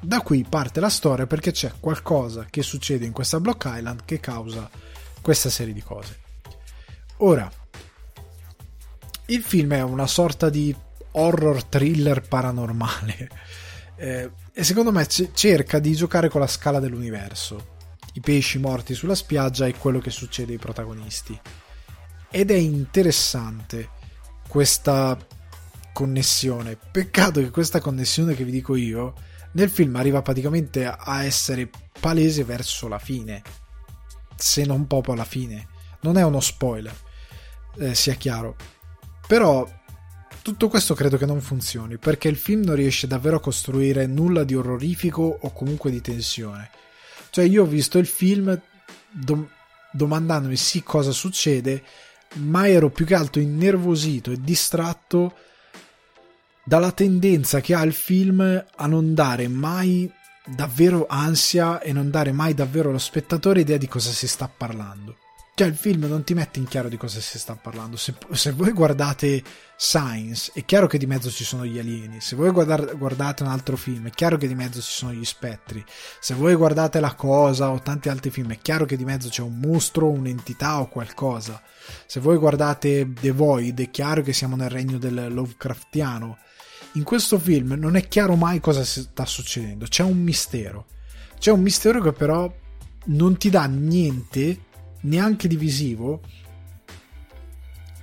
Da 0.00 0.20
qui 0.20 0.44
parte 0.46 0.80
la 0.80 0.90
storia 0.90 1.26
perché 1.26 1.50
c'è 1.50 1.72
qualcosa 1.80 2.46
che 2.50 2.62
succede 2.62 3.06
in 3.06 3.12
questa 3.12 3.40
Block 3.40 3.64
Island 3.74 4.04
che 4.04 4.20
causa 4.20 4.68
questa 5.22 5.48
serie 5.48 5.72
di 5.72 5.82
cose. 5.82 6.20
Ora, 7.18 7.50
il 9.26 9.42
film 9.42 9.72
è 9.72 9.82
una 9.82 10.06
sorta 10.06 10.50
di 10.50 10.74
horror 11.12 11.64
thriller 11.64 12.20
paranormale 12.20 13.30
eh, 13.96 14.30
e 14.52 14.64
secondo 14.64 14.92
me 14.92 15.06
c- 15.06 15.30
cerca 15.32 15.78
di 15.78 15.94
giocare 15.94 16.28
con 16.28 16.40
la 16.40 16.46
scala 16.46 16.80
dell'universo, 16.80 17.76
i 18.14 18.20
pesci 18.20 18.58
morti 18.58 18.94
sulla 18.94 19.14
spiaggia 19.14 19.66
e 19.66 19.76
quello 19.76 19.98
che 19.98 20.10
succede 20.10 20.52
ai 20.52 20.58
protagonisti. 20.58 21.38
Ed 22.30 22.50
è 22.50 22.56
interessante 22.56 23.90
questa 24.48 25.16
connessione. 25.92 26.76
Peccato 26.76 27.40
che 27.40 27.50
questa 27.50 27.80
connessione 27.80 28.34
che 28.34 28.44
vi 28.44 28.50
dico 28.50 28.74
io 28.74 29.14
nel 29.52 29.70
film 29.70 29.94
arriva 29.96 30.20
praticamente 30.20 30.84
a 30.86 31.22
essere 31.22 31.70
palese 32.00 32.42
verso 32.44 32.88
la 32.88 32.98
fine, 32.98 33.42
se 34.36 34.64
non 34.64 34.86
proprio 34.86 35.14
alla 35.14 35.24
fine. 35.24 35.68
Non 36.00 36.18
è 36.18 36.24
uno 36.24 36.40
spoiler, 36.40 36.94
eh, 37.78 37.94
sia 37.94 38.14
chiaro. 38.14 38.56
Però 39.26 39.66
tutto 40.44 40.68
questo 40.68 40.92
credo 40.92 41.16
che 41.16 41.24
non 41.24 41.40
funzioni, 41.40 41.96
perché 41.96 42.28
il 42.28 42.36
film 42.36 42.64
non 42.64 42.74
riesce 42.74 43.06
davvero 43.06 43.36
a 43.36 43.40
costruire 43.40 44.04
nulla 44.06 44.44
di 44.44 44.54
orrorifico 44.54 45.38
o 45.40 45.50
comunque 45.54 45.90
di 45.90 46.02
tensione. 46.02 46.68
Cioè 47.30 47.46
io 47.46 47.62
ho 47.62 47.66
visto 47.66 47.96
il 47.96 48.04
film 48.04 48.60
dom- 49.10 49.48
domandandomi 49.90 50.54
sì 50.54 50.82
cosa 50.82 51.12
succede, 51.12 51.82
ma 52.34 52.68
ero 52.68 52.90
più 52.90 53.06
che 53.06 53.14
altro 53.14 53.40
innervosito 53.40 54.32
e 54.32 54.40
distratto 54.42 55.34
dalla 56.62 56.92
tendenza 56.92 57.62
che 57.62 57.72
ha 57.72 57.82
il 57.82 57.94
film 57.94 58.66
a 58.76 58.86
non 58.86 59.14
dare 59.14 59.48
mai 59.48 60.12
davvero 60.44 61.06
ansia 61.08 61.80
e 61.80 61.94
non 61.94 62.10
dare 62.10 62.32
mai 62.32 62.52
davvero 62.52 62.90
allo 62.90 62.98
spettatore 62.98 63.60
idea 63.60 63.78
di 63.78 63.88
cosa 63.88 64.10
si 64.10 64.28
sta 64.28 64.46
parlando. 64.54 65.16
Cioè 65.56 65.68
il 65.68 65.76
film 65.76 66.06
non 66.06 66.24
ti 66.24 66.34
mette 66.34 66.58
in 66.58 66.66
chiaro 66.66 66.88
di 66.88 66.96
cosa 66.96 67.20
si 67.20 67.38
sta 67.38 67.54
parlando. 67.54 67.96
Se, 67.96 68.12
se 68.32 68.50
voi 68.50 68.72
guardate 68.72 69.40
Science, 69.76 70.50
è 70.52 70.64
chiaro 70.64 70.88
che 70.88 70.98
di 70.98 71.06
mezzo 71.06 71.30
ci 71.30 71.44
sono 71.44 71.64
gli 71.64 71.78
alieni. 71.78 72.20
Se 72.20 72.34
voi 72.34 72.50
guardate, 72.50 72.96
guardate 72.96 73.44
un 73.44 73.50
altro 73.50 73.76
film, 73.76 74.08
è 74.08 74.10
chiaro 74.10 74.36
che 74.36 74.48
di 74.48 74.56
mezzo 74.56 74.80
ci 74.80 74.90
sono 74.90 75.12
gli 75.12 75.24
spettri. 75.24 75.84
Se 76.18 76.34
voi 76.34 76.56
guardate 76.56 76.98
La 76.98 77.14
Cosa 77.14 77.70
o 77.70 77.80
tanti 77.80 78.08
altri 78.08 78.30
film, 78.30 78.50
è 78.50 78.58
chiaro 78.58 78.84
che 78.84 78.96
di 78.96 79.04
mezzo 79.04 79.28
c'è 79.28 79.42
un 79.42 79.56
mostro, 79.60 80.10
un'entità 80.10 80.80
o 80.80 80.88
qualcosa. 80.88 81.62
Se 82.04 82.18
voi 82.18 82.36
guardate 82.36 83.12
The 83.20 83.30
Void, 83.30 83.80
è 83.80 83.90
chiaro 83.90 84.22
che 84.22 84.32
siamo 84.32 84.56
nel 84.56 84.70
regno 84.70 84.98
del 84.98 85.32
Lovecraftiano. 85.32 86.36
In 86.94 87.04
questo 87.04 87.38
film 87.38 87.74
non 87.78 87.94
è 87.94 88.08
chiaro 88.08 88.34
mai 88.34 88.58
cosa 88.58 88.84
sta 88.84 89.24
succedendo, 89.24 89.86
c'è 89.86 90.02
un 90.02 90.18
mistero. 90.18 90.86
C'è 91.38 91.52
un 91.52 91.60
mistero 91.60 92.00
che 92.00 92.12
però 92.12 92.52
non 93.06 93.36
ti 93.36 93.50
dà 93.50 93.66
niente 93.66 94.63
neanche 95.04 95.48
divisivo 95.48 96.20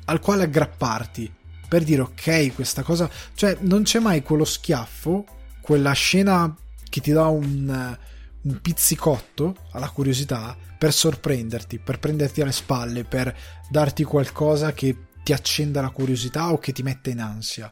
al 0.06 0.20
quale 0.20 0.43
aggrapparti 0.43 1.32
per 1.68 1.84
dire 1.84 2.02
ok 2.02 2.54
questa 2.54 2.84
cosa 2.84 3.10
cioè 3.34 3.58
non 3.62 3.84
c'è 3.84 3.99
mai 3.99 4.24
quello 4.24 4.45
schiaffo 4.45 5.26
quella 5.62 5.93
scena 5.93 6.54
che 6.89 6.99
ti 6.99 7.12
dà 7.12 7.28
un, 7.28 7.97
un 8.41 8.62
pizzicotto 8.62 9.56
alla 9.72 9.89
curiosità 9.89 10.58
per 10.78 10.91
sorprenderti 10.91 11.80
per 11.80 11.99
prenderti 11.99 12.41
alle 12.41 12.52
spalle 12.52 13.04
per 13.04 13.34
darti 13.70 14.04
qualcosa 14.04 14.74
che 14.74 15.10
ti 15.24 15.34
accenda 15.34 15.82
la 15.82 15.89
curiosità 15.89 16.52
o 16.52 16.58
che 16.58 16.72
ti 16.72 16.84
mette 16.84 17.12
in 17.12 17.20
ansia. 17.20 17.72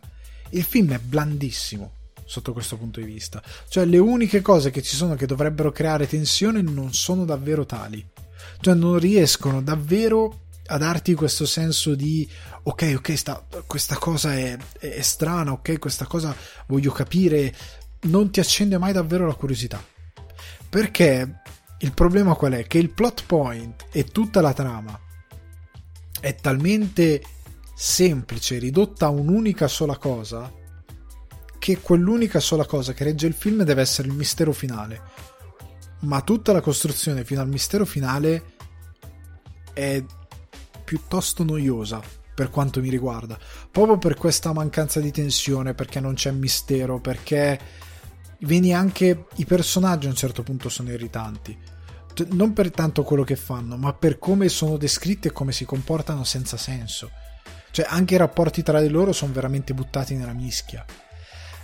Il 0.50 0.64
film 0.64 0.94
è 0.94 1.00
blandissimo 1.00 1.94
sotto 2.26 2.54
questo 2.54 2.78
punto 2.78 3.00
di 3.00 3.06
vista. 3.06 3.42
Cioè 3.68 3.86
le 3.86 3.98
uniche 3.98 4.42
cose 4.42 4.72
che 4.72 4.82
ci 4.82 4.96
sono 4.96 5.16
che 5.16 5.26
dovrebbero 5.26 5.72
creare 5.72 6.08
tensione 6.08 6.62
non 6.62 6.94
sono 6.94 7.26
davvero 7.26 7.66
tali 7.66 8.08
cioè 8.60 8.74
non 8.74 8.99
riescono 8.99 9.62
davvero 9.62 10.41
a 10.72 10.78
darti 10.78 11.16
questo 11.16 11.45
senso 11.45 11.95
di 11.95 12.28
ok, 12.64 12.93
ok, 12.97 13.18
sta, 13.18 13.43
questa 13.66 13.97
cosa 13.97 14.36
è, 14.36 14.57
è, 14.80 14.89
è 14.89 15.01
strana, 15.01 15.51
ok, 15.51 15.80
questa 15.80 16.05
cosa 16.05 16.36
voglio 16.68 16.91
capire, 16.91 17.53
non 18.01 18.30
ti 18.32 18.39
accende 18.39 18.78
mai 18.78 18.93
davvero 18.93 19.26
la 19.26 19.34
curiosità. 19.34 19.84
Perché 20.70 21.41
il 21.80 21.93
problema 21.93 22.36
qual 22.36 22.53
è? 22.53 22.68
Che 22.68 22.78
il 22.78 22.91
plot 22.91 23.26
point 23.26 23.86
e 23.91 24.05
tutta 24.05 24.41
la 24.41 24.53
trama 24.53 24.99
è 26.20 26.36
talmente 26.36 27.24
semplice, 27.76 28.60
ridotta 28.60 29.07
a 29.07 29.10
un'unica 29.10 29.68
sola 29.68 29.97
cosa, 29.97 30.51
che 31.57 31.80
quell'unica 31.80 32.39
sola 32.39 32.66
cosa 32.66 32.93
che 32.93 33.03
regge 33.05 33.26
il 33.26 33.34
film 33.34 33.64
deve 33.64 33.82
essere 33.82 34.07
il 34.07 34.14
mistero 34.14 34.51
finale 34.53 35.01
ma 36.02 36.22
tutta 36.22 36.54
la 36.54 36.62
costruzione 36.62 37.26
fino 37.26 37.41
al 37.41 37.50
mistero 37.50 37.86
finale 37.86 38.54
è 39.74 40.04
piuttosto 40.84 41.43
noiosa 41.43 42.02
per 42.34 42.50
quanto 42.50 42.80
mi 42.80 42.89
riguarda, 42.89 43.38
proprio 43.70 43.97
per 43.97 44.16
questa 44.16 44.54
mancanza 44.54 45.02
di 45.02 45.12
tensione, 45.12 45.74
perché 45.74 46.00
non 46.00 46.14
c'è 46.14 46.32
mistero, 46.32 47.00
perché 47.00 47.60
vedi 48.39 48.72
anche 48.72 49.26
i 49.36 49.45
personaggi 49.45 50.08
a 50.08 50.10
un 50.10 50.16
certo 50.16 50.41
punto 50.41 50.70
sono 50.70 50.89
irritanti. 50.89 51.58
Non 52.32 52.54
per 52.54 52.72
tanto 52.72 53.04
quello 53.04 53.24
che 53.24 53.36
fanno, 53.36 53.78
ma 53.78 53.93
per 53.93 54.20
come 54.20 54.50
sono 54.50 54.78
descritti 54.78 55.28
e 55.28 55.32
come 55.32 55.52
si 55.52 55.66
comportano 55.66 56.24
senza 56.24 56.58
senso. 56.58 57.12
Cioè, 57.72 57.86
anche 57.89 58.16
i 58.16 58.18
rapporti 58.18 58.64
tra 58.64 58.82
di 58.82 58.89
loro 58.89 59.12
sono 59.12 59.32
veramente 59.34 59.74
buttati 59.74 60.16
nella 60.16 60.34
mischia. 60.34 60.86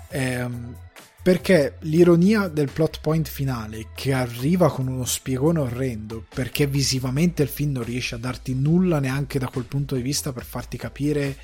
Ehm, 0.09 0.75
perché 1.25 1.77
l'ironia 1.79 2.49
del 2.49 2.69
plot 2.71 2.99
point 3.01 3.27
finale, 3.27 3.87
che 3.95 4.13
arriva 4.13 4.71
con 4.71 4.85
uno 4.85 5.05
spiegone 5.05 5.57
orrendo, 5.57 6.23
perché 6.31 6.67
visivamente 6.67 7.41
il 7.41 7.49
film 7.49 7.71
non 7.71 7.83
riesce 7.83 8.13
a 8.13 8.19
darti 8.19 8.53
nulla 8.53 8.99
neanche 8.99 9.39
da 9.39 9.47
quel 9.47 9.63
punto 9.63 9.95
di 9.95 10.03
vista 10.03 10.31
per 10.33 10.45
farti 10.45 10.77
capire 10.77 11.35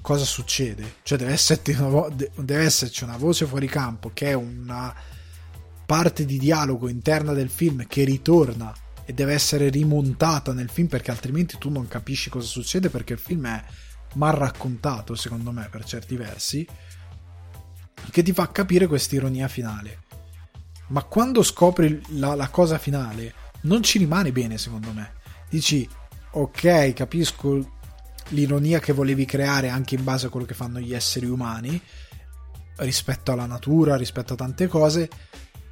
cosa 0.00 0.24
succede. 0.24 0.94
Cioè 1.02 1.18
deve, 1.18 1.36
vo- 1.74 2.10
deve 2.10 2.62
esserci 2.62 3.04
una 3.04 3.18
voce 3.18 3.44
fuori 3.44 3.66
campo 3.66 4.12
che 4.14 4.30
è 4.30 4.32
una 4.32 4.94
parte 5.84 6.24
di 6.24 6.38
dialogo 6.38 6.88
interna 6.88 7.34
del 7.34 7.50
film 7.50 7.86
che 7.86 8.04
ritorna 8.04 8.74
e 9.04 9.12
deve 9.12 9.34
essere 9.34 9.68
rimontata 9.68 10.54
nel 10.54 10.70
film 10.70 10.88
perché 10.88 11.10
altrimenti 11.10 11.58
tu 11.58 11.68
non 11.68 11.86
capisci 11.86 12.30
cosa 12.30 12.46
succede 12.46 12.88
perché 12.88 13.12
il 13.12 13.18
film 13.18 13.46
è 13.46 13.62
mal 14.14 14.32
raccontato 14.32 15.14
secondo 15.14 15.52
me 15.52 15.68
per 15.70 15.84
certi 15.84 16.16
versi 16.16 16.66
che 18.10 18.22
ti 18.22 18.32
fa 18.32 18.50
capire 18.50 18.86
questa 18.86 19.14
ironia 19.14 19.48
finale. 19.48 20.00
ma 20.88 21.02
quando 21.04 21.42
scopri 21.42 22.00
la, 22.18 22.34
la 22.34 22.48
cosa 22.48 22.78
finale 22.78 23.34
non 23.62 23.82
ci 23.82 23.98
rimane 23.98 24.32
bene 24.32 24.58
secondo 24.58 24.92
me. 24.92 25.14
Dici, 25.48 25.88
ok, 26.32 26.92
capisco 26.92 27.78
l'ironia 28.28 28.78
che 28.78 28.92
volevi 28.92 29.24
creare 29.24 29.68
anche 29.68 29.94
in 29.94 30.04
base 30.04 30.26
a 30.26 30.28
quello 30.28 30.46
che 30.46 30.54
fanno 30.54 30.80
gli 30.80 30.94
esseri 30.94 31.26
umani 31.26 31.80
rispetto 32.76 33.32
alla 33.32 33.46
natura, 33.46 33.96
rispetto 33.96 34.32
a 34.32 34.36
tante 34.36 34.66
cose, 34.66 35.08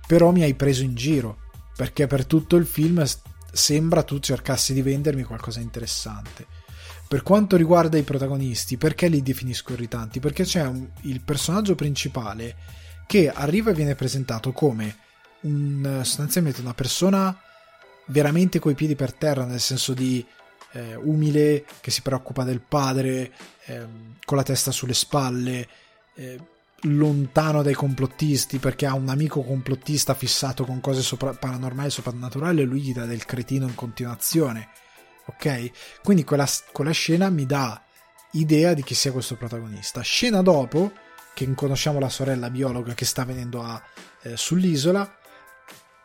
però 0.06 0.30
mi 0.30 0.42
hai 0.42 0.54
preso 0.54 0.82
in 0.82 0.94
giro 0.94 1.38
perché 1.76 2.06
per 2.06 2.26
tutto 2.26 2.56
il 2.56 2.66
film 2.66 3.04
sembra 3.52 4.02
tu 4.02 4.18
cercassi 4.18 4.72
di 4.72 4.82
vendermi 4.82 5.22
qualcosa 5.22 5.58
di 5.58 5.64
interessante. 5.64 6.46
Per 7.10 7.24
quanto 7.24 7.56
riguarda 7.56 7.98
i 7.98 8.04
protagonisti, 8.04 8.76
perché 8.76 9.08
li 9.08 9.20
definisco 9.20 9.72
irritanti? 9.72 10.20
Perché 10.20 10.44
c'è 10.44 10.64
un, 10.64 10.86
il 11.00 11.20
personaggio 11.22 11.74
principale 11.74 12.54
che 13.08 13.28
arriva 13.28 13.72
e 13.72 13.74
viene 13.74 13.96
presentato 13.96 14.52
come 14.52 14.96
un, 15.40 16.02
sostanzialmente 16.04 16.60
una 16.60 16.72
persona 16.72 17.36
veramente 18.06 18.60
coi 18.60 18.74
piedi 18.74 18.94
per 18.94 19.12
terra, 19.12 19.44
nel 19.44 19.58
senso 19.58 19.92
di 19.92 20.24
eh, 20.70 20.94
umile, 20.94 21.64
che 21.80 21.90
si 21.90 22.00
preoccupa 22.00 22.44
del 22.44 22.60
padre, 22.60 23.32
eh, 23.64 23.86
con 24.24 24.36
la 24.36 24.44
testa 24.44 24.70
sulle 24.70 24.94
spalle, 24.94 25.68
eh, 26.14 26.38
lontano 26.82 27.64
dai 27.64 27.74
complottisti 27.74 28.58
perché 28.58 28.86
ha 28.86 28.94
un 28.94 29.08
amico 29.08 29.42
complottista 29.42 30.14
fissato 30.14 30.64
con 30.64 30.80
cose 30.80 31.02
sopra- 31.02 31.34
paranormali 31.34 31.88
e 31.88 31.90
soprannaturali 31.90 32.60
e 32.60 32.66
lui 32.66 32.82
gli 32.82 32.92
dà 32.92 33.04
del 33.04 33.24
cretino 33.24 33.66
in 33.66 33.74
continuazione. 33.74 34.68
Ok? 35.30 35.70
Quindi 36.02 36.24
quella, 36.24 36.48
quella 36.72 36.90
scena 36.90 37.30
mi 37.30 37.46
dà 37.46 37.80
idea 38.32 38.74
di 38.74 38.82
chi 38.82 38.94
sia 38.94 39.12
questo 39.12 39.36
protagonista. 39.36 40.00
Scena 40.00 40.42
dopo, 40.42 40.92
che 41.34 41.52
conosciamo 41.54 41.98
la 41.98 42.08
sorella 42.08 42.50
biologa 42.50 42.94
che 42.94 43.04
sta 43.04 43.24
venendo 43.24 43.62
a, 43.62 43.80
eh, 44.22 44.36
sull'isola, 44.36 45.18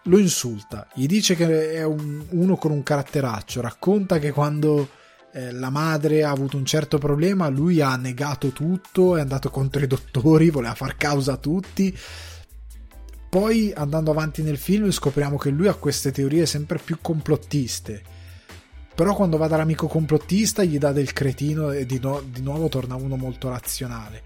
lo 0.03 0.19
insulta, 0.19 0.87
gli 0.93 1.07
dice 1.07 1.35
che 1.35 1.73
è 1.73 1.83
un, 1.83 2.23
uno 2.29 2.57
con 2.57 2.69
un 2.69 2.83
caratteraccio, 2.83 3.59
racconta 3.59 4.19
che 4.19 4.31
quando 4.31 4.87
eh, 5.33 5.51
la 5.51 5.71
madre 5.71 6.23
ha 6.23 6.29
avuto 6.29 6.57
un 6.57 6.65
certo 6.65 6.99
problema, 6.99 7.49
lui 7.49 7.81
ha 7.81 7.95
negato 7.95 8.49
tutto, 8.49 9.17
è 9.17 9.21
andato 9.21 9.49
contro 9.49 9.83
i 9.83 9.87
dottori, 9.87 10.51
voleva 10.51 10.75
far 10.75 10.95
causa 10.95 11.33
a 11.33 11.37
tutti. 11.37 11.97
Poi 13.27 13.73
andando 13.75 14.11
avanti 14.11 14.43
nel 14.43 14.57
film 14.57 14.91
scopriamo 14.91 15.37
che 15.37 15.49
lui 15.49 15.67
ha 15.67 15.73
queste 15.73 16.11
teorie 16.11 16.45
sempre 16.45 16.77
più 16.77 16.99
complottiste. 17.01 18.03
Però 18.95 19.13
quando 19.13 19.37
va 19.37 19.47
dall'amico 19.47 19.87
complottista 19.87 20.63
gli 20.63 20.77
dà 20.77 20.91
del 20.91 21.11
cretino 21.11 21.71
e 21.71 21.85
di, 21.85 21.99
no- 21.99 22.21
di 22.21 22.41
nuovo 22.41 22.69
torna 22.69 22.95
uno 22.95 23.17
molto 23.17 23.49
razionale. 23.49 24.23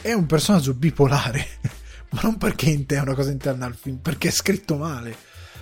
È 0.00 0.12
un 0.12 0.26
personaggio 0.26 0.74
bipolare. 0.74 1.46
ma 2.10 2.20
non 2.22 2.38
perché 2.38 2.70
in 2.70 2.86
te 2.86 2.96
è 2.96 3.00
una 3.00 3.14
cosa 3.14 3.30
interna 3.30 3.66
al 3.66 3.74
film, 3.74 3.96
perché 3.96 4.28
è 4.28 4.32
scritto 4.32 4.76
male. 4.76 5.14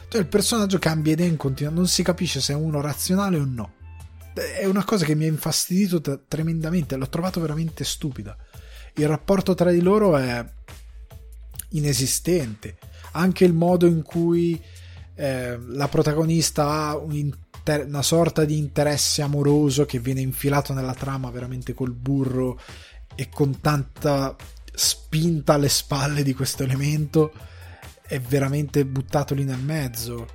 Cioè 0.08 0.20
il 0.20 0.28
personaggio 0.28 0.78
cambia 0.78 1.12
idea 1.12 1.26
in 1.26 1.36
continuo, 1.36 1.72
non 1.72 1.88
si 1.88 2.02
capisce 2.02 2.40
se 2.40 2.52
è 2.52 2.56
uno 2.56 2.80
razionale 2.80 3.38
o 3.38 3.44
no. 3.44 3.72
È 4.32 4.66
una 4.66 4.84
cosa 4.84 5.04
che 5.04 5.14
mi 5.14 5.24
ha 5.24 5.28
infastidito 5.28 6.00
t- 6.00 6.20
tremendamente, 6.28 6.96
l'ho 6.96 7.08
trovato 7.08 7.40
veramente 7.40 7.82
stupida. 7.82 8.36
Il 8.94 9.08
rapporto 9.08 9.54
tra 9.54 9.70
di 9.70 9.80
loro 9.80 10.16
è 10.16 10.44
inesistente. 11.70 12.78
Anche 13.12 13.44
il 13.44 13.54
modo 13.54 13.86
in 13.86 14.02
cui 14.02 14.62
eh, 15.14 15.58
la 15.58 15.88
protagonista 15.88 16.66
ha 16.66 16.96
un 16.96 17.14
inter- 17.66 17.86
una 17.86 18.02
sorta 18.02 18.44
di 18.44 18.56
interesse 18.56 19.22
amoroso 19.22 19.84
che 19.84 19.98
viene 19.98 20.20
infilato 20.20 20.72
nella 20.72 20.94
trama 20.94 21.30
veramente 21.30 21.74
col 21.74 21.92
burro 21.92 22.60
e 23.16 23.28
con 23.28 23.60
tanta 23.60 24.36
spinta 24.72 25.54
alle 25.54 25.68
spalle 25.68 26.22
di 26.22 26.34
questo 26.34 26.62
elemento 26.62 27.32
è 28.06 28.20
veramente 28.20 28.86
buttato 28.86 29.34
lì 29.34 29.42
nel 29.42 29.58
mezzo. 29.58 30.28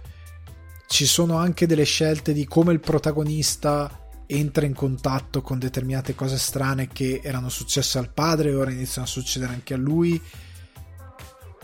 Ci 0.87 1.05
sono 1.05 1.37
anche 1.37 1.67
delle 1.67 1.85
scelte 1.85 2.33
di 2.33 2.45
come 2.45 2.73
il 2.73 2.81
protagonista 2.81 3.97
entra 4.25 4.65
in 4.65 4.73
contatto 4.73 5.41
con 5.41 5.59
determinate 5.59 6.15
cose 6.15 6.37
strane 6.37 6.87
che 6.87 7.21
erano 7.23 7.49
successe 7.49 7.97
al 7.97 8.11
padre 8.11 8.49
e 8.49 8.55
ora 8.55 8.71
iniziano 8.71 9.07
a 9.07 9.09
succedere 9.09 9.53
anche 9.53 9.73
a 9.73 9.77
lui. 9.77 10.21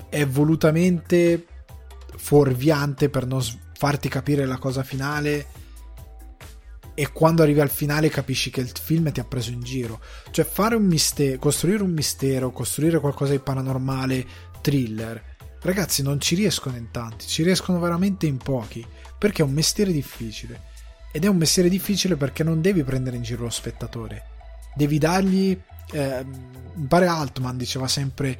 È 0.09 0.25
volutamente 0.25 1.45
fuorviante 2.15 3.09
per 3.09 3.25
non 3.25 3.43
farti 3.73 4.07
capire 4.07 4.45
la 4.45 4.57
cosa 4.57 4.83
finale 4.83 5.56
e 6.99 7.11
quando 7.11 7.43
arrivi 7.43 7.59
al 7.59 7.69
finale 7.69 8.09
capisci 8.09 8.49
che 8.49 8.61
il 8.61 8.71
film 8.73 9.11
ti 9.11 9.19
ha 9.19 9.23
preso 9.23 9.51
in 9.51 9.61
giro. 9.61 9.99
Cioè 10.31 10.43
fare 10.43 10.73
un 10.73 10.85
mistero, 10.85 11.37
costruire 11.37 11.83
un 11.83 11.91
mistero, 11.91 12.49
costruire 12.49 12.99
qualcosa 12.99 13.33
di 13.33 13.39
paranormale, 13.39 14.25
thriller, 14.61 15.35
ragazzi 15.61 16.01
non 16.01 16.19
ci 16.19 16.33
riescono 16.33 16.75
in 16.75 16.89
tanti, 16.89 17.27
ci 17.27 17.43
riescono 17.43 17.79
veramente 17.79 18.25
in 18.25 18.37
pochi, 18.37 18.83
perché 19.15 19.43
è 19.43 19.45
un 19.45 19.51
mestiere 19.51 19.91
difficile. 19.91 20.59
Ed 21.11 21.23
è 21.23 21.27
un 21.27 21.37
mestiere 21.37 21.69
difficile 21.69 22.15
perché 22.15 22.43
non 22.43 22.61
devi 22.61 22.83
prendere 22.83 23.17
in 23.17 23.21
giro 23.21 23.43
lo 23.43 23.51
spettatore, 23.51 24.23
devi 24.73 24.97
dargli... 24.97 25.55
Eh, 25.91 26.25
mi 26.73 26.87
pare 26.87 27.05
Altman 27.05 27.57
diceva 27.57 27.87
sempre 27.87 28.37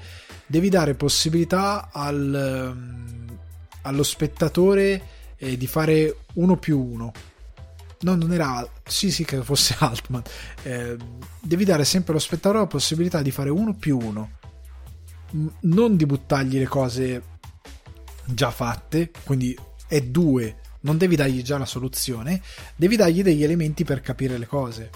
devi 0.48 0.68
dare 0.68 0.96
possibilità 0.96 1.90
al, 1.94 2.74
um, 2.76 3.40
allo 3.84 4.04
spettatore 4.04 5.02
eh, 5.38 5.56
di 5.56 5.66
fare 5.66 6.24
uno 6.34 6.58
più 6.58 6.78
uno 6.78 7.14
no, 8.02 8.16
non 8.16 8.34
era 8.34 8.68
sì 8.84 9.12
sì 9.12 9.24
che 9.24 9.42
fosse 9.44 9.76
Altman. 9.80 10.24
Eh, 10.64 10.98
devi 11.42 11.66
dare 11.66 11.86
sempre 11.86 12.12
allo 12.12 12.22
spettatore 12.22 12.60
la 12.60 12.68
possibilità 12.68 13.22
di 13.22 13.32
fare 13.32 13.50
uno 13.50 13.74
più 13.74 13.98
uno. 13.98 14.32
Non 15.62 15.96
di 15.98 16.06
buttargli 16.06 16.58
le 16.58 16.68
cose 16.68 17.24
già 18.24 18.52
fatte 18.52 19.12
quindi 19.24 19.58
è 19.88 20.02
due 20.02 20.58
non 20.82 20.98
devi 20.98 21.16
dargli 21.16 21.42
già 21.42 21.58
la 21.58 21.66
soluzione 21.66 22.42
devi 22.76 22.96
dargli 22.98 23.24
degli 23.24 23.44
elementi 23.44 23.84
per 23.84 24.02
capire 24.02 24.38
le 24.38 24.46
cose. 24.46 24.90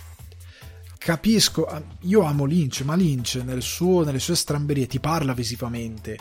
Capisco 0.98 1.66
ah, 1.66 1.82
io 2.02 2.22
amo 2.22 2.46
Lynch 2.46 2.82
ma 2.82 2.96
Lynch 2.96 3.42
nel 3.44 3.62
suo, 3.62 4.04
nelle 4.04 4.20
sue 4.20 4.36
stramberie 4.36 4.88
ti 4.88 5.00
parla 5.00 5.34
visivamente. 5.34 6.18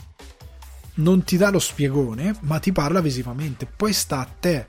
Non 0.95 1.22
ti 1.22 1.37
dà 1.37 1.51
lo 1.51 1.59
spiegone 1.59 2.37
ma 2.41 2.59
ti 2.59 2.72
parla 2.72 3.01
visivamente. 3.01 3.66
Poi 3.66 3.93
sta 3.93 4.20
a 4.20 4.24
te 4.24 4.66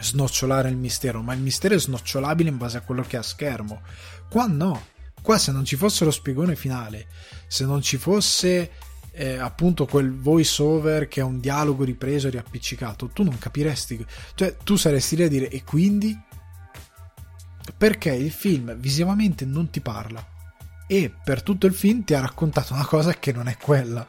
snocciolare 0.00 0.68
il 0.68 0.76
mistero, 0.76 1.22
ma 1.22 1.34
il 1.34 1.40
mistero 1.40 1.74
è 1.74 1.78
snocciolabile 1.78 2.48
in 2.48 2.56
base 2.56 2.78
a 2.78 2.82
quello 2.82 3.02
che 3.02 3.16
ha 3.16 3.20
a 3.20 3.24
schermo. 3.24 3.82
Qua 4.28 4.46
no, 4.46 4.86
qua 5.22 5.38
se 5.38 5.52
non 5.52 5.64
ci 5.64 5.76
fosse 5.76 6.04
lo 6.04 6.10
spiegone 6.10 6.56
finale, 6.56 7.06
se 7.46 7.64
non 7.64 7.82
ci 7.82 7.96
fosse 7.96 8.70
eh, 9.12 9.36
appunto 9.36 9.86
quel 9.86 10.14
voice 10.14 10.62
over 10.62 11.08
che 11.08 11.20
è 11.20 11.24
un 11.24 11.40
dialogo 11.40 11.84
ripreso 11.84 12.28
e 12.28 12.30
riappiccicato, 12.30 13.08
tu 13.08 13.22
non 13.22 13.38
capiresti, 13.38 14.04
cioè 14.34 14.56
tu 14.62 14.76
saresti 14.76 15.16
lì 15.16 15.22
a 15.24 15.28
dire 15.28 15.48
e 15.48 15.64
quindi? 15.64 16.18
Perché 17.76 18.12
il 18.12 18.30
film 18.30 18.74
visivamente 18.76 19.44
non 19.44 19.70
ti 19.70 19.80
parla. 19.80 20.24
E 20.86 21.12
per 21.22 21.42
tutto 21.42 21.66
il 21.66 21.74
film 21.74 22.02
ti 22.02 22.14
ha 22.14 22.20
raccontato 22.20 22.72
una 22.72 22.86
cosa 22.86 23.12
che 23.14 23.30
non 23.32 23.46
è 23.46 23.58
quella 23.58 24.06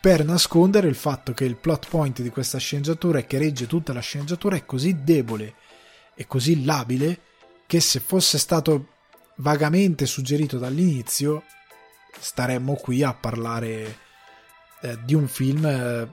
per 0.00 0.24
nascondere 0.24 0.88
il 0.88 0.94
fatto 0.94 1.32
che 1.32 1.44
il 1.44 1.56
plot 1.56 1.88
point 1.88 2.22
di 2.22 2.30
questa 2.30 2.58
sceneggiatura 2.58 3.18
e 3.18 3.26
che 3.26 3.38
regge 3.38 3.66
tutta 3.66 3.92
la 3.92 4.00
sceneggiatura 4.00 4.56
è 4.56 4.64
così 4.64 5.02
debole 5.02 5.54
e 6.14 6.26
così 6.26 6.64
labile 6.64 7.20
che 7.66 7.80
se 7.80 8.00
fosse 8.00 8.38
stato 8.38 8.88
vagamente 9.36 10.06
suggerito 10.06 10.58
dall'inizio 10.58 11.42
staremmo 12.18 12.74
qui 12.74 13.02
a 13.02 13.12
parlare 13.12 13.98
eh, 14.82 14.98
di 15.04 15.14
un 15.14 15.28
film 15.28 15.64
eh, 15.66 16.08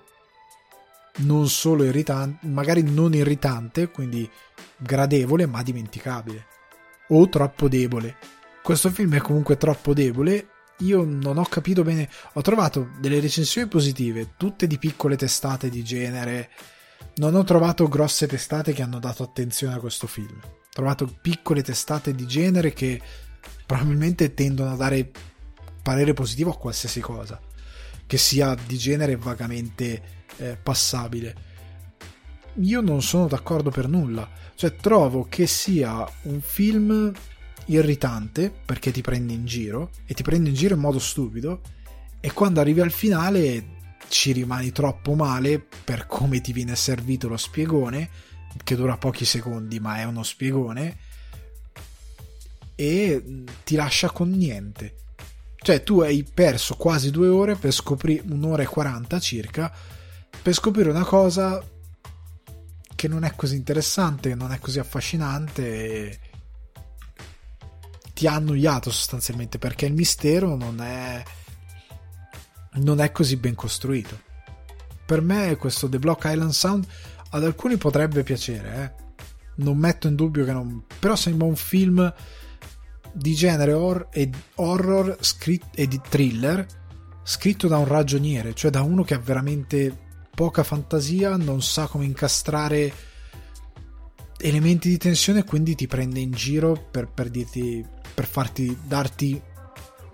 non 1.18 1.48
solo 1.48 1.84
irritante, 1.84 2.46
magari 2.48 2.84
non 2.84 3.14
irritante, 3.14 3.90
quindi 3.90 4.30
gradevole, 4.78 5.46
ma 5.46 5.64
dimenticabile 5.64 6.46
o 7.10 7.28
troppo 7.30 7.68
debole. 7.68 8.18
Questo 8.62 8.90
film 8.90 9.16
è 9.16 9.20
comunque 9.20 9.58
troppo 9.58 9.94
debole 9.94 10.50
io 10.80 11.04
non 11.04 11.38
ho 11.38 11.46
capito 11.46 11.84
bene. 11.84 12.10
Ho 12.34 12.42
trovato 12.42 12.90
delle 13.00 13.20
recensioni 13.20 13.68
positive, 13.68 14.34
tutte 14.38 14.68
di 14.68 14.78
piccole 14.78 15.16
testate 15.16 15.70
di 15.70 15.84
genere. 15.84 16.50
Non 17.16 17.36
ho 17.36 17.44
trovato 17.44 17.88
grosse 17.88 18.28
testate 18.28 18.74
che 18.74 18.84
hanno 18.84 19.00
dato 19.00 19.24
attenzione 19.24 19.74
a 19.74 19.80
questo 19.80 20.08
film. 20.08 20.40
Ho 20.44 20.70
trovato 20.70 21.08
piccole 21.22 21.64
testate 21.64 22.14
di 22.14 22.28
genere 22.28 22.74
che 22.74 23.02
probabilmente 23.66 24.34
tendono 24.34 24.72
a 24.72 24.76
dare 24.76 25.10
parere 25.82 26.14
positivo 26.14 26.52
a 26.52 26.58
qualsiasi 26.58 27.00
cosa, 27.00 27.40
che 28.06 28.18
sia 28.18 28.56
di 28.56 28.78
genere 28.78 29.16
vagamente 29.16 30.02
eh, 30.38 30.58
passabile. 30.62 31.46
Io 32.62 32.82
non 32.82 33.02
sono 33.02 33.28
d'accordo 33.28 33.72
per 33.72 33.88
nulla. 33.88 34.30
Cioè, 34.56 34.76
trovo 34.76 35.28
che 35.30 35.48
sia 35.48 36.08
un 36.24 36.42
film 36.42 37.12
irritante 37.68 38.51
perché 38.65 38.91
ti 38.91 39.01
prendi 39.01 39.34
in 39.34 39.45
giro 39.45 39.91
e 40.05 40.13
ti 40.13 40.24
prendi 40.24 40.49
in 40.49 40.55
giro 40.55 40.76
in 40.76 40.82
modo 40.82 40.99
stupido 40.99 41.61
e 42.20 42.32
quando 42.34 42.59
arrivi 42.59 42.82
al 42.82 42.91
finale 42.91 43.76
ci 44.07 44.32
rimani 44.32 44.72
troppo 44.72 45.13
male 45.13 45.65
per 45.84 46.07
come 46.07 46.41
ti 46.41 46.53
viene 46.53 46.76
servito 46.76 47.28
lo 47.28 47.38
spiegone 47.38 48.09
che 48.63 48.76
dura 48.76 48.97
pochi 48.97 49.26
secondi 49.26 49.80
ma 49.80 49.97
è 49.99 50.03
uno 50.05 50.24
spiegone 50.24 50.97
e 52.76 53.43
ti 53.63 53.76
lascia 53.76 54.11
con 54.11 54.30
niente 54.30 54.95
Cioè, 55.68 55.84
tu 55.84 55.99
hai 55.99 56.24
perso 56.24 56.76
quasi 56.76 57.11
due 57.11 57.28
ore 57.28 57.55
per 57.55 57.74
scoprire, 57.74 58.24
un'ora 58.30 58.63
e 58.63 58.68
quaranta 58.68 59.20
circa, 59.20 59.70
per 60.41 60.53
scoprire 60.53 60.89
una 60.89 61.03
cosa 61.03 61.61
che 62.95 63.07
non 63.07 63.24
è 63.24 63.34
così 63.36 63.55
interessante, 63.55 64.34
non 64.34 64.53
è 64.53 64.59
così 64.59 64.80
affascinante. 64.80 65.63
E 65.65 66.20
ti 68.18 68.26
ha 68.26 68.34
annoiato 68.34 68.89
sostanzialmente 68.89 69.59
perché 69.59 69.86
il 69.86 69.93
mistero 69.93 70.55
non 70.55 70.82
è, 70.82 71.22
non 72.78 72.99
è 72.99 73.11
così 73.11 73.36
ben 73.36 73.53
costruito. 73.53 74.20
Per 75.05 75.22
me 75.22 75.55
questo 75.55 75.88
The 75.88 75.99
Block 75.99 76.24
Island 76.26 76.51
Sound 76.51 76.88
ad 77.30 77.43
alcuni 77.43 77.78
potrebbe 77.78 78.24
piacere, 78.24 78.84
eh? 78.97 79.03
non 79.57 79.78
metto 79.78 80.07
in 80.07 80.15
dubbio 80.15 80.45
che 80.45 80.51
non... 80.51 80.84
però 80.97 81.15
sembra 81.15 81.45
un 81.45 81.55
film 81.55 82.11
di 83.13 83.36
genere 83.36 83.74
or- 83.74 84.07
e 84.11 84.32
horror 84.55 85.18
scritto, 85.20 85.68
e 85.76 85.88
di 85.88 86.01
thriller 86.09 86.65
scritto 87.22 87.68
da 87.68 87.78
un 87.78 87.86
ragioniere, 87.86 88.55
cioè 88.55 88.72
da 88.72 88.82
uno 88.82 89.03
che 89.03 89.13
ha 89.13 89.20
veramente 89.20 89.95
poca 90.34 90.63
fantasia, 90.63 91.38
non 91.38 91.61
sa 91.61 91.86
come 91.86 92.05
incastrare 92.05 92.91
elementi 94.39 94.89
di 94.89 94.97
tensione, 94.97 95.43
quindi 95.43 95.76
ti 95.76 95.86
prende 95.86 96.20
in 96.20 96.32
giro 96.32 96.88
per, 96.89 97.07
per 97.07 97.30
dirti 97.30 97.86
per 98.18 98.26
farti 98.26 98.76
darti 98.84 99.39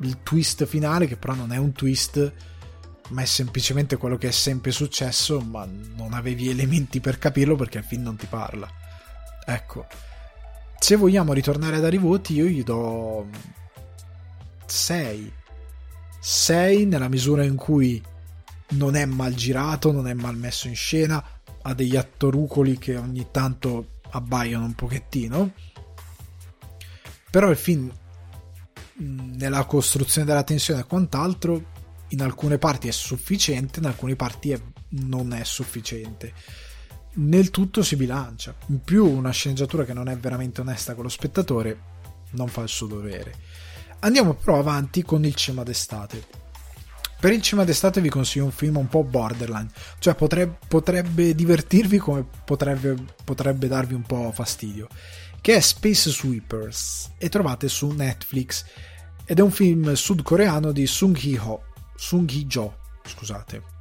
il 0.02 0.24
twist 0.24 0.66
finale, 0.66 1.08
che 1.08 1.16
però 1.16 1.34
non 1.36 1.54
è 1.54 1.58
un 1.58 1.72
twist, 1.72 2.34
ma 3.12 3.22
è 3.22 3.26
semplicemente 3.26 3.96
quello 3.96 4.18
che 4.18 4.28
è 4.28 4.32
sempre 4.32 4.72
successo, 4.72 5.40
ma 5.40 5.66
non 5.96 6.12
avevi 6.12 6.50
elementi 6.50 7.00
per 7.00 7.18
capirlo 7.18 7.56
perché 7.56 7.78
il 7.78 7.86
film 7.86 8.04
non 8.04 8.18
ti 8.18 8.26
parla. 8.26 8.70
Ecco, 9.46 9.88
se 10.78 10.98
vogliamo 10.98 11.32
ritornare 11.32 11.78
a 11.78 11.80
dare 11.80 11.96
i 11.96 12.00
voti, 12.00 12.34
io 12.34 12.44
gli 12.44 12.62
do 12.62 13.26
6. 14.66 15.34
6 16.20 16.86
nella 16.86 17.08
misura 17.08 17.46
in 17.46 17.56
cui 17.56 18.04
non 18.72 18.98
è 18.98 19.06
mal 19.06 19.34
girato, 19.34 19.94
non 19.94 20.10
è 20.10 20.14
mal 20.14 20.36
messo 20.36 20.68
in 20.68 20.76
scena, 20.76 21.24
ha 21.62 21.74
degli 21.74 21.96
attorucoli 21.96 22.78
che 22.78 22.98
ogni 22.98 23.28
tanto 23.32 23.92
abbaiono 24.10 24.66
un 24.66 24.74
pochettino 24.74 25.54
però 27.34 27.50
il 27.50 27.58
film 27.58 27.92
nella 28.98 29.66
costruzione 29.66 30.28
della 30.28 30.44
tensione 30.44 30.82
e 30.82 30.86
quant'altro 30.86 31.64
in 32.10 32.22
alcune 32.22 32.60
parti 32.60 32.88
è 32.88 32.92
sufficiente 32.92 33.80
in 33.80 33.88
alcune 33.88 34.16
parti 34.16 34.52
è, 34.52 34.62
non 34.90 35.34
è 35.34 35.44
sufficiente. 35.44 36.32
Nel 37.14 37.50
tutto 37.50 37.82
si 37.82 37.96
bilancia. 37.96 38.54
In 38.68 38.82
più 38.82 39.10
una 39.10 39.32
sceneggiatura 39.32 39.84
che 39.84 39.94
non 39.94 40.10
è 40.10 40.18
veramente 40.18 40.62
onesta 40.62 40.94
con 40.94 41.06
lo 41.06 41.10
spettatore 41.10 41.80
non 42.34 42.50
fa 42.50 42.62
il 42.62 42.70
suo 42.70 42.86
dovere. 42.86 43.34
Andiamo 44.02 44.36
però 44.36 44.60
avanti 44.60 45.02
con 45.02 45.26
il 45.26 45.34
cinema 45.34 45.64
d'estate. 45.64 46.24
Per 47.20 47.34
il 47.34 47.42
cinema 47.42 47.66
d'estate 47.66 48.00
vi 48.00 48.10
consiglio 48.10 48.46
un 48.46 48.52
film 48.52 48.78
un 48.78 48.88
po' 48.88 49.04
borderline. 49.04 49.70
Cioè 49.98 50.14
potrebbe, 50.14 50.60
potrebbe 50.68 51.34
divertirvi 51.34 51.98
come 51.98 52.24
potrebbe, 52.46 52.96
potrebbe 53.24 53.68
darvi 53.68 53.96
un 53.96 54.04
po' 54.04 54.32
fastidio 54.32 54.88
che 55.44 55.56
è 55.56 55.60
Space 55.60 56.10
Sweepers 56.10 57.12
e 57.18 57.28
trovate 57.28 57.68
su 57.68 57.90
Netflix 57.90 58.64
ed 59.26 59.40
è 59.40 59.42
un 59.42 59.52
film 59.52 59.92
sudcoreano 59.92 60.72
di 60.72 60.88
Sung 60.88 61.22
Hee-ho, 61.22 61.62
Sung 61.98 62.32
Hee-jo, 62.32 62.78
scusate. 63.04 63.73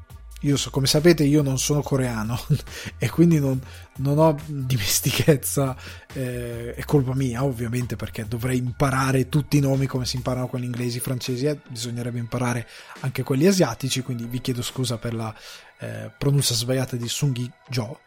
Io 0.42 0.56
so, 0.56 0.70
come 0.70 0.86
sapete 0.86 1.24
io 1.24 1.42
non 1.42 1.58
sono 1.58 1.82
coreano 1.82 2.38
e 2.98 3.08
quindi 3.10 3.38
non, 3.38 3.60
non 3.98 4.18
ho 4.18 4.36
dimestichezza, 4.46 5.76
eh, 6.12 6.74
è 6.74 6.84
colpa 6.84 7.14
mia 7.14 7.44
ovviamente 7.44 7.96
perché 7.96 8.26
dovrei 8.26 8.58
imparare 8.58 9.28
tutti 9.28 9.56
i 9.56 9.60
nomi 9.60 9.86
come 9.86 10.04
si 10.04 10.16
imparano 10.16 10.48
quelli 10.48 10.66
inglesi, 10.66 11.00
francesi, 11.00 11.46
eh, 11.46 11.58
bisognerebbe 11.68 12.18
imparare 12.18 12.66
anche 13.00 13.22
quelli 13.22 13.46
asiatici, 13.46 14.02
quindi 14.02 14.24
vi 14.24 14.40
chiedo 14.40 14.62
scusa 14.62 14.98
per 14.98 15.14
la 15.14 15.34
eh, 15.78 16.10
pronuncia 16.16 16.54
sbagliata 16.54 16.96
di 16.96 17.08
Sung 17.08 17.36
Hee-jo 17.36 17.98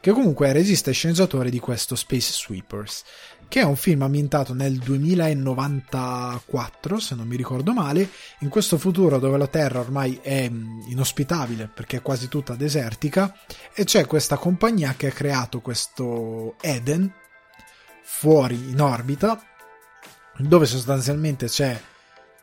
che 0.00 0.12
comunque 0.12 0.48
è 0.48 0.52
regista 0.52 0.90
e 0.90 0.94
sceneggiatore 0.94 1.50
di 1.50 1.58
questo 1.58 1.96
Space 1.96 2.32
Sweepers, 2.32 3.02
che 3.48 3.60
è 3.60 3.64
un 3.64 3.76
film 3.76 4.02
ambientato 4.02 4.54
nel 4.54 4.78
2094, 4.78 6.98
se 6.98 7.14
non 7.14 7.26
mi 7.26 7.36
ricordo 7.36 7.72
male, 7.72 8.08
in 8.40 8.48
questo 8.48 8.78
futuro 8.78 9.18
dove 9.18 9.38
la 9.38 9.46
Terra 9.46 9.80
ormai 9.80 10.18
è 10.22 10.48
mm, 10.48 10.88
inospitabile 10.88 11.70
perché 11.72 11.96
è 11.96 12.02
quasi 12.02 12.28
tutta 12.28 12.54
desertica 12.54 13.34
e 13.74 13.84
c'è 13.84 14.06
questa 14.06 14.36
compagnia 14.36 14.94
che 14.96 15.08
ha 15.08 15.12
creato 15.12 15.60
questo 15.60 16.54
Eden 16.60 17.12
fuori 18.02 18.70
in 18.70 18.80
orbita 18.80 19.42
dove 20.38 20.66
sostanzialmente 20.66 21.46
c'è 21.46 21.80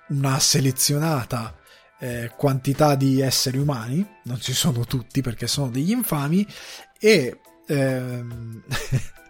una 0.10 0.40
selezionata 0.40 1.56
eh, 2.00 2.32
quantità 2.36 2.96
di 2.96 3.22
esseri 3.22 3.58
umani, 3.58 4.06
non 4.24 4.40
ci 4.40 4.54
sono 4.54 4.86
tutti 4.86 5.22
perché 5.22 5.48
sono 5.48 5.70
degli 5.70 5.92
infami, 5.92 6.46
e 7.00 7.40
ehm, 7.68 8.64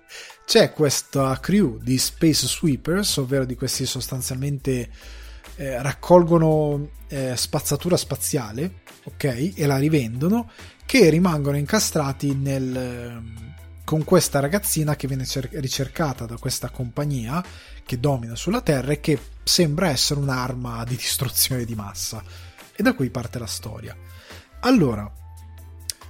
c'è 0.46 0.72
questa 0.72 1.40
crew 1.40 1.80
di 1.80 1.98
Space 1.98 2.48
Sweepers, 2.48 3.18
ovvero 3.18 3.46
di 3.46 3.56
questi 3.56 3.86
sostanzialmente 3.86 4.90
eh, 5.56 5.82
raccolgono 5.82 6.90
eh, 7.08 7.36
spazzatura 7.36 7.98
spaziale, 7.98 8.82
ok, 9.04 9.54
e 9.56 9.66
la 9.66 9.78
rivendono, 9.78 10.50
che 10.86 11.10
rimangono 11.10 11.58
incastrati 11.58 12.36
nel, 12.36 12.76
ehm, 12.76 13.54
con 13.84 14.04
questa 14.04 14.40
ragazzina 14.40 14.96
che 14.96 15.08
viene 15.08 15.26
cer- 15.26 15.54
ricercata 15.54 16.26
da 16.26 16.38
questa 16.38 16.70
compagnia 16.70 17.44
che 17.84 18.00
domina 18.00 18.36
sulla 18.36 18.62
Terra 18.62 18.92
e 18.92 19.00
che 19.00 19.20
sembra 19.44 19.90
essere 19.90 20.20
un'arma 20.20 20.84
di 20.84 20.96
distruzione 20.96 21.66
di 21.66 21.76
massa. 21.76 22.24
E 22.76 22.84
da 22.84 22.94
qui 22.94 23.10
parte 23.10 23.40
la 23.40 23.46
storia. 23.46 23.96
Allora, 24.62 25.10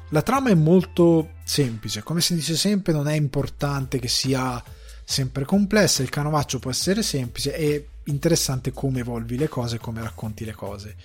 la 0.10 0.22
trama 0.22 0.49
è 0.49 0.53
molto 0.53 1.32
semplice, 1.43 2.03
come 2.03 2.22
si 2.22 2.36
dice 2.36 2.56
sempre 2.56 2.93
non 2.93 3.08
è 3.08 3.16
importante 3.16 3.99
che 3.99 4.08
sia 4.08 4.64
sempre 5.03 5.45
complessa, 5.45 6.03
il 6.03 6.10
canovaccio 6.10 6.60
può 6.60 6.72
essere 6.72 7.03
semplice, 7.03 7.53
è 7.53 7.84
interessante 8.06 8.72
come 8.72 8.99
evolvi 8.99 9.38
le 9.38 9.47
cose, 9.47 9.78
come 9.78 10.01
racconti 10.01 10.45
le 10.45 10.53
cose. 10.53 10.95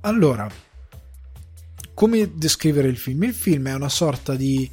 Allora, 0.00 0.48
come 1.94 2.32
descrivere 2.34 2.88
il 2.88 2.98
film? 2.98 3.22
Il 3.24 3.34
film 3.34 3.68
è 3.68 3.74
una 3.74 3.88
sorta 3.88 4.34
di... 4.34 4.70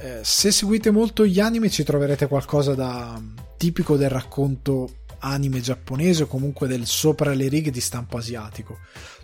Eh, 0.00 0.20
se 0.22 0.52
seguite 0.52 0.90
molto 0.90 1.26
gli 1.26 1.40
anime 1.40 1.70
ci 1.70 1.82
troverete 1.82 2.28
qualcosa 2.28 2.74
da 2.74 3.20
tipico 3.56 3.96
del 3.96 4.10
racconto 4.10 4.98
anime 5.20 5.60
giapponese 5.60 6.22
o 6.22 6.26
comunque 6.26 6.68
del 6.68 6.86
sopra 6.86 7.34
le 7.34 7.48
righe 7.48 7.72
di 7.72 7.80
stampo 7.80 8.16
asiatico 8.16 8.78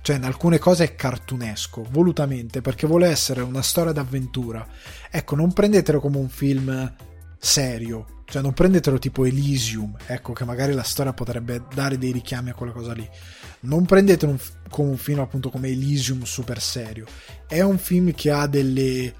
cioè 0.04 0.16
in 0.16 0.24
alcune 0.24 0.58
cose 0.58 0.84
è 0.84 0.94
cartunesco, 0.96 1.86
volutamente, 1.88 2.60
perché 2.60 2.86
vuole 2.86 3.08
essere 3.08 3.40
una 3.40 3.62
storia 3.62 3.90
d'avventura. 3.90 4.68
Ecco, 5.10 5.34
non 5.34 5.54
prendetelo 5.54 5.98
come 5.98 6.18
un 6.18 6.28
film 6.28 6.94
serio, 7.38 8.22
cioè 8.26 8.42
non 8.42 8.52
prendetelo 8.52 8.98
tipo 8.98 9.24
Elysium, 9.24 9.96
ecco 10.04 10.34
che 10.34 10.44
magari 10.44 10.74
la 10.74 10.82
storia 10.82 11.14
potrebbe 11.14 11.64
dare 11.72 11.96
dei 11.96 12.12
richiami 12.12 12.50
a 12.50 12.52
quella 12.54 12.72
cosa 12.72 12.92
lì. 12.92 13.08
Non 13.60 13.86
prendetelo 13.86 14.32
un, 14.32 14.38
come 14.68 14.90
un 14.90 14.98
film 14.98 15.20
appunto 15.20 15.48
come 15.48 15.68
Elysium 15.68 16.24
super 16.24 16.60
serio. 16.60 17.06
È 17.48 17.62
un 17.62 17.78
film 17.78 18.12
che 18.12 18.30
ha 18.30 18.46
delle 18.46 19.14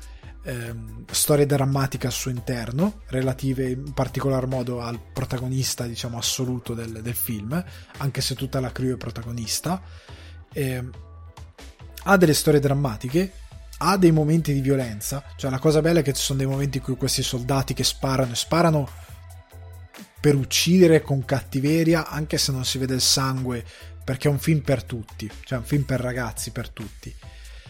ehm, 0.45 1.05
storie 1.11 1.47
drammatiche 1.47 2.09
al 2.09 2.13
suo 2.13 2.31
interno, 2.31 3.01
relative 3.07 3.71
in 3.71 3.95
particolar 3.95 4.47
modo 4.47 4.83
al 4.83 5.01
protagonista, 5.15 5.87
diciamo, 5.87 6.19
assoluto 6.19 6.75
del, 6.75 7.01
del 7.01 7.15
film, 7.15 7.65
anche 7.97 8.21
se 8.21 8.35
tutta 8.35 8.61
la 8.61 8.71
crew 8.71 8.93
è 8.93 8.99
protagonista 8.99 9.83
eh, 10.55 10.83
ha 12.05 12.17
delle 12.17 12.35
storie 12.35 12.61
drammatiche, 12.61 13.33
ha 13.79 13.97
dei 13.99 14.13
momenti 14.13 14.55
di 14.55 14.61
violenza, 14.61 15.23
cioè 15.37 15.51
la 15.51 15.59
cosa 15.59 15.83
bella 15.83 16.01
è 16.01 16.03
che 16.03 16.15
ci 16.15 16.23
sono 16.23 16.39
dei 16.39 16.47
momenti 16.47 16.79
in 16.79 16.85
cui 16.85 16.97
questi 16.97 17.23
soldati 17.23 17.75
che 17.75 17.85
sparano 17.85 18.33
e 18.33 18.37
sparano 18.37 18.89
per 20.21 20.37
uccidere 20.37 21.03
con 21.03 21.25
cattiveria, 21.25 22.09
anche 22.09 22.39
se 22.39 22.51
non 22.51 22.65
si 22.65 22.79
vede 22.79 22.95
il 22.95 23.03
sangue, 23.03 23.63
perché 24.03 24.29
è 24.29 24.31
un 24.31 24.39
film 24.39 24.61
per 24.61 24.83
tutti, 24.83 25.31
cioè 25.45 25.59
un 25.59 25.65
film 25.65 25.83
per 25.83 26.01
ragazzi, 26.01 26.51
per 26.51 26.71
tutti. 26.71 27.15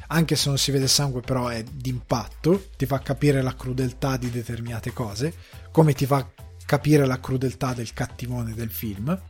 Anche 0.08 0.36
se 0.36 0.48
non 0.48 0.58
si 0.58 0.70
vede 0.70 0.84
il 0.84 0.90
sangue, 0.90 1.20
però 1.20 1.48
è 1.48 1.64
d'impatto, 1.64 2.68
ti 2.76 2.86
fa 2.86 3.00
capire 3.00 3.42
la 3.42 3.56
crudeltà 3.56 4.16
di 4.16 4.30
determinate 4.30 4.92
cose, 4.92 5.34
come 5.72 5.94
ti 5.94 6.06
fa 6.06 6.28
capire 6.64 7.06
la 7.06 7.18
crudeltà 7.18 7.72
del 7.72 7.92
cattivone 7.92 8.54
del 8.54 8.70
film. 8.70 9.20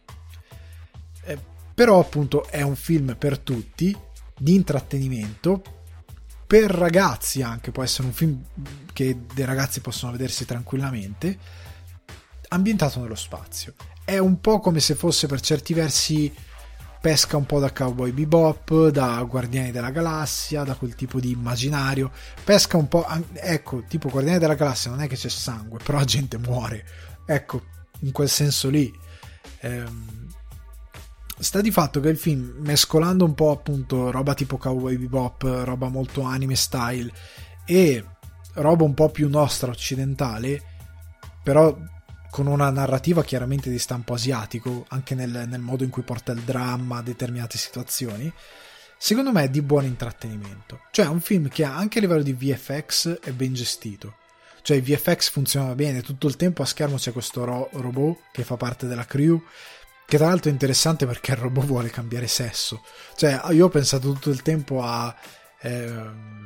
Però 1.75 1.99
appunto 1.99 2.47
è 2.49 2.63
un 2.63 2.77
film 2.77 3.17
per 3.19 3.39
tutti, 3.39 3.97
di 4.39 4.55
intrattenimento, 4.55 5.63
per 6.47 6.71
ragazzi 6.71 7.43
anche, 7.43 7.73
può 7.73 7.83
essere 7.83 8.07
un 8.07 8.13
film 8.13 8.43
che 8.93 9.19
dei 9.35 9.45
ragazzi 9.45 9.81
possono 9.81 10.13
vedersi 10.13 10.45
tranquillamente, 10.45 11.37
ambientato 12.49 13.01
nello 13.01 13.17
spazio. 13.17 13.75
È 14.05 14.19
un 14.19 14.41
po' 14.41 14.61
come 14.61 14.81
se 14.81 14.95
fosse 14.95 15.27
per 15.27 15.41
certi 15.41 15.75
versi 15.75 16.33
pesca 17.01 17.37
un 17.37 17.45
po' 17.45 17.59
da 17.59 17.73
Cowboy 17.73 18.13
Bebop, 18.13 18.89
da 18.89 19.23
Guardiani 19.25 19.71
della 19.71 19.91
Galassia, 19.91 20.63
da 20.63 20.75
quel 20.75 20.95
tipo 20.95 21.21
di 21.21 21.33
immaginario, 21.33 22.11
pesca 22.45 22.77
un 22.77 22.89
po', 22.89 23.07
ecco, 23.35 23.85
tipo 23.89 24.09
Guardiani 24.09 24.39
della 24.39 24.55
Galassia 24.55 24.91
non 24.91 25.01
è 25.01 25.07
che 25.07 25.17
c'è 25.17 25.29
sangue, 25.29 25.81
però 25.83 25.99
la 25.99 26.05
gente 26.05 26.39
muore, 26.39 26.87
ecco, 27.27 27.63
in 28.01 28.13
quel 28.13 28.29
senso 28.29 28.71
lì. 28.71 28.91
Ehm, 29.61 30.24
sta 31.39 31.61
di 31.61 31.71
fatto 31.71 32.01
che 32.01 32.09
il 32.09 32.17
film, 32.17 32.55
mescolando 32.59 33.25
un 33.25 33.35
po' 33.35 33.51
appunto 33.51 34.11
roba 34.11 34.35
tipo 34.35 34.57
cowboy 34.57 34.97
bebop, 34.97 35.43
roba 35.65 35.89
molto 35.89 36.23
anime 36.23 36.57
style 36.57 37.13
e 37.65 38.05
roba 38.55 38.85
un 38.85 38.95
po' 38.95 39.11
più 39.11 39.29
nostra 39.29 39.71
occidentale, 39.71 40.63
però 41.43 41.77
con 42.31 42.47
una 42.47 42.71
narrativa 42.71 43.23
chiaramente 43.23 43.71
di 43.71 43.79
stampo 43.79 44.15
asiatico, 44.15 44.87
anche 44.89 45.15
nel, 45.15 45.47
nel 45.49 45.61
modo 45.61 45.85
in 45.85 45.91
cui 45.91 46.03
porta 46.03 46.33
il 46.33 46.41
dramma 46.41 46.99
a 46.99 47.03
determinate 47.03 47.59
situazioni, 47.59 48.33
secondo 48.99 49.31
me 49.31 49.45
è 49.45 49.49
di 49.49 49.63
buon 49.63 49.85
intrattenimento. 49.85 50.81
Cioè 50.91 51.07
è 51.07 51.09
un 51.09 51.21
film 51.21 51.49
che 51.49 51.63
anche 51.63 51.99
a 51.99 52.01
livello 52.01 52.23
di 52.23 52.33
VFX 52.33 53.21
è 53.21 53.31
ben 53.33 53.55
gestito. 53.55 54.17
Cioè 54.63 54.79
i 54.79 54.81
VFX 54.81 55.31
funzionano 55.31 55.75
bene, 55.75 56.01
tutto 56.01 56.27
il 56.27 56.37
tempo 56.37 56.63
a 56.63 56.67
schermo 56.67 56.97
c'è 56.97 57.13
questo 57.13 57.45
ro- 57.45 57.69
robot 57.73 58.19
che 58.33 58.45
fa 58.45 58.57
parte 58.57 58.87
della 58.87 59.05
crew, 59.05 59.41
che 60.07 60.17
tra 60.17 60.27
l'altro 60.27 60.51
è 60.51 60.53
interessante 60.53 61.07
perché 61.07 61.33
il 61.33 61.39
robot 61.39 61.65
vuole 61.65 61.91
cambiare 61.91 62.27
sesso. 62.27 62.83
Cioè 63.17 63.41
io 63.51 63.67
ho 63.67 63.71
pensato 63.71 64.13
tutto 64.13 64.31
il 64.31 64.43
tempo 64.43 64.83
a... 64.83 65.15
Ehm, 65.61 66.45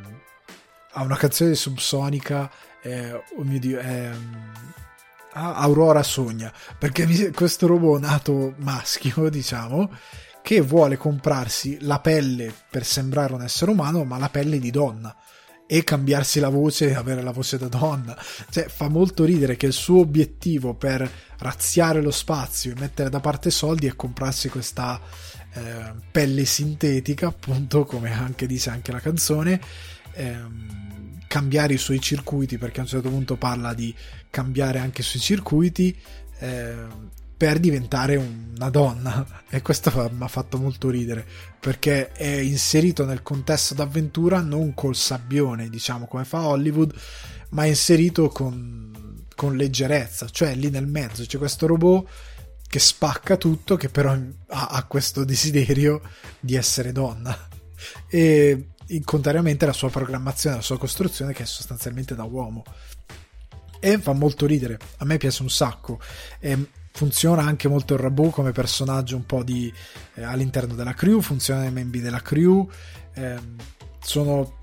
a 0.92 1.02
una 1.02 1.16
canzone 1.16 1.54
Subsonica, 1.54 2.50
eh, 2.82 3.12
oh 3.12 3.44
mio 3.44 3.59
Dio, 3.61 3.78
eh, 3.78 4.11
Aurora 5.32 6.02
Sogna, 6.02 6.52
perché 6.76 7.30
questo 7.30 7.68
robot 7.68 8.00
nato 8.00 8.54
maschio, 8.59 9.28
diciamo, 9.30 9.92
che 10.42 10.61
vuole 10.61 10.96
comprarsi 10.96 11.78
la 11.82 12.00
pelle 12.00 12.52
per 12.68 12.84
sembrare 12.84 13.34
un 13.34 13.42
essere 13.42 13.70
umano, 13.70 14.04
ma 14.04 14.18
la 14.18 14.28
pelle 14.28 14.59
di 14.59 14.70
donna 14.70 15.14
e 15.70 15.84
cambiarsi 15.84 16.40
la 16.40 16.48
voce 16.48 16.88
e 16.88 16.94
avere 16.94 17.22
la 17.22 17.30
voce 17.30 17.58
da 17.58 17.68
donna. 17.68 18.18
Cioè, 18.48 18.68
fa 18.68 18.88
molto 18.88 19.24
ridere 19.24 19.58
che 19.58 19.66
il 19.66 19.74
suo 19.74 20.00
obiettivo 20.00 20.72
per 20.72 21.08
razziare 21.40 22.00
lo 22.00 22.10
spazio 22.10 22.72
e 22.72 22.80
mettere 22.80 23.10
da 23.10 23.20
parte 23.20 23.50
soldi 23.50 23.86
è 23.86 23.94
comprarsi 23.94 24.48
questa 24.48 24.98
eh, 25.52 25.92
pelle 26.10 26.46
sintetica, 26.46 27.26
appunto, 27.26 27.84
come 27.84 28.10
anche 28.10 28.46
dice 28.46 28.70
anche 28.70 28.92
la 28.92 29.00
canzone. 29.00 29.60
Ehm, 30.14 31.18
cambiare 31.26 31.74
i 31.74 31.78
suoi 31.78 32.00
circuiti 32.00 32.56
perché 32.56 32.80
a 32.80 32.84
un 32.84 32.88
certo 32.88 33.10
punto 33.10 33.36
parla 33.36 33.74
di 33.74 33.94
cambiare 34.30 34.78
anche 34.78 35.02
i 35.02 35.04
suoi 35.04 35.20
circuiti 35.20 35.94
eh, 36.38 36.86
per 37.39 37.61
diventare 37.61 38.16
una 38.16 38.68
donna 38.68 39.24
e 39.49 39.62
questo 39.62 39.91
mi 40.12 40.24
ha 40.24 40.28
fatto 40.28 40.59
molto 40.59 40.91
ridere 40.91 41.24
perché 41.59 42.11
è 42.12 42.26
inserito 42.26 43.05
nel 43.05 43.22
contesto 43.22 43.74
d'avventura 43.74 44.41
non 44.41 44.74
col 44.74 44.97
sabbione 44.97 45.70
diciamo 45.70 46.07
come 46.07 46.24
fa 46.24 46.47
Hollywood 46.47 46.93
ma 47.51 47.64
è 47.64 47.68
inserito 47.68 48.28
con, 48.28 49.24
con 49.36 49.57
leggerezza 49.57 50.28
cioè 50.28 50.55
lì 50.57 50.68
nel 50.68 50.89
mezzo 50.89 51.24
c'è 51.24 51.39
questo 51.39 51.68
robot 51.68 52.09
che 52.66 52.80
spacca 52.80 53.36
tutto 53.36 53.76
che 53.76 53.89
però 53.89 54.11
ha, 54.49 54.66
ha 54.66 54.84
questo 54.84 55.24
desiderio 55.24 56.03
di 56.41 56.57
essere 56.57 56.91
donna 56.91 57.49
e 58.11 58.66
contrariamente 59.05 59.64
alla 59.64 59.74
sua 59.74 59.91
programmazione, 59.91 60.57
alla 60.57 60.64
sua 60.64 60.78
costruzione 60.78 61.32
che 61.32 61.43
è 61.43 61.47
sostanzialmente 61.47 62.14
da 62.14 62.24
uomo. 62.24 62.64
E 63.80 63.99
fa 63.99 64.12
molto 64.12 64.47
ridere, 64.47 64.78
a 64.97 65.05
me 65.05 65.18
piace 65.18 65.43
un 65.43 65.51
sacco. 65.51 66.01
E 66.41 66.68
funziona 66.99 67.42
anche 67.42 67.68
molto 67.68 67.94
il 67.94 68.01
Rabu 68.01 68.30
come 68.30 68.51
personaggio 68.51 69.14
un 69.14 69.24
po' 69.24 69.44
di, 69.44 69.72
eh, 70.14 70.24
all'interno 70.24 70.74
della 70.74 70.94
crew, 70.94 71.20
funziona 71.20 71.64
i 71.64 71.70
membri 71.70 72.01
della 72.01 72.20
crew, 72.20 72.68
eh, 73.14 73.38
sono 74.01 74.59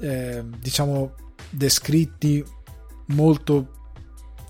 eh, 0.00 0.44
diciamo 0.58 1.14
descritti 1.48 2.44
molto 3.06 3.94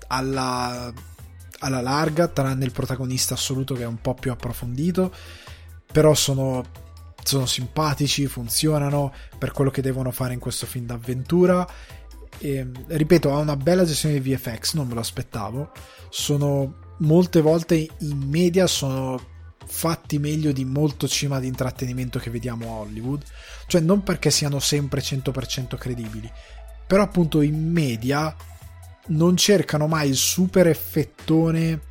alla, 0.07 0.91
alla 1.59 1.79
larga, 1.79 2.27
tranne 2.27 2.65
il 2.65 2.73
protagonista 2.73 3.35
assoluto 3.35 3.73
che 3.73 3.83
è 3.83 3.87
un 3.87 4.01
po' 4.01 4.13
più 4.13 4.29
approfondito, 4.29 5.09
però 5.89 6.13
sono 6.13 6.85
sono 7.23 7.45
simpatici, 7.45 8.25
funzionano 8.27 9.13
per 9.37 9.51
quello 9.51 9.69
che 9.69 9.81
devono 9.81 10.11
fare 10.11 10.33
in 10.33 10.39
questo 10.39 10.65
film 10.65 10.85
d'avventura. 10.85 11.65
E, 12.37 12.67
ripeto, 12.87 13.33
ha 13.33 13.39
una 13.39 13.57
bella 13.57 13.83
gestione 13.83 14.19
di 14.19 14.33
VFX, 14.33 14.75
non 14.75 14.87
me 14.87 14.93
lo 14.93 15.01
aspettavo. 15.01 15.71
Sono 16.09 16.86
molte 16.97 17.41
volte 17.41 17.75
in 17.75 18.17
media 18.29 18.67
sono 18.67 19.35
fatti 19.65 20.17
meglio 20.17 20.51
di 20.51 20.65
molto 20.65 21.07
cinema 21.07 21.39
di 21.39 21.47
intrattenimento 21.47 22.19
che 22.19 22.29
vediamo 22.29 22.67
a 22.67 22.79
Hollywood. 22.79 23.23
Cioè, 23.67 23.81
non 23.81 24.03
perché 24.03 24.31
siano 24.31 24.59
sempre 24.59 25.01
100% 25.01 25.77
credibili, 25.77 26.31
però 26.85 27.03
appunto 27.03 27.41
in 27.41 27.71
media 27.71 28.35
non 29.07 29.37
cercano 29.37 29.87
mai 29.87 30.09
il 30.09 30.15
super 30.15 30.67
effettone 30.67 31.81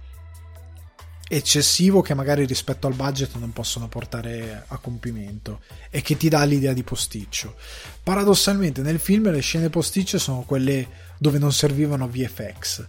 eccessivo 1.28 2.02
che 2.02 2.14
magari 2.14 2.44
rispetto 2.44 2.86
al 2.86 2.94
budget 2.94 3.34
non 3.36 3.52
possono 3.52 3.88
portare 3.88 4.64
a 4.68 4.78
compimento 4.78 5.60
e 5.90 6.00
che 6.00 6.16
ti 6.16 6.28
dà 6.28 6.44
l'idea 6.44 6.72
di 6.72 6.84
posticcio. 6.84 7.56
Paradossalmente 8.02 8.80
nel 8.82 9.00
film 9.00 9.30
le 9.30 9.40
scene 9.40 9.68
posticce 9.68 10.18
sono 10.18 10.42
quelle 10.42 10.86
dove 11.18 11.38
non 11.38 11.52
servivano 11.52 12.08
VFX, 12.08 12.86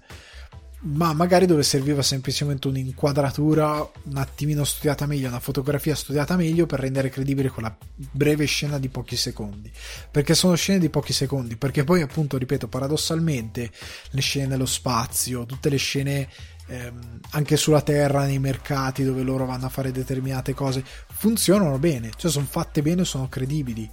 ma 0.80 1.12
magari 1.14 1.48
dove 1.48 1.64
serviva 1.64 2.04
semplicemente 2.04 2.68
un'inquadratura 2.68 3.90
un 4.04 4.18
attimino 4.18 4.64
studiata 4.64 5.08
meglio, 5.08 5.28
una 5.28 5.40
fotografia 5.40 5.96
studiata 5.96 6.36
meglio 6.36 6.68
per 6.68 6.80
rendere 6.80 7.10
credibile 7.10 7.50
quella 7.50 7.76
breve 7.96 8.46
scena 8.46 8.78
di 8.78 8.88
pochi 8.88 9.16
secondi. 9.16 9.72
Perché 10.12 10.36
sono 10.36 10.54
scene 10.56 10.78
di 10.78 10.90
pochi 10.90 11.14
secondi, 11.14 11.58
perché 11.58 11.84
poi 11.84 12.02
appunto, 12.02 12.38
ripeto, 12.38 12.68
paradossalmente 12.68 13.72
le 14.12 14.22
scene 14.22 14.48
nello 14.48 14.68
spazio, 14.68 15.46
tutte 15.46 15.70
le 15.70 15.78
scene 15.78 16.30
ehm, 16.68 17.20
anche 17.32 17.58
sulla 17.58 17.82
terra, 17.82 18.26
nei 18.26 18.40
mercati 18.40 19.04
dove 19.04 19.24
loro 19.24 19.46
vanno 19.46 19.66
a 19.66 19.70
fare 19.70 19.92
determinate 19.92 20.54
cose, 20.54 20.84
funzionano 21.12 21.80
bene, 21.80 22.12
cioè 22.16 22.30
sono 22.30 22.46
fatte 22.48 22.84
bene, 22.84 23.04
sono 23.04 23.28
credibili. 23.28 23.90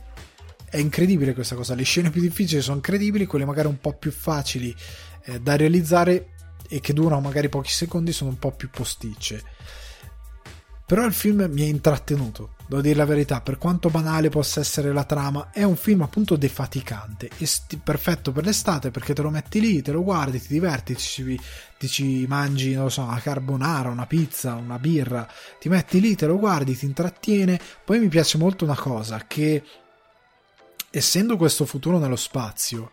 È 0.68 0.76
incredibile 0.76 1.32
questa 1.32 1.54
cosa, 1.54 1.74
le 1.74 1.84
scene 1.84 2.10
più 2.10 2.20
difficili 2.20 2.60
sono 2.60 2.80
credibili, 2.80 3.26
quelle 3.26 3.44
magari 3.46 3.68
un 3.68 3.78
po' 3.78 3.94
più 3.94 4.10
facili 4.10 4.74
eh, 5.26 5.40
da 5.40 5.56
realizzare 5.56 6.33
e 6.68 6.80
che 6.80 6.92
durano 6.92 7.20
magari 7.20 7.48
pochi 7.48 7.70
secondi 7.70 8.12
sono 8.12 8.30
un 8.30 8.38
po' 8.38 8.52
più 8.52 8.70
posticce. 8.70 9.42
Però 10.86 11.02
il 11.06 11.14
film 11.14 11.48
mi 11.50 11.62
ha 11.62 11.66
intrattenuto, 11.66 12.56
devo 12.66 12.82
dire 12.82 12.96
la 12.96 13.06
verità, 13.06 13.40
per 13.40 13.56
quanto 13.56 13.88
banale 13.88 14.28
possa 14.28 14.60
essere 14.60 14.92
la 14.92 15.04
trama, 15.04 15.50
è 15.50 15.62
un 15.62 15.76
film 15.76 16.02
appunto 16.02 16.36
defaticante 16.36 17.30
e 17.38 17.46
sti- 17.46 17.78
perfetto 17.78 18.32
per 18.32 18.44
l'estate 18.44 18.90
perché 18.90 19.14
te 19.14 19.22
lo 19.22 19.30
metti 19.30 19.60
lì, 19.60 19.80
te 19.80 19.92
lo 19.92 20.02
guardi, 20.02 20.38
ti 20.42 20.48
diverti, 20.48 20.94
ti 20.94 21.40
ti 21.78 21.88
ci 21.88 22.26
mangi, 22.28 22.74
non 22.74 22.84
lo 22.84 22.90
so, 22.90 23.02
una 23.02 23.18
carbonara, 23.18 23.88
una 23.88 24.06
pizza, 24.06 24.56
una 24.56 24.78
birra, 24.78 25.26
ti 25.58 25.70
metti 25.70 26.00
lì, 26.00 26.14
te 26.16 26.26
lo 26.26 26.38
guardi, 26.38 26.76
ti 26.76 26.84
intrattiene. 26.84 27.58
Poi 27.82 27.98
mi 27.98 28.08
piace 28.08 28.36
molto 28.36 28.64
una 28.66 28.76
cosa, 28.76 29.24
che 29.26 29.62
essendo 30.90 31.38
questo 31.38 31.64
futuro 31.64 31.98
nello 31.98 32.16
spazio, 32.16 32.92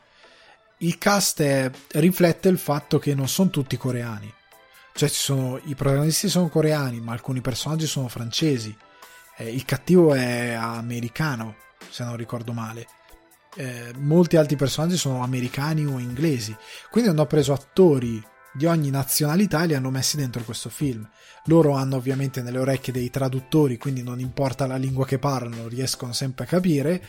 il 0.82 0.98
cast 0.98 1.42
è, 1.42 1.72
riflette 1.94 2.50
il 2.50 2.60
fatto 2.60 3.00
che 3.00 3.16
non 3.16 3.28
sono 3.28 3.50
tutti 3.50 3.78
coreani. 3.78 4.32
Cioè, 4.94 5.10
sono, 5.10 5.60
i 5.64 5.74
protagonisti 5.74 6.30
sono 6.30 6.50
coreani, 6.50 7.00
ma 7.00 7.14
alcuni 7.14 7.42
personaggi 7.42 7.88
sono 7.88 8.08
francesi 8.08 8.76
eh, 9.42 9.50
il 9.52 9.66
cattivo 9.66 10.14
è 10.14 10.52
americano, 10.52 11.56
se 11.90 12.04
non 12.04 12.16
ricordo 12.16 12.54
male. 12.54 12.88
Eh, 13.56 13.92
molti 13.98 14.38
altri 14.38 14.56
personaggi 14.56 14.98
sono 14.98 15.24
americani 15.24 15.86
o 15.86 16.00
inglesi. 16.00 16.56
Quindi 16.90 17.10
hanno 17.10 17.26
preso 17.26 17.54
attori 17.54 18.24
di 18.54 18.66
ogni 18.66 18.90
nazionalità 18.90 19.64
e 19.64 19.68
li 19.68 19.76
hanno 19.76 19.90
messi 19.90 20.16
dentro 20.16 20.44
questo 20.44 20.70
film. 20.70 21.08
Loro 21.46 21.74
hanno 21.74 21.96
ovviamente 21.96 22.42
nelle 22.42 22.60
orecchie 22.60 22.94
dei 22.94 23.10
traduttori, 23.10 23.78
quindi 23.78 24.04
non 24.04 24.20
importa 24.20 24.68
la 24.68 24.78
lingua 24.78 25.06
che 25.06 25.18
parlano, 25.18 25.68
riescono 25.68 26.14
sempre 26.14 26.46
a 26.46 26.48
capire. 26.48 27.04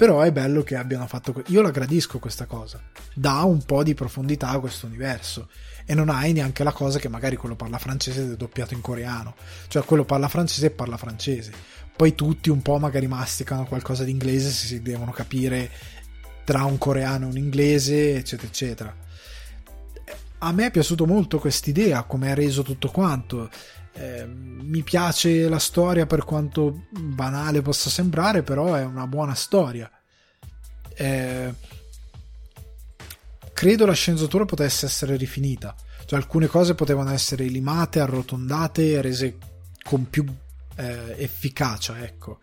Però 0.00 0.22
è 0.22 0.32
bello 0.32 0.62
che 0.62 0.76
abbiano 0.76 1.06
fatto. 1.06 1.42
Io 1.48 1.60
la 1.60 1.70
gradisco 1.70 2.18
questa 2.18 2.46
cosa. 2.46 2.80
Dà 3.12 3.42
un 3.42 3.62
po' 3.66 3.82
di 3.82 3.92
profondità 3.92 4.48
a 4.48 4.58
questo 4.58 4.86
universo 4.86 5.50
e 5.84 5.92
non 5.92 6.08
hai 6.08 6.32
neanche 6.32 6.64
la 6.64 6.72
cosa 6.72 6.98
che 6.98 7.10
magari 7.10 7.36
quello 7.36 7.54
parla 7.54 7.76
francese 7.76 8.22
ed 8.22 8.32
è 8.32 8.36
doppiato 8.36 8.72
in 8.72 8.80
coreano, 8.80 9.34
cioè 9.68 9.84
quello 9.84 10.06
parla 10.06 10.28
francese 10.28 10.68
e 10.68 10.70
parla 10.70 10.96
francese. 10.96 11.52
Poi 11.94 12.14
tutti 12.14 12.48
un 12.48 12.62
po' 12.62 12.78
magari 12.78 13.08
masticano 13.08 13.66
qualcosa 13.66 14.02
di 14.02 14.10
inglese 14.10 14.48
se 14.48 14.66
si 14.68 14.80
devono 14.80 15.10
capire 15.10 15.70
tra 16.44 16.64
un 16.64 16.78
coreano 16.78 17.26
e 17.26 17.28
un 17.28 17.36
inglese, 17.36 18.16
eccetera, 18.16 18.48
eccetera. 18.48 18.96
A 20.38 20.52
me 20.52 20.64
è 20.64 20.70
piaciuto 20.70 21.04
molto 21.04 21.38
quest'idea, 21.38 22.04
come 22.04 22.30
ha 22.30 22.34
reso 22.34 22.62
tutto 22.62 22.88
quanto. 22.88 23.50
Eh, 24.00 24.24
mi 24.26 24.82
piace 24.82 25.46
la 25.46 25.58
storia 25.58 26.06
per 26.06 26.24
quanto 26.24 26.86
banale 26.90 27.60
possa 27.60 27.90
sembrare, 27.90 28.42
però 28.42 28.72
è 28.72 28.82
una 28.82 29.06
buona 29.06 29.34
storia. 29.34 29.90
Eh, 30.94 31.54
credo 33.52 33.84
la 33.84 33.92
sceneggiatura 33.92 34.46
potesse 34.46 34.86
essere 34.86 35.16
rifinita. 35.16 35.74
Cioè, 36.06 36.18
alcune 36.18 36.46
cose 36.46 36.74
potevano 36.74 37.10
essere 37.10 37.44
limate, 37.44 38.00
arrotondate 38.00 39.02
rese 39.02 39.36
con 39.82 40.08
più 40.08 40.24
eh, 40.76 41.14
efficacia, 41.18 42.02
ecco. 42.02 42.38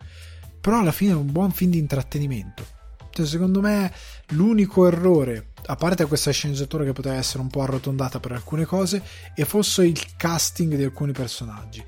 Però 0.60 0.78
alla 0.78 0.92
fine 0.92 1.10
è 1.10 1.16
un 1.16 1.32
buon 1.32 1.50
film 1.50 1.72
di 1.72 1.78
intrattenimento. 1.78 2.64
Cioè, 3.10 3.26
secondo 3.26 3.60
me 3.60 3.92
l'unico 4.28 4.86
errore, 4.86 5.47
a 5.66 5.76
parte 5.76 6.06
questa 6.06 6.30
sceneggiatura 6.30 6.84
che 6.84 6.92
poteva 6.92 7.16
essere 7.16 7.40
un 7.40 7.48
po' 7.48 7.62
arrotondata 7.62 8.20
per 8.20 8.32
alcune 8.32 8.64
cose, 8.64 9.02
e 9.34 9.44
fosse 9.44 9.86
il 9.86 10.16
casting 10.16 10.74
di 10.74 10.84
alcuni 10.84 11.12
personaggi. 11.12 11.84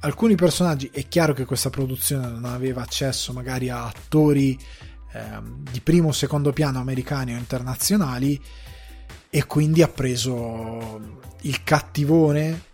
alcuni 0.00 0.34
personaggi 0.34 0.90
è 0.92 1.08
chiaro 1.08 1.32
che 1.32 1.46
questa 1.46 1.70
produzione 1.70 2.28
non 2.28 2.44
aveva 2.44 2.82
accesso 2.82 3.32
magari 3.32 3.70
a 3.70 3.86
attori 3.86 4.58
ehm, 5.12 5.62
di 5.70 5.80
primo 5.80 6.08
o 6.08 6.12
secondo 6.12 6.52
piano 6.52 6.78
americani 6.78 7.32
o 7.34 7.38
internazionali 7.38 8.38
e 9.30 9.46
quindi 9.46 9.82
ha 9.82 9.88
preso 9.88 11.00
il 11.42 11.62
cattivone 11.64 12.72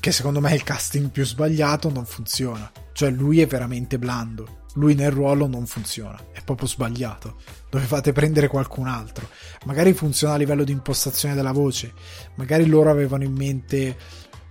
che 0.00 0.10
secondo 0.10 0.40
me 0.40 0.50
è 0.50 0.54
il 0.54 0.64
casting 0.64 1.10
più 1.10 1.24
sbagliato 1.24 1.90
non 1.90 2.06
funziona 2.06 2.70
cioè 2.92 3.10
lui 3.10 3.40
è 3.40 3.46
veramente 3.46 3.98
blando 3.98 4.61
lui 4.74 4.94
nel 4.94 5.10
ruolo 5.10 5.46
non 5.46 5.66
funziona, 5.66 6.18
è 6.32 6.40
proprio 6.42 6.68
sbagliato. 6.68 7.36
Dovevate 7.68 8.12
prendere 8.12 8.48
qualcun 8.48 8.86
altro. 8.86 9.28
Magari 9.64 9.92
funziona 9.92 10.34
a 10.34 10.36
livello 10.36 10.64
di 10.64 10.72
impostazione 10.72 11.34
della 11.34 11.52
voce, 11.52 11.92
magari 12.36 12.66
loro 12.66 12.90
avevano 12.90 13.24
in 13.24 13.32
mente 13.32 13.96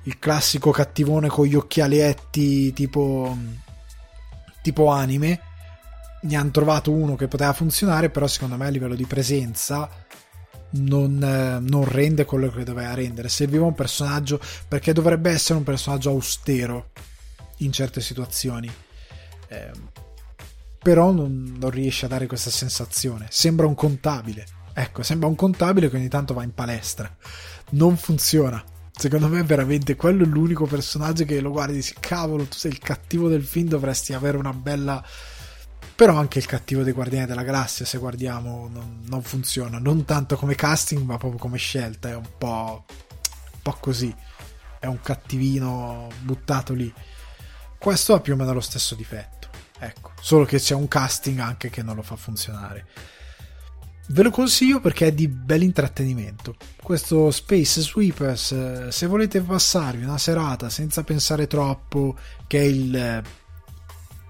il 0.04 0.18
classico 0.18 0.72
cattivone 0.72 1.28
con 1.28 1.46
gli 1.46 1.56
occhialetti 1.56 2.74
tipo, 2.74 3.38
tipo 4.62 4.88
anime. 4.88 5.42
Ne 6.24 6.36
hanno 6.36 6.52
trovato 6.52 6.92
uno 6.92 7.16
che 7.16 7.28
poteva 7.28 7.54
funzionare, 7.54 8.10
però 8.10 8.28
secondo 8.28 8.56
me 8.58 8.68
a 8.68 8.70
livello 8.70 8.96
di 8.96 9.06
presenza 9.06 9.90
non, 10.72 11.18
non, 11.18 11.84
rende 11.86 12.26
quello 12.26 12.50
che 12.50 12.64
doveva 12.64 12.94
rendere. 12.94 13.28
Serviva 13.28 13.66
un 13.66 13.74
personaggio 13.74 14.40
perché 14.68 14.94
dovrebbe 14.94 15.32
essere 15.32 15.58
un 15.58 15.64
personaggio 15.64 16.10
austero 16.10 16.92
in 17.58 17.72
certe 17.72 18.02
situazioni. 18.02 18.72
Eh, 19.48 19.72
però 20.82 21.12
non, 21.12 21.56
non 21.60 21.70
riesce 21.70 22.06
a 22.06 22.10
dare 22.10 22.26
questa 22.26 22.50
sensazione. 22.50 23.28
Sembra 23.30 23.68
un 23.68 23.76
contabile. 23.76 24.46
Ecco, 24.74 25.04
sembra 25.04 25.28
un 25.28 25.36
contabile 25.36 25.90
che 25.90 25.98
ogni 25.98 26.08
tanto 26.08 26.34
va 26.34 26.44
in 26.44 26.54
palestra. 26.54 27.14
Non 27.72 27.98
funziona. 27.98 28.64
Secondo 28.92 29.28
me, 29.28 29.44
veramente 29.44 29.96
quello 29.96 30.24
è 30.24 30.28
l'unico 30.28 30.66
personaggio 30.66 31.26
che 31.26 31.40
lo 31.40 31.52
guardi 31.52 31.74
e 31.74 31.76
dici: 31.78 31.96
Cavolo, 32.00 32.46
tu 32.46 32.58
sei 32.58 32.72
il 32.72 32.80
cattivo 32.80 33.30
del 33.30 33.44
film, 33.44 33.68
dovresti 33.68 34.14
avere 34.14 34.38
una 34.38 34.54
bella. 34.54 35.04
Però 35.96 36.16
anche 36.18 36.40
il 36.40 36.48
cattivo 36.48 36.82
dei 36.82 36.94
Guardiani 36.94 37.28
della 37.28 37.44
Galassia, 37.44 37.86
se 37.86 38.00
guardiamo, 38.00 38.68
non, 38.72 39.02
non 39.08 39.22
funziona. 39.22 39.78
Non 39.78 40.04
tanto 40.04 40.36
come 40.36 40.56
casting, 40.56 41.04
ma 41.04 41.18
proprio 41.18 41.40
come 41.40 41.58
scelta. 41.58 42.10
È 42.10 42.16
un 42.16 42.28
po'. 42.38 42.86
un 42.88 43.60
po' 43.62 43.78
così. 43.80 44.14
È 44.80 44.88
un 44.88 45.00
cattivino 45.00 46.08
buttato 46.22 46.74
lì. 46.74 46.92
Questo 47.78 48.16
ha 48.16 48.20
più 48.20 48.34
o 48.34 48.36
meno 48.36 48.54
lo 48.54 48.62
stesso 48.62 48.96
difetto. 48.96 49.41
Ecco, 49.84 50.12
solo 50.22 50.46
che 50.46 50.60
c'è 50.60 50.76
un 50.76 50.88
casting 50.88 51.40
anche 51.40 51.72
che 51.72 51.82
non 51.82 51.96
lo 51.96 52.04
fa 52.04 52.16
funzionare. 52.16 52.86
Ve 54.10 54.22
lo 54.22 54.30
consiglio 54.30 54.80
perché 54.80 55.08
è 55.08 55.12
di 55.12 55.28
bel 55.28 55.64
intrattenimento. 55.64 56.56
Questo 56.84 57.32
Space 57.32 57.82
Sweepers, 57.82 58.52
eh, 58.52 58.92
se 58.92 59.08
volete 59.08 59.42
passarvi 59.42 60.04
una 60.04 60.20
serata 60.20 60.70
senza 60.70 61.04
pensare 61.04 61.48
troppo, 61.48 62.16
che 62.46 62.60
è 62.60 62.64
il, 62.64 62.96
eh, 62.96 63.24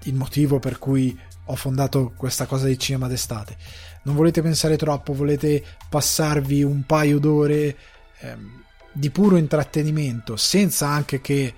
il 0.04 0.14
motivo 0.14 0.60
per 0.60 0.80
cui 0.80 1.20
ho 1.46 1.56
fondato 1.56 2.14
questa 2.16 2.46
cosa 2.46 2.68
di 2.68 2.80
cinema 2.80 3.10
d'estate. 3.10 3.58
Non 4.04 4.16
volete 4.16 4.42
pensare 4.42 4.78
troppo, 4.78 5.12
volete 5.12 5.62
passarvi 5.90 6.64
un 6.64 6.86
paio 6.86 7.20
d'ore 7.20 7.76
ehm, 8.20 8.64
di 8.94 9.10
puro 9.10 9.36
intrattenimento, 9.36 10.38
senza 10.38 10.88
anche 10.88 11.20
che 11.20 11.54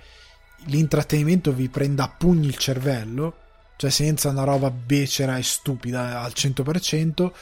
l'intrattenimento 0.64 1.52
vi 1.52 1.68
prenda 1.68 2.04
a 2.04 2.08
pugni 2.08 2.48
il 2.48 2.56
cervello 2.56 3.42
cioè 3.76 3.90
senza 3.90 4.28
una 4.28 4.44
roba 4.44 4.70
becera 4.70 5.36
e 5.36 5.42
stupida 5.42 6.20
al 6.20 6.32
100%, 6.34 7.32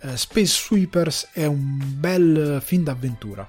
eh, 0.00 0.16
Space 0.16 0.66
Sweepers 0.66 1.28
è 1.32 1.44
un 1.46 1.78
bel 1.98 2.60
film 2.62 2.84
d'avventura. 2.84 3.48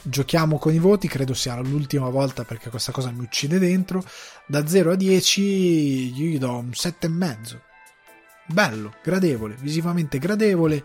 Giochiamo 0.00 0.58
con 0.58 0.72
i 0.72 0.78
voti, 0.78 1.08
credo 1.08 1.34
sia 1.34 1.58
l'ultima 1.60 2.08
volta 2.08 2.44
perché 2.44 2.70
questa 2.70 2.92
cosa 2.92 3.10
mi 3.10 3.22
uccide 3.22 3.58
dentro. 3.58 4.04
Da 4.46 4.66
0 4.66 4.92
a 4.92 4.94
10 4.94 5.42
io 5.42 6.30
gli 6.30 6.38
do 6.38 6.56
un 6.56 6.70
7,5. 6.70 7.60
Bello, 8.46 8.94
gradevole, 9.02 9.56
visivamente 9.60 10.18
gradevole, 10.18 10.82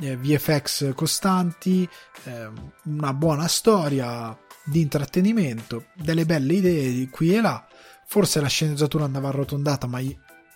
eh, 0.00 0.16
VFX 0.16 0.94
costanti, 0.94 1.88
eh, 2.24 2.48
una 2.84 3.14
buona 3.14 3.46
storia 3.46 4.36
di 4.64 4.80
intrattenimento, 4.80 5.86
delle 5.94 6.26
belle 6.26 6.54
idee 6.54 6.92
di 6.92 7.08
qui 7.08 7.36
e 7.36 7.40
là 7.40 7.68
Forse 8.10 8.40
la 8.40 8.48
sceneggiatura 8.48 9.04
andava 9.04 9.28
arrotondata, 9.28 9.86
ma 9.86 10.00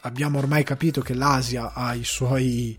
abbiamo 0.01 0.39
ormai 0.39 0.65
capito 0.65 1.03
che 1.03 1.13
l'Asia 1.13 1.75
ha 1.75 1.93
i 1.93 2.03
suoi 2.03 2.79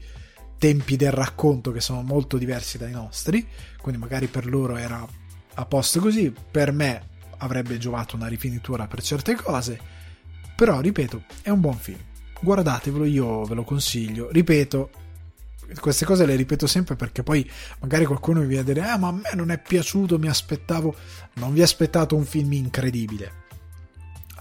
tempi 0.57 0.95
del 0.95 1.11
racconto 1.11 1.71
che 1.71 1.80
sono 1.80 2.01
molto 2.01 2.39
diversi 2.39 2.80
dai 2.80 2.91
nostri, 2.91 3.47
quindi 3.80 4.01
magari 4.01 4.26
per 4.26 4.47
loro 4.47 4.76
era 4.76 5.07
a 5.53 5.65
posto 5.65 5.99
così, 5.99 6.34
per 6.49 6.71
me 6.71 7.09
avrebbe 7.38 7.78
giovato 7.78 8.15
una 8.15 8.26
rifinitura 8.26 8.88
per 8.88 9.03
certe 9.03 9.36
cose, 9.36 9.80
però 10.55 10.80
ripeto, 10.80 11.26
è 11.43 11.51
un 11.51 11.59
buon 11.59 11.78
film. 11.78 11.99
Guardatevelo, 12.41 13.05
io 13.05 13.43
ve 13.43 13.53
lo 13.53 13.63
consiglio. 13.63 14.32
Ripeto, 14.32 14.89
queste 15.80 16.03
cose 16.05 16.26
le 16.26 16.36
ripeto 16.36 16.65
sempre 16.65 16.95
perché 16.95 17.21
poi 17.21 17.47
magari 17.80 18.05
qualcuno 18.05 18.39
mi 18.39 18.47
viene 18.47 18.61
a 18.61 18.74
dire: 18.74 18.91
Eh, 18.91 18.97
ma 18.97 19.09
a 19.09 19.11
me 19.11 19.30
non 19.36 19.51
è 19.51 19.61
piaciuto, 19.61 20.17
mi 20.17 20.30
aspettavo. 20.30 20.95
Non 21.34 21.53
vi 21.53 21.61
aspettate 21.61 22.15
un 22.15 22.26
film 22.26 22.53
incredibile 22.53 23.41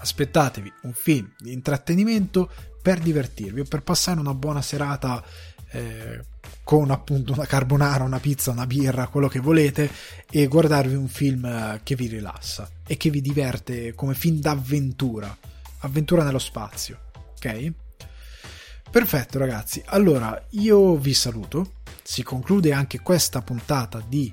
aspettatevi 0.03 0.71
un 0.81 0.93
film 0.93 1.33
di 1.39 1.53
intrattenimento 1.53 2.51
per 2.81 2.99
divertirvi 2.99 3.61
o 3.61 3.65
per 3.65 3.81
passare 3.81 4.19
una 4.19 4.33
buona 4.33 4.61
serata 4.61 5.23
eh, 5.71 6.21
con 6.63 6.91
appunto 6.91 7.33
una 7.33 7.45
carbonara, 7.45 8.03
una 8.03 8.19
pizza, 8.19 8.51
una 8.51 8.67
birra, 8.67 9.07
quello 9.07 9.27
che 9.27 9.39
volete 9.39 9.89
e 10.29 10.47
guardarvi 10.47 10.93
un 10.93 11.07
film 11.07 11.45
eh, 11.45 11.79
che 11.83 11.95
vi 11.95 12.07
rilassa 12.07 12.69
e 12.85 12.97
che 12.97 13.09
vi 13.09 13.21
diverte 13.21 13.95
come 13.95 14.13
film 14.13 14.39
d'avventura, 14.39 15.35
avventura 15.79 16.23
nello 16.23 16.39
spazio, 16.39 16.99
ok? 17.37 17.71
Perfetto 18.91 19.39
ragazzi, 19.39 19.81
allora 19.85 20.39
io 20.51 20.97
vi 20.97 21.13
saluto, 21.13 21.75
si 22.03 22.21
conclude 22.21 22.73
anche 22.73 22.99
questa 22.99 23.41
puntata 23.41 24.03
di 24.05 24.31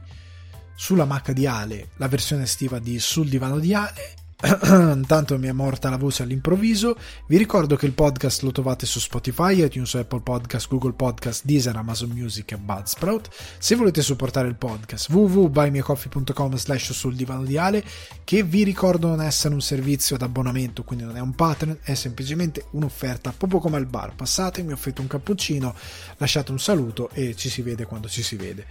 sulla 0.74 1.04
macca 1.04 1.32
di 1.32 1.46
Ale, 1.46 1.90
la 1.96 2.08
versione 2.08 2.42
estiva 2.42 2.78
di 2.78 2.98
Sul 2.98 3.28
divano 3.28 3.58
di 3.58 3.72
Ale 3.74 4.19
Intanto 4.64 5.38
mi 5.38 5.48
è 5.48 5.52
morta 5.52 5.90
la 5.90 5.98
voce 5.98 6.22
all'improvviso. 6.22 6.96
Vi 7.26 7.36
ricordo 7.36 7.76
che 7.76 7.84
il 7.84 7.92
podcast 7.92 8.40
lo 8.42 8.52
trovate 8.52 8.86
su 8.86 8.98
Spotify, 8.98 9.62
iTunes, 9.62 9.94
Apple 9.94 10.22
Podcast, 10.22 10.66
Google 10.68 10.94
Podcast, 10.94 11.44
Deezer, 11.44 11.76
Amazon 11.76 12.08
Music 12.10 12.52
e 12.52 12.56
Budsprout. 12.56 13.28
Se 13.58 13.74
volete 13.74 14.00
supportare 14.00 14.48
il 14.48 14.56
podcast, 14.56 15.10
www.buymeacoffee.com 15.10 16.56
slash 16.56 16.92
sul 16.92 17.14
divano 17.14 17.44
di 17.44 17.58
Ale, 17.58 17.84
che 18.24 18.42
vi 18.42 18.64
ricordo 18.64 19.08
non 19.08 19.20
essere 19.20 19.52
un 19.52 19.60
servizio 19.60 20.16
ad 20.16 20.22
abbonamento, 20.22 20.84
quindi 20.84 21.04
non 21.04 21.18
è 21.18 21.20
un 21.20 21.34
Patreon, 21.34 21.78
è 21.82 21.92
semplicemente 21.92 22.64
un'offerta, 22.70 23.34
proprio 23.36 23.60
come 23.60 23.76
al 23.76 23.86
bar. 23.86 24.14
Passate, 24.14 24.62
mi 24.62 24.72
offrite 24.72 25.02
un 25.02 25.06
cappuccino, 25.06 25.74
lasciate 26.16 26.50
un 26.50 26.58
saluto 26.58 27.10
e 27.12 27.36
ci 27.36 27.50
si 27.50 27.60
vede 27.60 27.84
quando 27.84 28.08
ci 28.08 28.22
si 28.22 28.36
vede. 28.36 28.66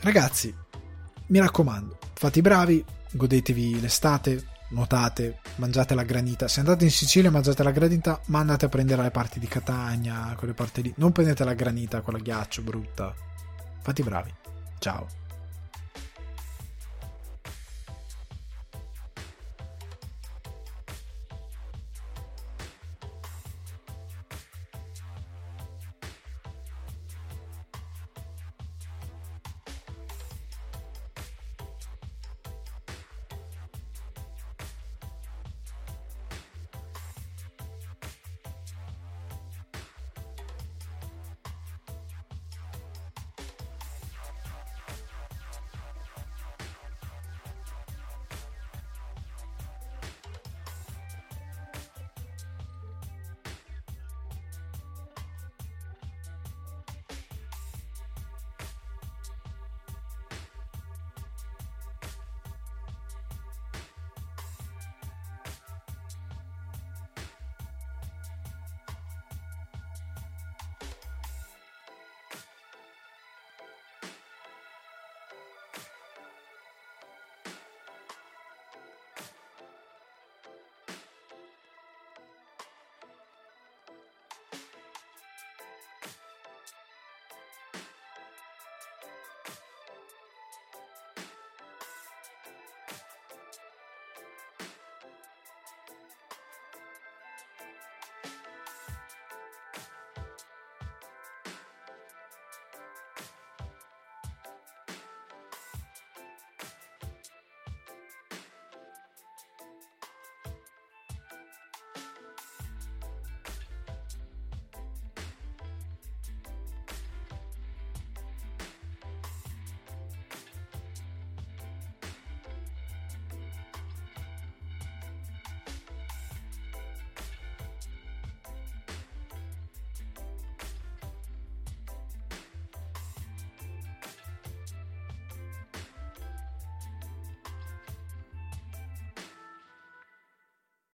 Ragazzi, 0.00 0.54
mi 1.28 1.38
raccomando, 1.38 1.96
fate 2.12 2.40
i 2.40 2.42
bravi, 2.42 2.84
godetevi 3.12 3.80
l'estate, 3.80 4.44
nuotate, 4.70 5.40
mangiate 5.56 5.94
la 5.94 6.02
granita. 6.02 6.48
Se 6.48 6.60
andate 6.60 6.84
in 6.84 6.90
Sicilia 6.90 7.30
mangiate 7.30 7.62
la 7.62 7.70
granita, 7.70 8.20
ma 8.26 8.40
andate 8.40 8.66
a 8.66 8.68
prendere 8.68 9.02
le 9.02 9.10
parti 9.10 9.38
di 9.38 9.46
Catania, 9.46 10.34
quelle 10.36 10.54
parti 10.54 10.82
lì. 10.82 10.94
Non 10.96 11.12
prendete 11.12 11.44
la 11.44 11.54
granita 11.54 12.00
con 12.00 12.14
la 12.14 12.20
ghiaccio 12.20 12.62
brutta. 12.62 13.14
Fate 13.82 14.00
i 14.00 14.04
bravi. 14.04 14.34
Ciao. 14.78 15.19